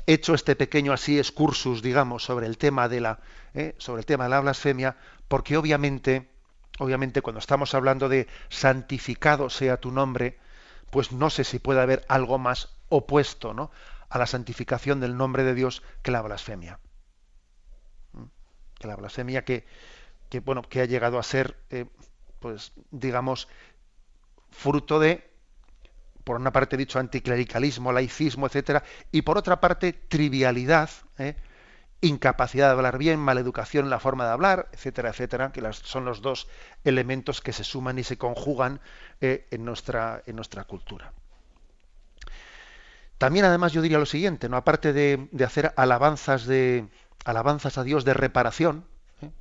hecho 0.05 0.34
este 0.34 0.57
pequeño 0.57 0.91
así 0.91 1.17
excursus, 1.17 1.82
digamos, 1.82 2.26
sobre 2.26 2.45
el 2.45 2.57
tema 2.57 2.89
de 2.89 2.99
la, 2.99 3.19
¿eh? 3.53 3.73
sobre 3.78 4.01
el 4.01 4.05
tema 4.05 4.26
de 4.26 4.32
la 4.32 4.41
blasfemia, 4.41 4.97
porque 5.30 5.55
obviamente, 5.55 6.28
obviamente 6.78 7.21
cuando 7.21 7.39
estamos 7.39 7.73
hablando 7.73 8.09
de 8.09 8.28
santificado 8.49 9.49
sea 9.49 9.78
tu 9.78 9.91
nombre, 9.91 10.38
pues 10.91 11.13
no 11.13 11.30
sé 11.30 11.45
si 11.45 11.59
puede 11.59 11.80
haber 11.80 12.05
algo 12.09 12.38
más 12.38 12.76
opuesto 12.89 13.53
¿no? 13.53 13.71
A 14.16 14.18
la 14.18 14.28
santificación 14.28 15.01
del 15.01 15.18
nombre 15.18 15.43
de 15.43 15.53
Dios 15.53 15.84
que 16.01 16.11
la 16.11 16.22
blasfemia. 16.22 16.80
¿Mm? 18.13 18.24
Que 18.80 18.88
la 18.88 18.95
blasfemia 18.95 19.43
que, 19.43 19.66
que, 20.30 20.39
bueno, 20.39 20.61
que 20.61 20.80
ha 20.80 20.86
llegado 20.86 21.20
a 21.20 21.24
ser, 21.24 21.57
eh, 21.70 21.86
pues, 22.39 22.72
digamos, 22.91 23.49
fruto 24.51 24.99
de, 24.99 25.30
por 26.24 26.38
una 26.38 26.53
parte 26.53 26.78
dicho, 26.78 26.97
anticlericalismo, 26.97 27.91
laicismo, 27.91 28.47
etcétera, 28.47 28.84
y 29.11 29.24
por 29.24 29.38
otra 29.38 29.59
parte, 29.59 29.91
trivialidad, 29.91 30.89
¿eh? 31.18 31.36
incapacidad 31.99 32.68
de 32.68 32.72
hablar 32.72 32.97
bien, 32.97 33.20
maleducación 33.20 33.84
en 33.84 33.89
la 33.89 33.99
forma 33.99 34.26
de 34.26 34.32
hablar, 34.32 34.70
etcétera, 34.72 35.09
etcétera, 35.09 35.51
que 35.51 35.61
son 35.74 36.05
los 36.05 36.22
dos 36.22 36.47
elementos 36.86 37.41
que 37.41 37.51
se 37.51 37.66
suman 37.66 37.99
y 37.99 38.03
se 38.03 38.18
conjugan 38.18 38.80
eh, 39.20 39.45
en, 39.51 39.66
nuestra, 39.66 40.24
en 40.26 40.38
nuestra 40.38 40.63
cultura. 40.63 41.11
También, 43.26 43.45
además, 43.45 43.73
yo 43.73 43.82
diría 43.82 43.97
lo 43.97 44.05
siguiente, 44.05 44.49
¿no? 44.49 44.55
aparte 44.55 44.93
de, 44.93 45.28
hacer 45.43 45.73
alabanzas 45.78 46.45
de 46.45 46.88
alabanzas 47.23 47.80
a 47.80 47.84
Dios 47.84 48.05
de 48.05 48.13
reparación, 48.13 48.86
¿eh? 49.23 49.32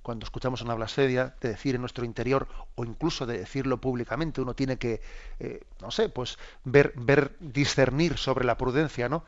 cuando 0.00 0.24
escuchamos 0.24 0.62
una 0.62 0.72
blasfemia, 0.72 1.34
de 1.38 1.50
decir 1.50 1.74
en 1.74 1.82
nuestro 1.82 2.06
interior 2.06 2.48
o 2.74 2.86
incluso 2.86 3.26
de 3.26 3.36
decirlo 3.36 3.82
públicamente, 3.82 4.40
uno 4.40 4.54
tiene 4.54 4.78
que, 4.78 5.02
eh, 5.40 5.60
no 5.82 5.90
sé, 5.90 6.08
pues 6.08 6.38
ver, 6.64 6.94
ver, 6.96 7.36
discernir 7.38 8.16
sobre 8.16 8.46
la 8.46 8.56
prudencia, 8.56 9.10
¿no? 9.10 9.26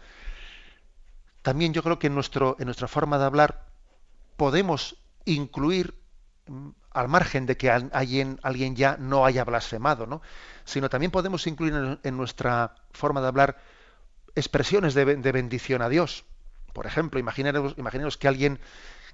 también 1.43 1.75
yo 1.75 1.83
creo 1.83 1.99
que 1.99 2.07
en, 2.07 2.15
nuestro, 2.15 2.57
en 2.59 2.65
nuestra 2.65 2.89
forma 2.89 3.19
de 3.19 3.27
hablar 3.27 3.67
podemos 4.39 4.97
incluir, 5.27 6.01
mm, 6.47 6.71
al 6.93 7.09
margen 7.09 7.45
de 7.45 7.59
que 7.59 7.71
alguien, 7.71 8.41
alguien 8.43 8.77
ya 8.77 8.97
no 8.97 9.27
haya 9.27 9.45
blasfemado, 9.45 10.07
¿no? 10.07 10.23
sino 10.65 10.89
también 10.89 11.11
podemos 11.11 11.47
incluir 11.47 11.99
en, 12.03 12.17
nuestra 12.17 12.77
forma 12.93 13.21
de 13.21 13.29
hablar 13.29 13.59
expresiones 14.35 14.95
de, 14.95 15.05
bendición 15.05 15.83
a 15.83 15.89
Dios. 15.89 16.25
Por 16.73 16.87
ejemplo, 16.87 17.21
imaginaros, 17.21 18.17
que 18.17 18.29
alguien 18.29 18.61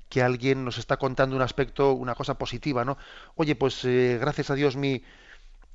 que 0.08 0.22
alguien 0.22 0.64
nos 0.64 0.78
está 0.78 0.98
contando 0.98 1.34
un 1.34 1.42
aspecto, 1.42 1.92
una 1.92 2.14
cosa 2.14 2.38
positiva, 2.38 2.84
¿no? 2.84 2.96
Oye, 3.34 3.56
pues 3.56 3.84
eh, 3.84 4.18
gracias 4.20 4.50
a 4.50 4.54
Dios 4.54 4.76
mi, 4.76 5.02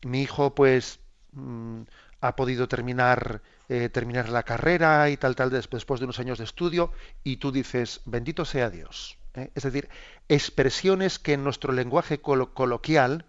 mi 0.03 0.21
hijo, 0.21 0.55
pues 0.55 0.99
mm, 1.33 1.81
ha 2.21 2.35
podido 2.37 2.69
terminar, 2.69 3.41
eh, 3.67 3.89
terminar 3.89 4.29
la 4.29 4.43
carrera 4.43 5.09
y 5.09 5.17
tal, 5.17 5.35
tal, 5.35 5.49
después 5.49 5.99
de 5.99 6.05
unos 6.05 6.19
años 6.19 6.37
de 6.37 6.45
estudio, 6.45 6.93
y 7.25 7.37
tú 7.37 7.51
dices, 7.51 7.99
bendito 8.05 8.45
sea 8.45 8.69
Dios. 8.69 9.17
¿eh? 9.33 9.51
Es 9.53 9.63
decir, 9.63 9.89
expresiones 10.29 11.19
que 11.19 11.33
en 11.33 11.43
nuestro 11.43 11.73
lenguaje 11.73 12.21
coloquial, 12.21 13.25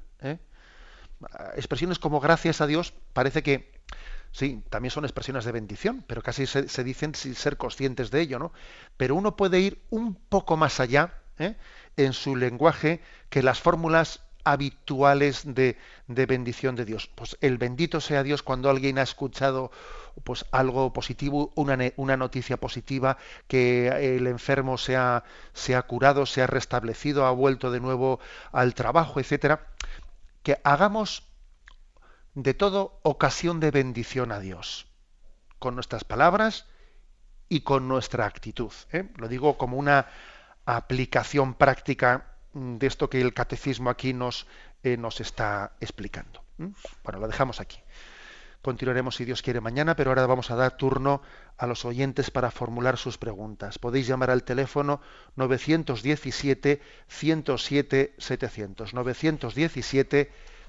expresiones 1.57 1.99
como 1.99 2.21
gracias 2.21 2.61
a 2.61 2.69
Dios, 2.69 2.95
parece 3.13 3.43
que 3.43 3.73
sí, 4.33 4.62
también 4.70 4.91
son 4.91 5.05
expresiones 5.05 5.45
de 5.45 5.53
bendición, 5.53 6.05
pero 6.07 6.22
casi 6.22 6.47
se, 6.47 6.85
dicen 6.85 7.14
sin 7.14 7.35
ser 7.35 7.57
conscientes 7.57 8.11
de 8.11 8.20
ello, 8.20 8.39
¿no? 8.39 8.53
Pero 8.97 9.14
uno 9.14 9.37
puede 9.37 9.61
ir 9.61 9.83
un 9.91 10.14
poco 10.14 10.57
más 10.57 10.80
allá 10.80 11.14
en 11.97 12.12
su 12.12 12.37
lenguaje 12.37 13.01
que 13.28 13.43
las 13.43 13.61
fórmulas 13.61 14.20
habituales 14.45 15.43
de, 15.45 15.76
bendición 16.07 16.76
de 16.76 16.85
Dios. 16.85 17.09
Pues 17.14 17.37
el 17.41 17.59
bendito 17.59 18.01
sea 18.01 18.22
Dios 18.22 18.43
cuando 18.43 18.70
alguien 18.70 18.99
ha 18.99 19.03
escuchado 19.03 19.70
pues 20.24 20.45
algo 20.51 20.93
positivo, 20.93 21.53
una, 21.55 21.78
una 21.97 22.16
noticia 22.16 22.57
positiva, 22.57 23.18
que 23.47 23.89
el 24.16 24.26
enfermo 24.26 24.78
se 24.78 24.97
ha, 24.97 25.24
se 25.53 25.74
ha 25.74 25.83
curado, 25.83 26.26
se 26.26 26.43
ha 26.43 26.47
restablecido, 26.47 27.24
ha 27.24 27.30
vuelto 27.30 27.70
de 27.70 27.80
nuevo 27.80 28.20
al 28.51 28.74
trabajo, 28.74 29.20
etcétera. 29.20 29.66
Que 30.43 30.59
hagamos 30.64 31.32
de 32.35 32.55
todo 32.55 33.01
ocasión 33.03 33.61
de 33.61 33.70
bendición 33.70 34.33
a 34.33 34.41
Dios, 34.41 34.87
con 35.59 35.74
nuestras 35.74 36.05
palabras 36.05 36.66
y 37.49 37.61
con 37.61 37.89
nuestra 37.89 38.26
actitud. 38.26 38.72
¿eh? 38.93 39.09
Lo 39.16 39.28
digo 39.28 39.59
como 39.59 39.76
una 39.76 40.07
aplicación 40.64 41.55
práctica 41.55 42.37
de 42.55 42.87
esto 42.87 43.11
que 43.11 43.20
el 43.20 43.35
catecismo 43.35 43.91
aquí 43.91 44.12
nos, 44.12 44.47
eh, 44.83 44.97
nos 44.97 45.20
está 45.20 45.72
explicando. 45.80 46.43
Bueno, 47.03 47.18
lo 47.18 47.26
dejamos 47.26 47.61
aquí. 47.61 47.78
Continuaremos 48.62 49.16
si 49.16 49.24
Dios 49.24 49.43
quiere 49.43 49.61
mañana, 49.61 49.97
pero 49.97 50.11
ahora 50.11 50.24
vamos 50.26 50.53
a 50.53 50.55
dar 50.55 50.76
turno 50.76 51.20
a 51.59 51.66
los 51.66 51.85
oyentes 51.85 52.30
para 52.30 52.53
formular 52.53 52.97
sus 52.97 53.18
preguntas. 53.18 53.80
Podéis 53.80 54.07
llamar 54.07 54.30
al 54.30 54.45
teléfono 54.45 55.01
917 55.35 56.80
107 57.09 58.14
700. 58.18 58.95
917 58.95 60.33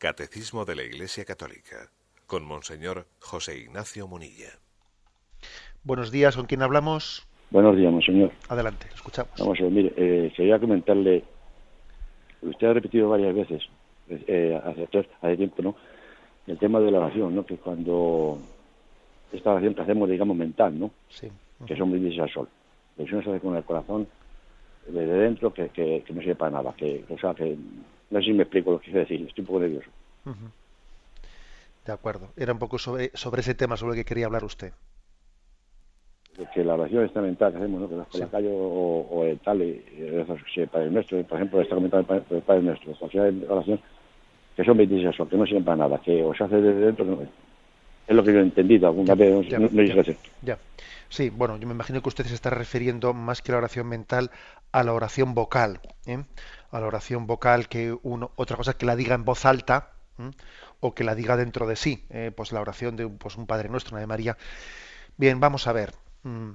Catecismo 0.00 0.64
de 0.64 0.76
la 0.76 0.82
Iglesia 0.82 1.26
Católica 1.26 1.90
con 2.26 2.42
Monseñor 2.42 3.04
José 3.20 3.58
Ignacio 3.58 4.08
Munilla. 4.08 4.48
Buenos 5.84 6.10
días, 6.10 6.36
¿con 6.36 6.46
quién 6.46 6.62
hablamos? 6.62 7.28
Buenos 7.50 7.76
días, 7.76 7.92
Monseñor. 7.92 8.32
Adelante, 8.48 8.86
escuchamos. 8.94 9.32
Vamos 9.38 9.60
a 9.60 9.64
ver, 9.64 9.72
mire, 9.72 9.92
eh, 9.98 10.32
quería 10.34 10.58
comentarle, 10.58 11.22
usted 12.40 12.68
ha 12.68 12.72
repetido 12.72 13.10
varias 13.10 13.34
veces, 13.34 13.62
eh, 14.08 14.58
hace, 14.64 15.36
tiempo, 15.36 15.60
¿no? 15.60 15.76
El 16.46 16.56
tema 16.56 16.80
de 16.80 16.90
la 16.90 17.00
oración, 17.00 17.34
¿no? 17.34 17.44
Que 17.44 17.58
cuando 17.58 18.38
esta 19.30 19.50
oración 19.50 19.74
que 19.74 19.82
hacemos, 19.82 20.08
digamos, 20.08 20.34
mental, 20.34 20.80
¿no? 20.80 20.92
Sí. 21.10 21.28
Que 21.66 21.76
son 21.76 21.90
brindis 21.90 22.18
al 22.18 22.32
sol. 22.32 22.48
Si 22.96 23.02
uno 23.02 23.22
se 23.22 23.28
hace 23.28 23.40
con 23.40 23.54
el 23.54 23.64
corazón, 23.64 24.08
desde 24.86 25.12
dentro, 25.12 25.52
que, 25.52 25.68
que, 25.68 26.02
no 26.08 26.22
sirve 26.22 26.36
para 26.36 26.52
nada. 26.52 26.74
Que, 26.74 27.04
o 27.10 27.18
sea, 27.18 27.34
que 27.34 27.54
no 28.10 28.18
sé 28.18 28.26
si 28.26 28.32
me 28.32 28.42
explico 28.42 28.72
lo 28.72 28.78
que 28.80 28.86
quiero 28.86 29.00
decir, 29.00 29.26
estoy 29.26 29.42
un 29.42 29.46
poco 29.46 29.60
nervioso. 29.60 29.88
de 31.86 31.92
acuerdo. 31.92 32.28
Era 32.36 32.52
un 32.52 32.58
poco 32.58 32.78
sobre, 32.78 33.10
sobre 33.14 33.40
ese 33.40 33.54
tema 33.54 33.76
sobre 33.76 33.94
el 33.96 34.00
que 34.04 34.08
quería 34.08 34.26
hablar 34.26 34.44
usted. 34.44 34.72
Que 36.54 36.64
la 36.64 36.74
oración 36.74 37.10
mental 37.16 37.52
que 37.52 37.58
hacemos, 37.58 37.80
¿no? 37.82 37.88
Que 37.88 37.96
vas 37.96 38.06
por 38.08 38.20
la 38.20 38.28
calle 38.28 38.48
o, 38.50 39.06
o 39.10 39.24
el 39.24 39.38
tal, 39.40 39.60
y, 39.62 39.84
y 39.98 40.60
el 40.60 40.68
Padre 40.68 40.90
Nuestro, 40.90 41.22
por 41.24 41.36
ejemplo, 41.36 41.60
está 41.60 41.74
comentando 41.74 42.00
el 42.00 42.06
Padre, 42.22 42.36
el 42.38 42.42
Padre 42.42 42.62
Nuestro, 42.62 42.94
cualquier 42.94 43.34
oración, 43.48 43.80
que 44.56 44.64
son 44.64 44.76
26 44.76 45.16
que 45.28 45.36
no 45.36 45.44
sirven 45.46 45.64
para 45.64 45.76
nada, 45.76 46.00
que 46.00 46.22
o 46.22 46.34
se 46.34 46.44
hace 46.44 46.56
desde 46.60 46.80
dentro, 46.86 47.04
no, 47.04 47.18
es 47.22 48.16
lo 48.16 48.24
que 48.24 48.32
yo 48.32 48.38
he 48.38 48.42
entendido 48.42 48.88
alguna 48.88 49.14
vez, 49.14 49.48
Ya, 49.48 49.58
no, 49.58 49.68
no, 49.70 49.82
ya, 49.82 49.94
no 49.94 50.04
sé. 50.04 50.16
ya. 50.42 50.58
Sí, 51.10 51.28
bueno, 51.28 51.56
yo 51.58 51.66
me 51.66 51.74
imagino 51.74 52.00
que 52.02 52.08
usted 52.08 52.26
se 52.26 52.34
está 52.34 52.48
refiriendo 52.50 53.12
más 53.12 53.42
que 53.42 53.50
a 53.52 53.54
la 53.54 53.58
oración 53.58 53.86
mental 53.88 54.30
a 54.72 54.82
la 54.84 54.92
oración 54.94 55.34
vocal, 55.34 55.80
¿eh? 56.06 56.24
a 56.70 56.80
la 56.80 56.86
oración 56.86 57.26
vocal 57.26 57.68
que 57.68 57.98
uno, 58.02 58.30
otra 58.36 58.56
cosa 58.56 58.74
que 58.74 58.86
la 58.86 58.96
diga 58.96 59.14
en 59.16 59.24
voz 59.24 59.44
alta 59.44 59.92
o 60.80 60.94
que 60.94 61.04
la 61.04 61.14
diga 61.14 61.36
dentro 61.36 61.66
de 61.66 61.76
sí, 61.76 62.06
¿eh? 62.10 62.30
pues 62.36 62.52
la 62.52 62.60
oración 62.60 62.96
de 62.96 63.08
pues, 63.08 63.36
un 63.36 63.46
Padre 63.46 63.68
Nuestro, 63.68 63.94
una 63.94 64.00
de 64.00 64.06
María. 64.06 64.36
Bien, 65.16 65.40
vamos 65.40 65.66
a 65.66 65.72
ver. 65.72 65.94
Mm, 66.24 66.52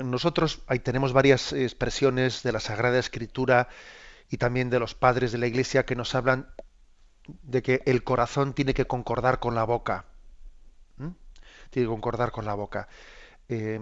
Nosotros 0.00 0.62
ahí 0.66 0.80
tenemos 0.80 1.12
varias 1.12 1.52
expresiones 1.52 2.42
de 2.42 2.50
la 2.52 2.58
Sagrada 2.60 2.98
Escritura 2.98 3.68
y 4.30 4.36
también 4.38 4.68
de 4.70 4.80
los 4.80 4.94
padres 4.94 5.32
de 5.32 5.38
la 5.38 5.46
Iglesia 5.46 5.84
que 5.86 5.94
nos 5.96 6.14
hablan 6.14 6.48
de 7.42 7.62
que 7.62 7.82
el 7.86 8.04
corazón 8.04 8.54
tiene 8.54 8.74
que 8.74 8.86
concordar 8.86 9.40
con 9.40 9.54
la 9.54 9.64
boca. 9.64 10.06
Tiene 11.70 11.86
que 11.86 11.90
concordar 11.90 12.30
con 12.32 12.44
la 12.44 12.54
boca. 12.54 12.88
Eh, 13.52 13.80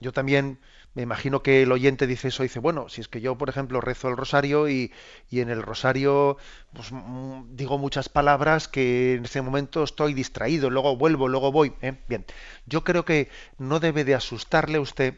yo 0.00 0.12
también 0.12 0.58
me 0.94 1.02
imagino 1.02 1.42
que 1.42 1.62
el 1.62 1.72
oyente 1.72 2.06
dice 2.06 2.28
eso, 2.28 2.42
dice, 2.42 2.58
bueno, 2.58 2.88
si 2.88 3.02
es 3.02 3.08
que 3.08 3.20
yo, 3.20 3.36
por 3.36 3.50
ejemplo, 3.50 3.82
rezo 3.82 4.08
el 4.08 4.16
rosario 4.16 4.68
y, 4.68 4.92
y 5.28 5.40
en 5.40 5.50
el 5.50 5.62
rosario 5.62 6.38
pues, 6.72 6.90
mm, 6.90 7.54
digo 7.54 7.76
muchas 7.76 8.08
palabras 8.08 8.66
que 8.66 9.14
en 9.14 9.26
ese 9.26 9.42
momento 9.42 9.84
estoy 9.84 10.14
distraído, 10.14 10.70
luego 10.70 10.96
vuelvo, 10.96 11.28
luego 11.28 11.52
voy. 11.52 11.74
¿eh? 11.82 11.94
Bien, 12.08 12.24
yo 12.64 12.82
creo 12.82 13.04
que 13.04 13.28
no 13.58 13.78
debe 13.78 14.04
de 14.04 14.14
asustarle 14.14 14.78
a 14.78 14.80
usted 14.80 15.14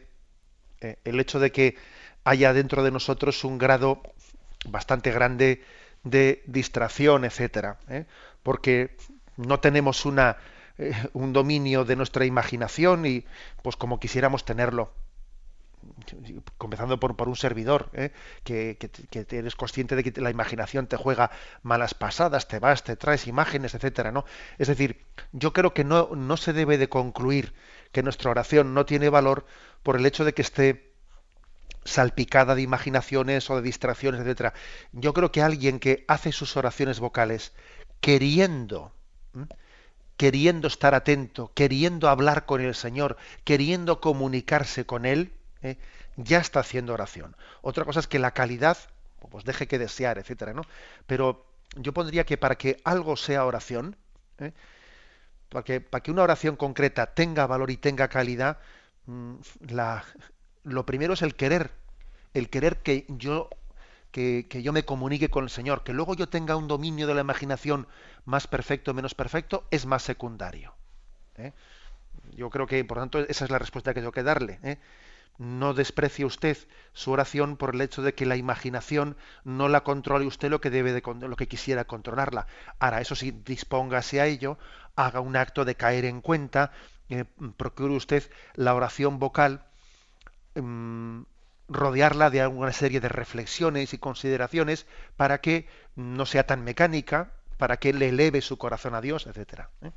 eh, 0.81 0.97
el 1.05 1.19
hecho 1.21 1.39
de 1.39 1.53
que 1.53 1.77
haya 2.25 2.51
dentro 2.51 2.83
de 2.83 2.91
nosotros 2.91 3.43
un 3.45 3.57
grado 3.57 4.03
bastante 4.65 5.11
grande 5.11 5.63
de 6.03 6.43
distracción, 6.45 7.23
etcétera, 7.23 7.79
¿eh? 7.87 8.05
porque 8.43 8.97
no 9.37 9.61
tenemos 9.61 10.05
una 10.05 10.37
eh, 10.77 10.93
un 11.13 11.33
dominio 11.33 11.85
de 11.85 11.95
nuestra 11.95 12.25
imaginación 12.25 13.05
y 13.05 13.25
pues 13.61 13.75
como 13.75 13.99
quisiéramos 13.99 14.45
tenerlo 14.45 14.91
comenzando 16.57 16.99
por, 16.99 17.15
por 17.15 17.27
un 17.27 17.35
servidor 17.35 17.89
¿eh? 17.93 18.11
que, 18.43 18.77
que, 18.77 19.37
eres 19.37 19.55
consciente 19.55 19.95
de 19.95 20.03
que 20.03 20.21
la 20.21 20.29
imaginación 20.29 20.87
te 20.87 20.97
juega 20.97 21.31
malas 21.61 21.93
pasadas, 21.93 22.47
te 22.47 22.59
vas, 22.59 22.83
te 22.83 22.95
traes 22.95 23.27
imágenes, 23.27 23.75
etcétera, 23.75 24.11
¿no? 24.11 24.25
Es 24.57 24.69
decir, 24.69 25.05
yo 25.31 25.53
creo 25.53 25.73
que 25.73 25.83
no, 25.83 26.09
no 26.15 26.37
se 26.37 26.53
debe 26.53 26.77
de 26.77 26.89
concluir 26.89 27.53
que 27.91 28.03
nuestra 28.03 28.31
oración 28.31 28.73
no 28.73 28.85
tiene 28.85 29.09
valor 29.09 29.45
por 29.83 29.97
el 29.97 30.05
hecho 30.05 30.25
de 30.25 30.33
que 30.33 30.41
esté 30.41 30.93
salpicada 31.85 32.55
de 32.55 32.61
imaginaciones 32.61 33.49
o 33.49 33.57
de 33.57 33.61
distracciones, 33.61 34.21
etcétera. 34.21 34.53
Yo 34.93 35.13
creo 35.13 35.31
que 35.31 35.41
alguien 35.41 35.79
que 35.79 36.05
hace 36.07 36.31
sus 36.31 36.55
oraciones 36.57 36.99
vocales 36.99 37.53
queriendo. 37.99 38.93
Queriendo 40.23 40.69
estar 40.69 40.95
atento, 40.95 41.51
queriendo 41.53 42.07
hablar 42.07 42.45
con 42.45 42.61
el 42.61 42.75
Señor, 42.75 43.17
queriendo 43.43 43.99
comunicarse 43.99 44.85
con 44.85 45.05
Él, 45.05 45.33
¿eh? 45.61 45.77
ya 46.15 46.37
está 46.37 46.61
haciendo 46.61 46.93
oración. 46.93 47.35
Otra 47.61 47.83
cosa 47.83 47.99
es 47.99 48.07
que 48.07 48.19
la 48.19 48.31
calidad 48.31 48.77
pues 49.29 49.43
deje 49.43 49.67
que 49.67 49.77
desear, 49.77 50.17
etcétera, 50.17 50.53
¿no? 50.53 50.61
Pero 51.07 51.45
yo 51.75 51.93
pondría 51.93 52.25
que 52.25 52.37
para 52.37 52.55
que 52.55 52.77
algo 52.85 53.17
sea 53.17 53.45
oración, 53.45 53.97
¿eh? 54.37 54.53
para, 55.49 55.65
que, 55.65 55.81
para 55.81 56.01
que 56.01 56.11
una 56.11 56.23
oración 56.23 56.55
concreta 56.55 57.07
tenga 57.07 57.45
valor 57.45 57.69
y 57.69 57.75
tenga 57.75 58.07
calidad, 58.07 58.59
mm, 59.07 59.33
la, 59.71 60.05
lo 60.63 60.85
primero 60.85 61.15
es 61.15 61.21
el 61.21 61.35
querer, 61.35 61.71
el 62.33 62.49
querer 62.49 62.77
que 62.77 63.03
yo 63.09 63.49
que, 64.13 64.61
yo 64.61 64.71
me 64.71 64.85
comunique 64.85 65.29
con 65.29 65.43
el 65.43 65.49
Señor, 65.49 65.83
que 65.83 65.91
luego 65.91 66.13
yo 66.13 66.29
tenga 66.29 66.55
un 66.55 66.67
dominio 66.67 67.07
de 67.07 67.15
la 67.15 67.21
imaginación 67.21 67.87
más 68.25 68.45
perfecto 68.45 68.91
o 68.91 68.93
menos 68.93 69.15
perfecto, 69.15 69.65
es 69.71 69.87
más 69.87 70.03
secundario. 70.03 70.75
¿eh? 71.35 71.51
Yo 72.35 72.51
creo 72.51 72.67
que, 72.67 72.85
por 72.85 72.99
tanto, 72.99 73.19
esa 73.19 73.43
es 73.43 73.51
la 73.51 73.57
respuesta 73.57 73.93
que 73.93 74.01
tengo 74.01 74.11
que 74.11 74.21
darle. 74.21 74.59
¿eh? 74.61 74.77
No 75.39 75.73
desprecie 75.73 76.25
usted 76.25 76.57
su 76.93 77.11
oración 77.11 77.57
por 77.57 77.73
el 77.73 77.81
hecho 77.81 78.03
de 78.03 78.13
que 78.13 78.27
la 78.27 78.35
imaginación 78.35 79.17
no 79.43 79.67
la 79.67 79.83
controle 79.83 80.27
usted 80.27 80.51
lo 80.51 80.61
que 80.61 80.69
debe 80.69 80.93
de 80.93 81.01
lo 81.27 81.35
que 81.35 81.47
quisiera 81.47 81.85
controlarla. 81.85 82.45
Ahora, 82.77 83.01
eso 83.01 83.15
sí, 83.15 83.31
dispóngase 83.43 84.21
a 84.21 84.27
ello, 84.27 84.59
haga 84.95 85.21
un 85.21 85.35
acto 85.35 85.65
de 85.65 85.73
caer 85.73 86.05
en 86.05 86.21
cuenta, 86.21 86.71
eh, 87.09 87.25
procure 87.57 87.95
usted 87.95 88.29
la 88.53 88.75
oración 88.75 89.17
vocal 89.17 89.65
um, 90.53 91.25
rodearla 91.69 92.29
de 92.29 92.41
alguna 92.41 92.71
serie 92.71 92.99
de 92.99 93.09
reflexiones 93.09 93.93
y 93.93 93.97
consideraciones 93.97 94.87
para 95.17 95.39
que 95.39 95.65
no 95.95 96.25
sea 96.25 96.45
tan 96.45 96.63
mecánica, 96.63 97.31
para 97.57 97.77
que 97.77 97.93
le 97.93 98.09
eleve 98.09 98.41
su 98.41 98.57
corazón 98.57 98.95
a 98.95 99.01
Dios, 99.01 99.27
etcétera. 99.27 99.69
¿eh? 99.81 99.91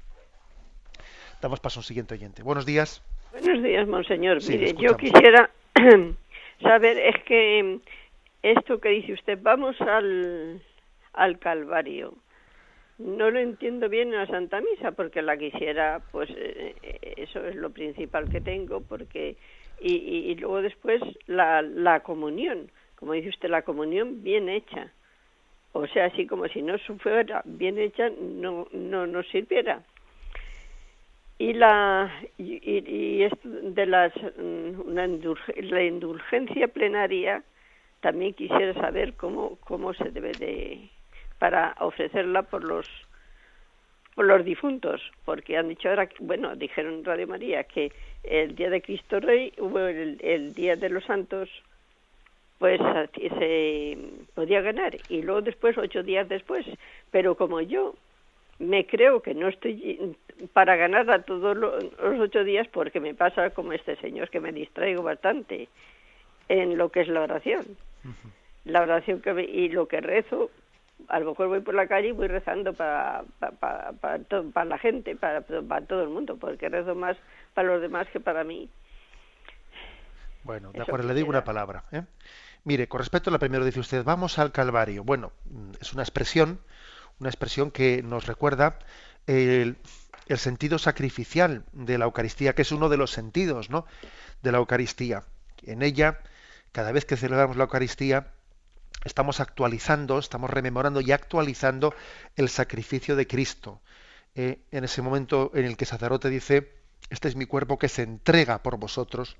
Damos 1.40 1.60
paso 1.60 1.80
a 1.80 1.80
un 1.80 1.84
siguiente 1.84 2.14
oyente. 2.14 2.42
Buenos 2.42 2.66
días. 2.66 3.02
Buenos 3.32 3.62
días, 3.62 3.86
monseñor. 3.86 4.42
Sí, 4.42 4.52
Mire, 4.52 4.74
yo 4.74 4.96
quisiera 4.96 5.50
saber, 6.62 6.98
es 6.98 7.22
que 7.24 7.80
esto 8.42 8.80
que 8.80 8.90
dice 8.90 9.12
usted, 9.12 9.38
vamos 9.42 9.80
al, 9.80 10.62
al 11.12 11.38
Calvario. 11.38 12.14
No 12.98 13.30
lo 13.30 13.38
entiendo 13.40 13.90
bien 13.90 14.14
en 14.14 14.20
la 14.20 14.26
Santa 14.26 14.60
Misa, 14.60 14.92
porque 14.92 15.20
la 15.20 15.36
quisiera, 15.36 16.00
pues 16.12 16.30
eh, 16.30 16.74
eso 17.18 17.44
es 17.44 17.54
lo 17.54 17.70
principal 17.70 18.30
que 18.30 18.40
tengo, 18.40 18.80
porque 18.80 19.36
y, 19.80 19.94
y, 19.94 20.34
luego 20.36 20.62
después 20.62 21.02
la, 21.26 21.62
la 21.62 22.00
comunión, 22.00 22.70
como 22.96 23.12
dice 23.12 23.28
usted, 23.28 23.48
la 23.48 23.62
comunión 23.62 24.22
bien 24.22 24.48
hecha. 24.48 24.92
O 25.72 25.86
sea, 25.86 26.06
así 26.06 26.26
como 26.26 26.48
si 26.48 26.62
no 26.62 26.78
fuera 26.78 27.42
bien 27.44 27.78
hecha, 27.78 28.08
no, 28.18 28.66
no 28.72 29.06
nos 29.06 29.26
sirviera. 29.28 29.82
Y 31.38 31.52
la 31.52 32.10
y, 32.38 32.58
y 32.90 33.22
esto 33.22 33.46
de 33.46 33.84
las 33.84 34.12
una 34.38 35.04
indulge, 35.04 35.62
la 35.62 35.82
indulgencia 35.82 36.68
plenaria 36.68 37.42
también 38.00 38.32
quisiera 38.32 38.72
saber 38.72 39.12
cómo 39.14 39.58
cómo 39.64 39.92
se 39.92 40.10
debe 40.10 40.32
de 40.32 40.88
para 41.38 41.76
ofrecerla 41.80 42.42
por 42.44 42.64
los 42.64 42.88
por 44.14 44.24
los 44.24 44.46
difuntos, 44.46 45.02
porque 45.26 45.58
han 45.58 45.68
dicho 45.68 45.90
ahora, 45.90 46.08
bueno, 46.20 46.56
dijeron 46.56 47.04
Radio 47.04 47.28
María 47.28 47.64
que 47.64 47.92
el 48.28 48.54
día 48.54 48.70
de 48.70 48.82
Cristo 48.82 49.20
Rey 49.20 49.52
hubo 49.58 49.78
el, 49.80 50.18
el 50.22 50.54
día 50.54 50.76
de 50.76 50.88
los 50.88 51.04
santos, 51.04 51.48
pues 52.58 52.80
se 53.12 53.98
podía 54.34 54.60
ganar 54.62 54.96
y 55.08 55.22
luego 55.22 55.42
después 55.42 55.76
ocho 55.76 56.02
días 56.02 56.28
después, 56.28 56.66
pero 57.10 57.34
como 57.34 57.60
yo 57.60 57.94
me 58.58 58.86
creo 58.86 59.20
que 59.20 59.34
no 59.34 59.48
estoy 59.48 60.16
para 60.52 60.76
ganar 60.76 61.10
a 61.10 61.22
todos 61.22 61.56
los 61.56 61.84
ocho 61.98 62.44
días 62.44 62.66
porque 62.68 63.00
me 63.00 63.14
pasa 63.14 63.50
como 63.50 63.72
este 63.72 63.96
señor 63.96 64.30
que 64.30 64.40
me 64.40 64.52
distraigo 64.52 65.02
bastante 65.02 65.68
en 66.48 66.78
lo 66.78 66.90
que 66.90 67.00
es 67.02 67.08
la 67.08 67.22
oración. 67.22 67.64
Uh 68.04 68.08
-huh. 68.08 68.30
La 68.64 68.82
oración 68.82 69.20
que 69.20 69.42
y 69.42 69.68
lo 69.68 69.86
que 69.86 70.00
rezo 70.00 70.50
a 71.08 71.20
lo 71.20 71.30
mejor 71.30 71.48
voy 71.48 71.60
por 71.60 71.74
la 71.74 71.86
calle 71.86 72.08
y 72.08 72.12
voy 72.12 72.26
rezando 72.26 72.72
para, 72.72 73.22
para, 73.38 73.52
para, 73.52 73.92
para, 73.92 74.18
to, 74.24 74.50
para 74.50 74.66
la 74.66 74.78
gente, 74.78 75.14
para, 75.14 75.42
para, 75.42 75.86
todo 75.86 76.02
el 76.02 76.08
mundo, 76.08 76.36
porque 76.36 76.68
rezo 76.68 76.94
más 76.94 77.16
para 77.56 77.68
los 77.68 77.80
demás 77.80 78.06
que 78.12 78.20
para 78.20 78.44
mí. 78.44 78.68
Bueno, 80.44 80.72
de 80.72 80.82
acuerdo, 80.82 81.08
le 81.08 81.14
digo 81.14 81.30
una 81.30 81.42
palabra. 81.42 81.84
¿eh? 81.90 82.02
Mire, 82.64 82.86
con 82.86 82.98
respecto 83.00 83.30
a 83.30 83.32
la 83.32 83.38
primera, 83.38 83.64
dice 83.64 83.80
usted, 83.80 84.04
vamos 84.04 84.38
al 84.38 84.52
Calvario. 84.52 85.04
Bueno, 85.04 85.32
es 85.80 85.94
una 85.94 86.02
expresión, 86.02 86.60
una 87.18 87.30
expresión 87.30 87.70
que 87.70 88.02
nos 88.02 88.26
recuerda 88.26 88.78
el, 89.26 89.78
el 90.26 90.38
sentido 90.38 90.78
sacrificial 90.78 91.64
de 91.72 91.96
la 91.96 92.04
Eucaristía, 92.04 92.54
que 92.54 92.60
es 92.60 92.72
uno 92.72 92.90
de 92.90 92.98
los 92.98 93.10
sentidos 93.10 93.70
¿no? 93.70 93.86
de 94.42 94.52
la 94.52 94.58
Eucaristía. 94.58 95.24
En 95.62 95.82
ella, 95.82 96.20
cada 96.72 96.92
vez 96.92 97.06
que 97.06 97.16
celebramos 97.16 97.56
la 97.56 97.64
Eucaristía, 97.64 98.34
estamos 99.06 99.40
actualizando, 99.40 100.18
estamos 100.18 100.50
rememorando 100.50 101.00
y 101.00 101.10
actualizando 101.10 101.94
el 102.36 102.50
sacrificio 102.50 103.16
de 103.16 103.26
Cristo. 103.26 103.80
Eh, 104.34 104.58
en 104.70 104.84
ese 104.84 105.00
momento 105.00 105.50
en 105.54 105.64
el 105.64 105.78
que 105.78 105.84
el 105.84 105.88
sacerdote 105.88 106.28
dice, 106.28 106.75
este 107.10 107.28
es 107.28 107.36
mi 107.36 107.46
cuerpo 107.46 107.78
que 107.78 107.88
se 107.88 108.02
entrega 108.02 108.62
por 108.62 108.78
vosotros, 108.78 109.36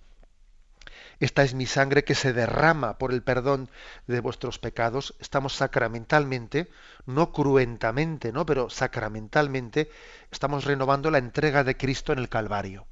esta 1.18 1.42
es 1.42 1.54
mi 1.54 1.66
sangre 1.66 2.04
que 2.04 2.14
se 2.14 2.32
derrama 2.32 2.98
por 2.98 3.12
el 3.12 3.22
perdón 3.22 3.70
de 4.07 4.20
vuestros 4.20 4.59
pecados, 4.59 5.14
estamos 5.18 5.54
sacramentalmente, 5.54 6.68
no 7.07 7.32
cruentamente, 7.32 8.32
¿no? 8.32 8.44
pero 8.44 8.68
sacramentalmente, 8.68 9.90
estamos 10.30 10.64
renovando 10.64 11.11
la 11.11 11.18
entrega 11.18 11.64
de 11.64 11.76
Cristo 11.76 12.12
en 12.12 12.18
el 12.18 12.28
Calvario. 12.28 12.86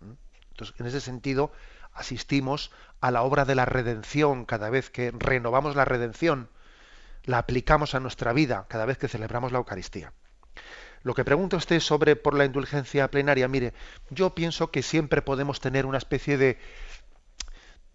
¿Mm? 0.00 0.12
Entonces, 0.50 0.80
en 0.80 0.86
ese 0.86 1.00
sentido, 1.00 1.52
asistimos 1.92 2.72
a 3.00 3.12
la 3.12 3.22
obra 3.22 3.44
de 3.44 3.54
la 3.54 3.64
redención 3.64 4.44
cada 4.44 4.68
vez 4.68 4.90
que 4.90 5.12
renovamos 5.12 5.76
la 5.76 5.84
redención, 5.84 6.50
la 7.22 7.38
aplicamos 7.38 7.94
a 7.94 8.00
nuestra 8.00 8.32
vida 8.32 8.66
cada 8.68 8.86
vez 8.86 8.98
que 8.98 9.08
celebramos 9.08 9.52
la 9.52 9.58
Eucaristía. 9.58 10.12
Lo 11.04 11.14
que 11.14 11.24
pregunta 11.24 11.56
usted 11.56 11.80
sobre 11.80 12.16
por 12.16 12.34
la 12.34 12.46
indulgencia 12.46 13.08
plenaria, 13.08 13.46
mire, 13.46 13.74
yo 14.10 14.34
pienso 14.34 14.70
que 14.70 14.82
siempre 14.82 15.22
podemos 15.22 15.60
tener 15.60 15.86
una 15.86 15.98
especie 15.98 16.38
de, 16.38 16.58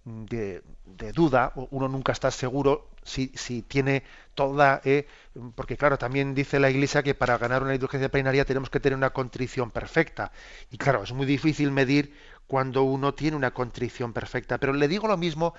de, 0.06 1.12
duda, 1.14 1.52
uno 1.72 1.88
nunca 1.88 2.12
está 2.12 2.30
seguro 2.30 2.90
si, 3.04 3.32
si 3.36 3.64
tiene 3.64 4.04
toda, 4.36 4.82
eh, 4.86 5.08
porque 5.56 5.76
claro, 5.76 5.98
también 5.98 6.36
dice 6.36 6.60
la 6.60 6.70
Iglesia 6.70 7.02
que 7.02 7.16
para 7.16 7.38
ganar 7.40 7.64
una 7.64 7.74
indulgencia 7.74 8.10
plenaria 8.10 8.46
tenemos 8.46 8.70
que 8.70 8.80
tener 8.80 8.96
una 8.96 9.10
contrición 9.10 9.72
perfecta. 9.72 10.32
Y 10.70 10.78
claro, 10.78 11.04
es 11.04 11.12
muy 11.12 11.26
difícil 11.26 11.72
medir 11.72 12.14
cuando 12.46 12.84
uno 12.84 13.14
tiene 13.16 13.38
una 13.38 13.52
contrición 13.52 14.14
perfecta. 14.14 14.60
Pero 14.60 14.74
le 14.74 14.88
digo 14.88 15.08
lo 15.08 15.18
mismo 15.18 15.56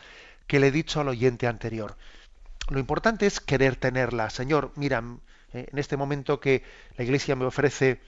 que 0.47 0.61
le 0.61 0.69
he 0.69 0.73
dicho 0.73 1.01
al 1.01 1.09
oyente 1.09 1.47
anterior. 1.49 1.97
Lo 2.69 2.79
importante 2.79 3.27
es 3.27 3.41
querer 3.41 3.75
tenerla. 3.77 4.31
Señor, 4.31 4.73
mira, 4.77 5.03
eh, 5.53 5.67
en 5.71 5.79
este 5.79 5.97
momento 5.97 6.41
que 6.41 6.63
la 6.97 7.05
Iglesia 7.05 7.37
me 7.37 7.45
ofrece 7.45 8.01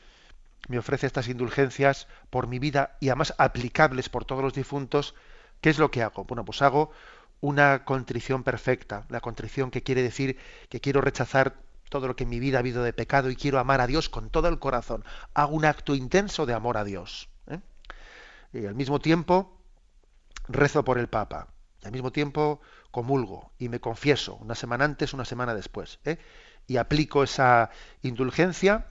me 0.69 0.79
ofrece 0.79 1.07
estas 1.07 1.27
indulgencias 1.29 2.07
por 2.31 2.47
mi 2.47 2.61
vida 2.61 2.97
y 3.01 3.09
además 3.09 3.35
aplicables 3.39 4.09
por 4.09 4.25
todos 4.25 4.45
los 4.45 4.55
difuntos, 4.55 5.15
¿qué 5.61 5.71
es 5.71 5.79
lo 5.79 5.91
que 5.91 6.03
hago? 6.03 6.25
Bueno, 6.25 6.45
pues 6.45 6.63
hago 6.63 6.93
una 7.41 7.85
contrición 7.85 8.45
perfecta, 8.45 9.05
la 9.09 9.21
contrición 9.21 9.73
que 9.73 9.83
quiere 9.83 10.03
decir 10.03 10.39
que 10.69 10.81
quiero 10.81 11.01
rechazar 11.01 11.57
todo 11.89 12.07
lo 12.07 12.17
que 12.17 12.25
en 12.25 12.31
mi 12.31 12.39
vida 12.39 12.59
ha 12.59 12.61
habido 12.61 12.85
de 12.85 12.93
pecado 12.93 13.29
y 13.31 13.37
quiero 13.37 13.59
amar 13.59 13.81
a 13.81 13.87
Dios 13.87 14.09
con 14.09 14.31
todo 14.31 14.49
el 14.49 14.59
corazón. 14.59 15.05
Hago 15.35 15.55
un 15.55 15.65
acto 15.65 15.95
intenso 15.95 16.47
de 16.47 16.55
amor 16.55 16.77
a 16.77 16.85
Dios. 16.85 17.29
¿eh? 17.49 17.59
Y 18.53 18.65
al 18.65 18.75
mismo 18.75 19.01
tiempo 19.01 19.59
rezo 20.49 20.85
por 20.85 20.99
el 20.99 21.09
Papa. 21.09 21.49
Y 21.83 21.87
al 21.87 21.93
mismo 21.93 22.13
tiempo 22.13 22.61
comulgo 22.91 23.53
y 23.59 23.69
me 23.69 23.81
confieso 23.81 24.37
una 24.37 24.55
semana 24.55 24.85
antes, 24.85 25.13
una 25.13 25.25
semana 25.25 25.55
después. 25.55 25.99
¿eh? 26.05 26.19
Y 26.67 26.77
aplico 26.77 27.23
esa 27.23 27.71
indulgencia, 28.03 28.87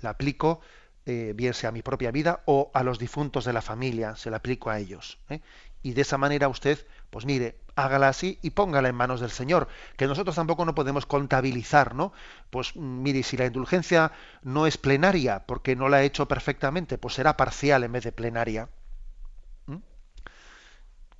la 0.00 0.10
aplico 0.10 0.60
eh, 1.06 1.32
bien 1.36 1.54
sea 1.54 1.68
a 1.68 1.72
mi 1.72 1.82
propia 1.82 2.10
vida 2.10 2.42
o 2.46 2.70
a 2.74 2.82
los 2.82 2.98
difuntos 2.98 3.44
de 3.44 3.52
la 3.52 3.62
familia, 3.62 4.16
se 4.16 4.30
la 4.30 4.38
aplico 4.38 4.70
a 4.70 4.78
ellos. 4.78 5.18
¿eh? 5.28 5.40
Y 5.82 5.92
de 5.92 6.02
esa 6.02 6.18
manera 6.18 6.48
usted, 6.48 6.84
pues 7.10 7.26
mire, 7.26 7.58
hágala 7.76 8.08
así 8.08 8.40
y 8.42 8.50
póngala 8.50 8.88
en 8.88 8.96
manos 8.96 9.20
del 9.20 9.30
Señor, 9.30 9.68
que 9.96 10.08
nosotros 10.08 10.34
tampoco 10.34 10.64
no 10.64 10.74
podemos 10.74 11.06
contabilizar, 11.06 11.94
¿no? 11.94 12.12
Pues 12.50 12.74
mire, 12.74 13.22
si 13.22 13.36
la 13.36 13.46
indulgencia 13.46 14.10
no 14.42 14.66
es 14.66 14.78
plenaria 14.78 15.46
porque 15.46 15.76
no 15.76 15.88
la 15.88 15.98
ha 15.98 16.02
hecho 16.02 16.26
perfectamente, 16.26 16.98
pues 16.98 17.14
será 17.14 17.36
parcial 17.36 17.84
en 17.84 17.92
vez 17.92 18.02
de 18.02 18.12
plenaria 18.12 18.68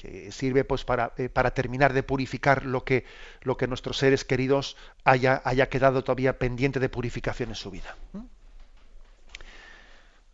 que 0.07 0.33
sirve 0.33 0.65
pues 0.65 0.85
para, 0.85 1.13
eh, 1.17 1.29
para, 1.29 1.53
terminar 1.53 1.93
de 1.93 2.03
purificar 2.03 2.65
lo 2.65 2.85
que, 2.85 3.05
lo 3.43 3.57
que 3.57 3.67
nuestros 3.67 3.99
seres 3.99 4.25
queridos 4.25 4.77
haya, 5.05 5.43
haya 5.45 5.69
quedado 5.69 6.03
todavía 6.05 6.39
pendiente 6.39 6.81
de 6.81 6.89
purificación 6.89 7.51
en 7.51 7.55
su 7.55 7.71
vida. 7.71 7.97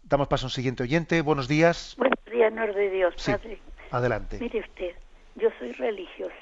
Damos 0.02 0.28
paso 0.28 0.46
a 0.46 0.48
un 0.48 0.50
siguiente 0.50 0.82
oyente. 0.82 1.22
Buenos 1.22 1.48
días. 1.48 1.94
Buenos 1.96 2.24
días, 2.30 2.52
Nor 2.52 2.74
de 2.74 2.90
Dios, 2.90 3.14
Padre. 3.24 3.58
Adelante. 3.90 4.38
Mire 4.40 4.60
usted, 4.60 4.94
yo 5.36 5.48
soy 5.58 5.72
religiosa. 5.72 6.34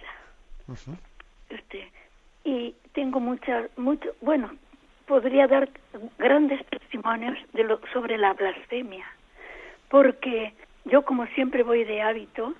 y 2.44 2.74
tengo 2.92 3.20
muchas, 3.20 3.70
mucho, 3.76 4.10
bueno, 4.20 4.50
podría 5.06 5.46
dar 5.46 5.68
grandes 6.18 6.64
testimonios 6.66 7.36
de 7.52 7.64
lo, 7.64 7.80
sobre 7.92 8.16
la 8.18 8.32
blasfemia, 8.32 9.06
porque 9.88 10.54
yo 10.84 11.02
como 11.02 11.26
siempre 11.28 11.62
voy 11.62 11.84
de 11.84 12.02
hábito, 12.02 12.54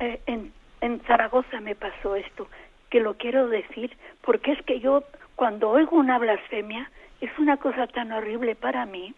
eh, 0.00 0.20
en, 0.26 0.52
en 0.80 1.00
Zaragoza 1.00 1.60
me 1.60 1.74
pasó 1.74 2.16
esto, 2.16 2.48
que 2.90 3.00
lo 3.00 3.14
quiero 3.14 3.48
decir, 3.48 3.96
porque 4.22 4.52
es 4.52 4.62
que 4.62 4.80
yo 4.80 5.02
cuando 5.34 5.70
oigo 5.70 5.96
una 5.96 6.18
blasfemia 6.18 6.90
es 7.20 7.30
una 7.38 7.56
cosa 7.56 7.86
tan 7.86 8.12
horrible 8.12 8.54
para 8.54 8.86
mí, 8.86 9.14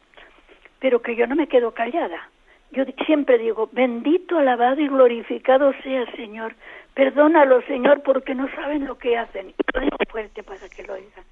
pero 0.81 1.03
que 1.03 1.17
yo 1.17 1.27
no 1.27 1.37
me 1.37 1.49
quedo 1.49 1.73
callada. 1.73 2.29
Yo 2.71 2.85
siempre 3.07 3.39
digo, 3.39 3.69
bendito, 3.73 4.39
alabado 4.39 4.81
y 4.81 4.89
glorificado 4.89 5.73
sea 5.83 6.05
Señor. 6.17 6.55
Perdónalo, 6.95 7.63
Señor, 7.63 8.03
porque 8.03 8.35
no 8.35 8.49
saben 8.55 8.85
lo 8.85 8.99
que 8.99 9.17
hacen. 9.17 9.51
Y 9.51 9.55
lo 9.73 9.81
digo 9.81 9.97
fuerte 10.11 10.43
para 10.43 10.69
que 10.69 10.83
lo 10.83 10.95
oigan. 10.95 11.25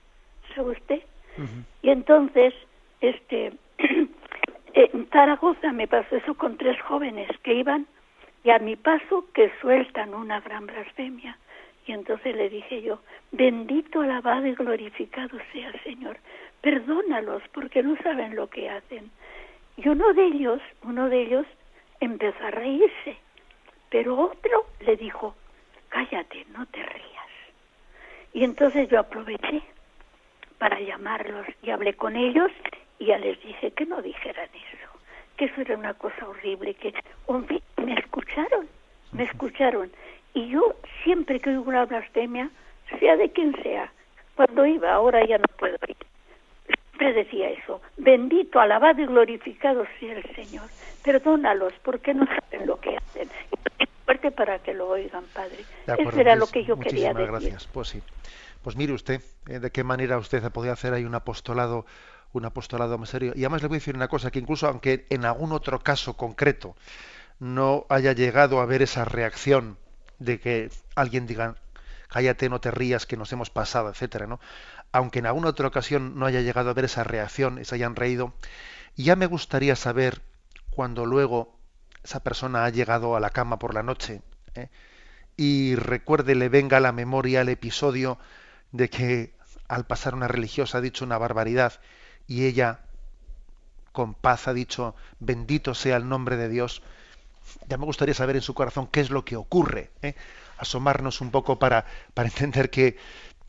¿Sabe 0.55 0.71
usted? 0.71 1.03
Y 1.83 1.91
entonces, 1.91 2.55
este, 3.01 3.53
en 4.75 5.07
Zaragoza 5.11 5.73
me 5.73 5.87
pasó 5.87 6.17
eso 6.17 6.35
con 6.35 6.57
tres 6.57 6.81
jóvenes 6.83 7.29
que 7.43 7.55
iban 7.55 7.87
y 8.47 8.51
a 8.51 8.61
mi 8.61 8.77
paso 8.77 9.27
que 9.35 9.51
sueltan 9.61 10.15
una 10.15 10.39
gran 10.39 10.67
blasfemia. 10.67 11.37
Y 11.85 11.91
entonces 11.91 12.37
le 12.37 12.49
dije 12.49 12.81
yo, 12.81 13.01
bendito, 13.33 14.03
alabado 14.03 14.47
y 14.47 14.55
glorificado 14.55 15.37
sea 15.53 15.71
el 15.71 15.83
Señor, 15.83 16.17
perdónalos 16.61 17.43
porque 17.53 17.83
no 17.83 17.97
saben 18.05 18.37
lo 18.37 18.49
que 18.49 18.71
hacen. 18.71 19.11
Y 19.77 19.89
uno 19.89 20.13
de 20.13 20.27
ellos, 20.27 20.61
uno 20.85 21.09
de 21.09 21.23
ellos 21.23 21.47
empezó 21.99 22.39
a 22.45 22.53
reírse, 22.53 23.17
pero 23.91 24.17
otro 24.17 24.67
le 24.79 24.97
dijo, 24.97 25.35
cállate, 25.89 26.47
no 26.53 26.67
te 26.67 26.85
rías. 26.85 27.33
Y 28.33 28.45
entonces 28.45 28.89
yo 28.89 29.01
aproveché 29.01 29.61
para 30.59 30.79
llamarlos 30.79 31.49
y 31.65 31.71
hablé 31.71 31.95
con 31.95 32.15
ellos 32.15 32.53
y 33.01 33.07
ya 33.07 33.19
les 33.19 33.43
dije 33.43 33.73
que 33.73 33.87
no 33.87 34.01
dijeran 34.03 34.51
eso 34.55 34.86
que 35.37 35.47
eso 35.47 35.61
era 35.61 35.77
una 35.77 35.95
cosa 35.95 36.29
horrible, 36.29 36.75
que 36.75 36.95
me 37.85 37.95
escucharon, 37.95 38.69
me 39.13 39.25
escucharon. 39.25 39.91
Y 40.35 40.49
yo 40.49 40.77
siempre 41.03 41.41
que 41.41 41.51
oigo 41.51 41.65
una 41.65 41.85
blasfemia, 41.85 42.51
sea 42.99 43.17
de 43.17 43.31
quien 43.31 43.55
sea, 43.63 43.93
cuando 44.35 44.67
iba, 44.67 44.93
ahora 44.93 45.25
ya 45.27 45.39
no 45.39 45.45
puedo 45.59 45.77
ir, 45.89 45.97
siempre 46.67 47.13
decía 47.13 47.51
eso, 47.51 47.81
bendito, 47.97 48.61
alabado 48.61 49.01
y 49.01 49.07
glorificado 49.07 49.87
sea 49.99 50.17
el 50.19 50.35
Señor, 50.35 50.69
perdónalos 51.03 51.73
porque 51.83 52.15
no 52.15 52.27
saben 52.27 52.67
lo 52.67 52.79
que 52.81 52.97
hacen. 52.97 53.29
Y 53.79 53.87
fuerte 54.05 54.31
para 54.31 54.59
que 54.59 54.75
lo 54.75 54.89
oigan, 54.89 55.25
Padre. 55.35 55.65
eso 55.87 56.21
era 56.21 56.37
lo 56.37 56.47
que 56.47 56.65
yo 56.65 56.79
quería 56.79 57.13
decir. 57.13 57.27
gracias. 57.27 57.67
Pues 57.73 57.89
sí. 57.89 58.03
Pues 58.63 58.77
mire 58.77 58.93
usted, 58.93 59.21
eh, 59.49 59.61
de 59.61 59.71
qué 59.71 59.85
manera 59.85 60.19
usted 60.19 60.45
ha 60.45 60.51
podido 60.51 60.73
hacer 60.73 60.93
ahí 60.93 61.05
un 61.05 61.15
apostolado 61.15 61.87
un 62.33 62.45
apostolado 62.45 62.99
más 62.99 63.11
serio. 63.11 63.33
Y 63.35 63.41
además 63.41 63.63
le 63.63 63.69
voy 63.69 63.77
a 63.77 63.81
decir 63.81 63.97
una 63.97 64.09
cosa, 64.09 64.31
que 64.31 64.39
incluso 64.39 64.67
aunque 64.67 65.07
en 65.11 65.25
algún 65.25 65.53
otro 65.53 65.81
caso 65.81 66.15
concreto 66.15 66.77
no 67.39 67.87
haya 67.89 68.13
llegado 68.13 68.61
a 68.61 68.67
ver 68.67 68.83
esa 68.83 69.05
reacción 69.05 69.79
de 70.19 70.41
que 70.41 70.71
alguien 70.95 71.27
diga, 71.27 71.57
cállate, 72.09 72.49
no 72.49 72.61
te 72.61 72.71
rías, 72.71 73.07
que 73.07 73.17
nos 73.17 73.33
hemos 73.33 73.51
pasado, 73.51 73.91
etcétera, 73.91 74.27
¿no? 74.27 74.41
Aunque 74.93 75.19
en 75.19 75.27
alguna 75.27 75.49
otra 75.51 75.69
ocasión 75.69 76.19
no 76.19 76.27
haya 76.27 76.41
llegado 76.41 76.71
a 76.71 76.75
ver 76.75 76.87
esa 76.87 77.05
reacción, 77.05 77.63
se 77.65 77.75
hayan 77.75 77.97
reído, 77.97 78.35
ya 78.97 79.17
me 79.17 79.27
gustaría 79.27 79.77
saber 79.77 80.23
cuando 80.71 81.05
luego 81.05 81.59
esa 82.03 82.21
persona 82.21 82.65
ha 82.65 82.71
llegado 82.71 83.17
a 83.17 83.21
la 83.21 83.31
cama 83.31 83.59
por 83.59 83.75
la 83.75 83.83
noche 83.83 84.23
¿eh? 84.55 84.69
y 85.37 85.75
recuerde, 85.75 86.35
le 86.35 86.49
venga 86.49 86.79
a 86.79 86.81
la 86.81 86.93
memoria 86.93 87.43
el 87.43 87.49
episodio 87.49 88.19
de 88.73 88.89
que 88.89 89.35
al 89.69 89.87
pasar 89.87 90.15
una 90.15 90.29
religiosa 90.29 90.79
ha 90.79 90.81
dicho 90.81 91.05
una 91.05 91.19
barbaridad 91.19 91.75
y 92.27 92.47
ella 92.47 92.81
con 93.93 94.15
paz 94.15 94.49
ha 94.49 94.53
dicho, 94.53 94.95
bendito 95.21 95.75
sea 95.75 95.97
el 95.97 96.09
nombre 96.09 96.37
de 96.37 96.49
Dios, 96.49 96.83
ya 97.69 97.79
me 97.79 97.87
gustaría 97.87 98.15
saber 98.15 98.37
en 98.37 98.43
su 98.43 98.55
corazón 98.55 98.89
qué 98.89 99.01
es 99.01 99.11
lo 99.11 99.25
que 99.25 99.37
ocurre, 99.37 99.91
¿eh? 100.03 100.15
asomarnos 100.59 101.21
un 101.21 101.31
poco 101.31 101.59
para, 101.59 101.87
para 102.13 102.29
entender 102.29 102.71
que, 102.71 102.99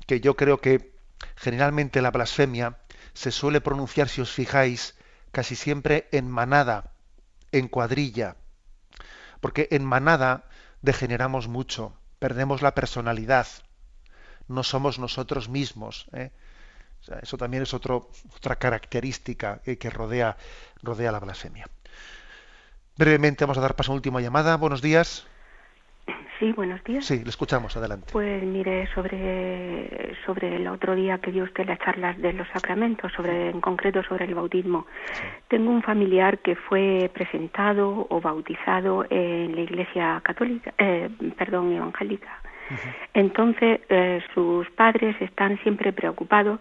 que 0.05 0.21
yo 0.21 0.35
creo 0.35 0.61
que 0.61 0.93
generalmente 1.35 2.01
la 2.01 2.11
blasfemia 2.11 2.77
se 3.13 3.31
suele 3.31 3.61
pronunciar, 3.61 4.09
si 4.09 4.21
os 4.21 4.31
fijáis, 4.31 4.95
casi 5.31 5.55
siempre 5.55 6.07
en 6.11 6.29
manada, 6.29 6.93
en 7.51 7.67
cuadrilla, 7.67 8.37
porque 9.41 9.67
en 9.71 9.83
manada 9.83 10.45
degeneramos 10.81 11.47
mucho, 11.47 11.93
perdemos 12.19 12.61
la 12.61 12.73
personalidad, 12.75 13.47
no 14.47 14.63
somos 14.63 14.99
nosotros 14.99 15.49
mismos. 15.49 16.07
¿eh? 16.13 16.31
Eso 17.21 17.37
también 17.37 17.63
es 17.63 17.73
otro, 17.73 18.09
otra 18.35 18.55
característica 18.55 19.61
que 19.63 19.89
rodea, 19.89 20.37
rodea 20.83 21.11
la 21.11 21.19
blasfemia. 21.19 21.65
Brevemente 22.97 23.45
vamos 23.45 23.57
a 23.57 23.61
dar 23.61 23.75
paso 23.75 23.91
a 23.91 23.93
una 23.93 23.97
última 23.97 24.21
llamada. 24.21 24.57
Buenos 24.57 24.81
días. 24.81 25.27
Sí, 26.39 26.51
buenos 26.51 26.83
días. 26.83 27.03
Sí, 27.05 27.23
le 27.23 27.29
escuchamos, 27.29 27.75
adelante. 27.75 28.09
Pues 28.11 28.43
mire, 28.43 28.87
sobre, 28.93 30.15
sobre 30.25 30.55
el 30.55 30.67
otro 30.67 30.93
día 30.93 31.17
que 31.17 31.31
dio 31.31 31.43
usted 31.43 31.65
las 31.65 31.79
charlas 31.79 32.17
de 32.19 32.33
los 32.33 32.47
sacramentos, 32.49 33.11
sobre 33.13 33.49
en 33.49 33.59
concreto 33.59 34.03
sobre 34.03 34.25
el 34.25 34.35
bautismo. 34.35 34.85
Tengo 35.47 35.71
un 35.71 35.81
familiar 35.81 36.39
que 36.39 36.55
fue 36.55 37.09
presentado 37.13 38.05
o 38.09 38.21
bautizado 38.21 39.05
en 39.09 39.55
la 39.55 39.61
Iglesia 39.61 40.21
católica, 40.23 40.73
eh, 40.77 41.09
perdón, 41.37 41.73
evangélica. 41.73 42.41
Entonces, 43.13 43.79
eh, 43.89 44.21
sus 44.33 44.69
padres 44.71 45.15
están 45.21 45.57
siempre 45.63 45.93
preocupados 45.93 46.59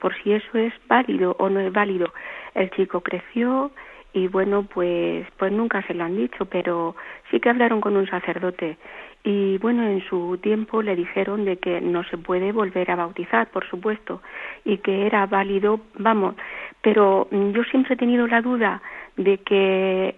por 0.00 0.14
si 0.22 0.32
eso 0.32 0.58
es 0.58 0.72
válido 0.88 1.36
o 1.38 1.48
no 1.48 1.60
es 1.60 1.72
válido. 1.72 2.12
El 2.54 2.70
chico 2.70 3.00
creció 3.00 3.70
y 4.12 4.28
bueno, 4.28 4.62
pues, 4.62 5.26
pues 5.36 5.52
nunca 5.52 5.82
se 5.82 5.94
lo 5.94 6.04
han 6.04 6.16
dicho, 6.16 6.46
pero 6.46 6.96
sí 7.30 7.40
que 7.40 7.50
hablaron 7.50 7.80
con 7.80 7.96
un 7.96 8.06
sacerdote 8.08 8.78
y 9.24 9.58
bueno, 9.58 9.82
en 9.82 10.00
su 10.08 10.38
tiempo 10.38 10.80
le 10.80 10.96
dijeron 10.96 11.44
de 11.44 11.58
que 11.58 11.80
no 11.80 12.04
se 12.04 12.16
puede 12.16 12.52
volver 12.52 12.90
a 12.90 12.96
bautizar, 12.96 13.50
por 13.50 13.68
supuesto, 13.68 14.22
y 14.64 14.78
que 14.78 15.06
era 15.06 15.26
válido, 15.26 15.80
vamos, 15.98 16.34
pero 16.82 17.28
yo 17.30 17.62
siempre 17.64 17.94
he 17.94 17.96
tenido 17.96 18.26
la 18.26 18.40
duda 18.40 18.80
de 19.16 19.38
que 19.38 20.16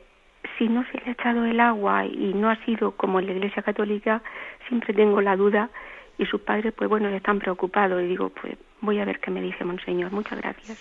si 0.58 0.68
no 0.68 0.84
se 0.84 0.98
le 0.98 1.04
ha 1.06 1.12
echado 1.12 1.44
el 1.44 1.58
agua 1.60 2.06
y 2.06 2.34
no 2.34 2.50
ha 2.50 2.56
sido 2.64 2.92
como 2.92 3.18
en 3.18 3.26
la 3.26 3.32
Iglesia 3.32 3.62
Católica, 3.62 4.22
siempre 4.68 4.94
tengo 4.94 5.20
la 5.20 5.36
duda 5.36 5.70
y 6.18 6.26
sus 6.26 6.42
padres, 6.42 6.74
pues 6.74 6.88
bueno, 6.88 7.08
están 7.08 7.38
preocupados 7.38 8.02
y 8.02 8.06
digo, 8.06 8.30
pues 8.40 8.56
voy 8.80 9.00
a 9.00 9.04
ver 9.04 9.20
qué 9.20 9.30
me 9.30 9.40
dice 9.40 9.64
Monseñor. 9.64 10.10
Muchas 10.12 10.38
gracias. 10.40 10.78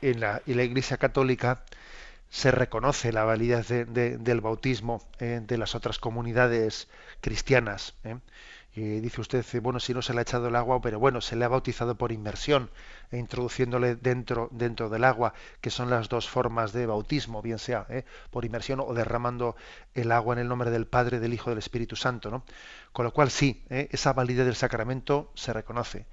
En, 0.00 0.20
la, 0.20 0.42
Iglesia 0.46 0.96
Católica 0.96 1.64
se 2.30 2.50
reconoce 2.50 3.12
la 3.12 3.24
validez 3.24 3.68
del 3.68 4.40
bautismo 4.40 5.02
eh, 5.18 5.40
de 5.42 5.58
las 5.58 5.74
otras 5.74 5.98
comunidades 5.98 6.88
cristianas. 7.20 7.94
¿eh? 8.04 8.16
Dice 8.74 9.20
usted, 9.20 9.44
bueno, 9.60 9.80
si 9.80 9.92
no 9.92 10.02
se 10.02 10.12
le 10.12 10.20
ha 10.20 10.22
echado 10.22 10.46
el 10.46 10.54
agua, 10.54 10.80
pero 10.80 11.00
bueno, 11.00 11.20
se 11.20 11.34
le 11.34 11.44
ha 11.44 11.48
bautizado 11.48 11.96
por 11.96 12.12
inmersión, 12.12 12.70
e 13.10 13.18
introduciéndole 13.18 13.96
dentro, 13.96 14.50
dentro 14.52 14.88
del 14.88 15.02
agua, 15.02 15.34
que 15.60 15.70
son 15.70 15.90
las 15.90 16.08
dos 16.08 16.28
formas 16.28 16.72
de 16.72 16.86
bautismo, 16.86 17.42
bien 17.42 17.58
sea 17.58 17.86
¿eh? 17.88 18.04
por 18.30 18.44
inmersión 18.44 18.78
o 18.78 18.94
derramando 18.94 19.56
el 19.94 20.12
agua 20.12 20.34
en 20.34 20.40
el 20.40 20.48
nombre 20.48 20.70
del 20.70 20.86
Padre, 20.86 21.18
del 21.18 21.34
Hijo, 21.34 21.50
del 21.50 21.58
Espíritu 21.58 21.96
Santo. 21.96 22.30
¿no? 22.30 22.44
Con 22.92 23.04
lo 23.04 23.12
cual 23.12 23.30
sí, 23.30 23.64
esa 23.68 24.12
validez 24.12 24.46
del 24.46 24.54
sacramento 24.54 25.32
se 25.34 25.52
reconoce. 25.52 26.06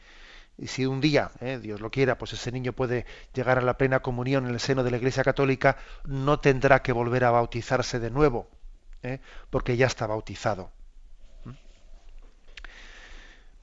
Y 0.57 0.67
si 0.67 0.85
un 0.85 1.01
día, 1.01 1.31
eh, 1.41 1.59
Dios 1.61 1.81
lo 1.81 1.91
quiera, 1.91 2.17
pues 2.17 2.33
ese 2.33 2.51
niño 2.51 2.71
puede 2.73 3.05
llegar 3.33 3.57
a 3.57 3.61
la 3.61 3.77
plena 3.77 3.99
comunión 4.01 4.45
en 4.47 4.53
el 4.53 4.59
seno 4.59 4.83
de 4.83 4.91
la 4.91 4.97
Iglesia 4.97 5.23
Católica, 5.23 5.77
no 6.05 6.39
tendrá 6.39 6.81
que 6.81 6.93
volver 6.93 7.25
a 7.25 7.31
bautizarse 7.31 7.99
de 7.99 8.09
nuevo, 8.09 8.49
eh, 9.03 9.19
porque 9.49 9.75
ya 9.75 9.87
está 9.87 10.07
bautizado. 10.07 10.71
¿Mm? 11.43 11.51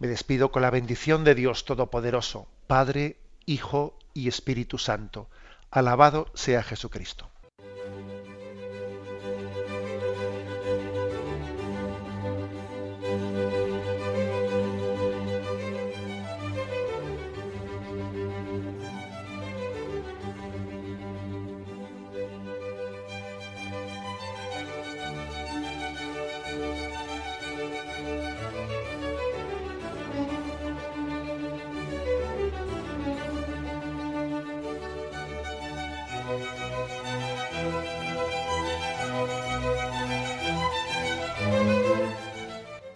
Me 0.01 0.09
despido 0.09 0.53
con 0.53 0.61
la 0.61 0.71
bendición 0.71 1.25
de 1.25 1.35
Dios 1.35 1.65
Todopoderoso, 1.65 2.47
Padre, 2.67 3.17
Hijo 3.47 3.99
y 4.13 4.29
Espíritu 4.29 4.77
Santo. 4.77 5.31
Alabado 5.71 6.31
sea 6.35 6.63
Jesucristo. 6.63 7.32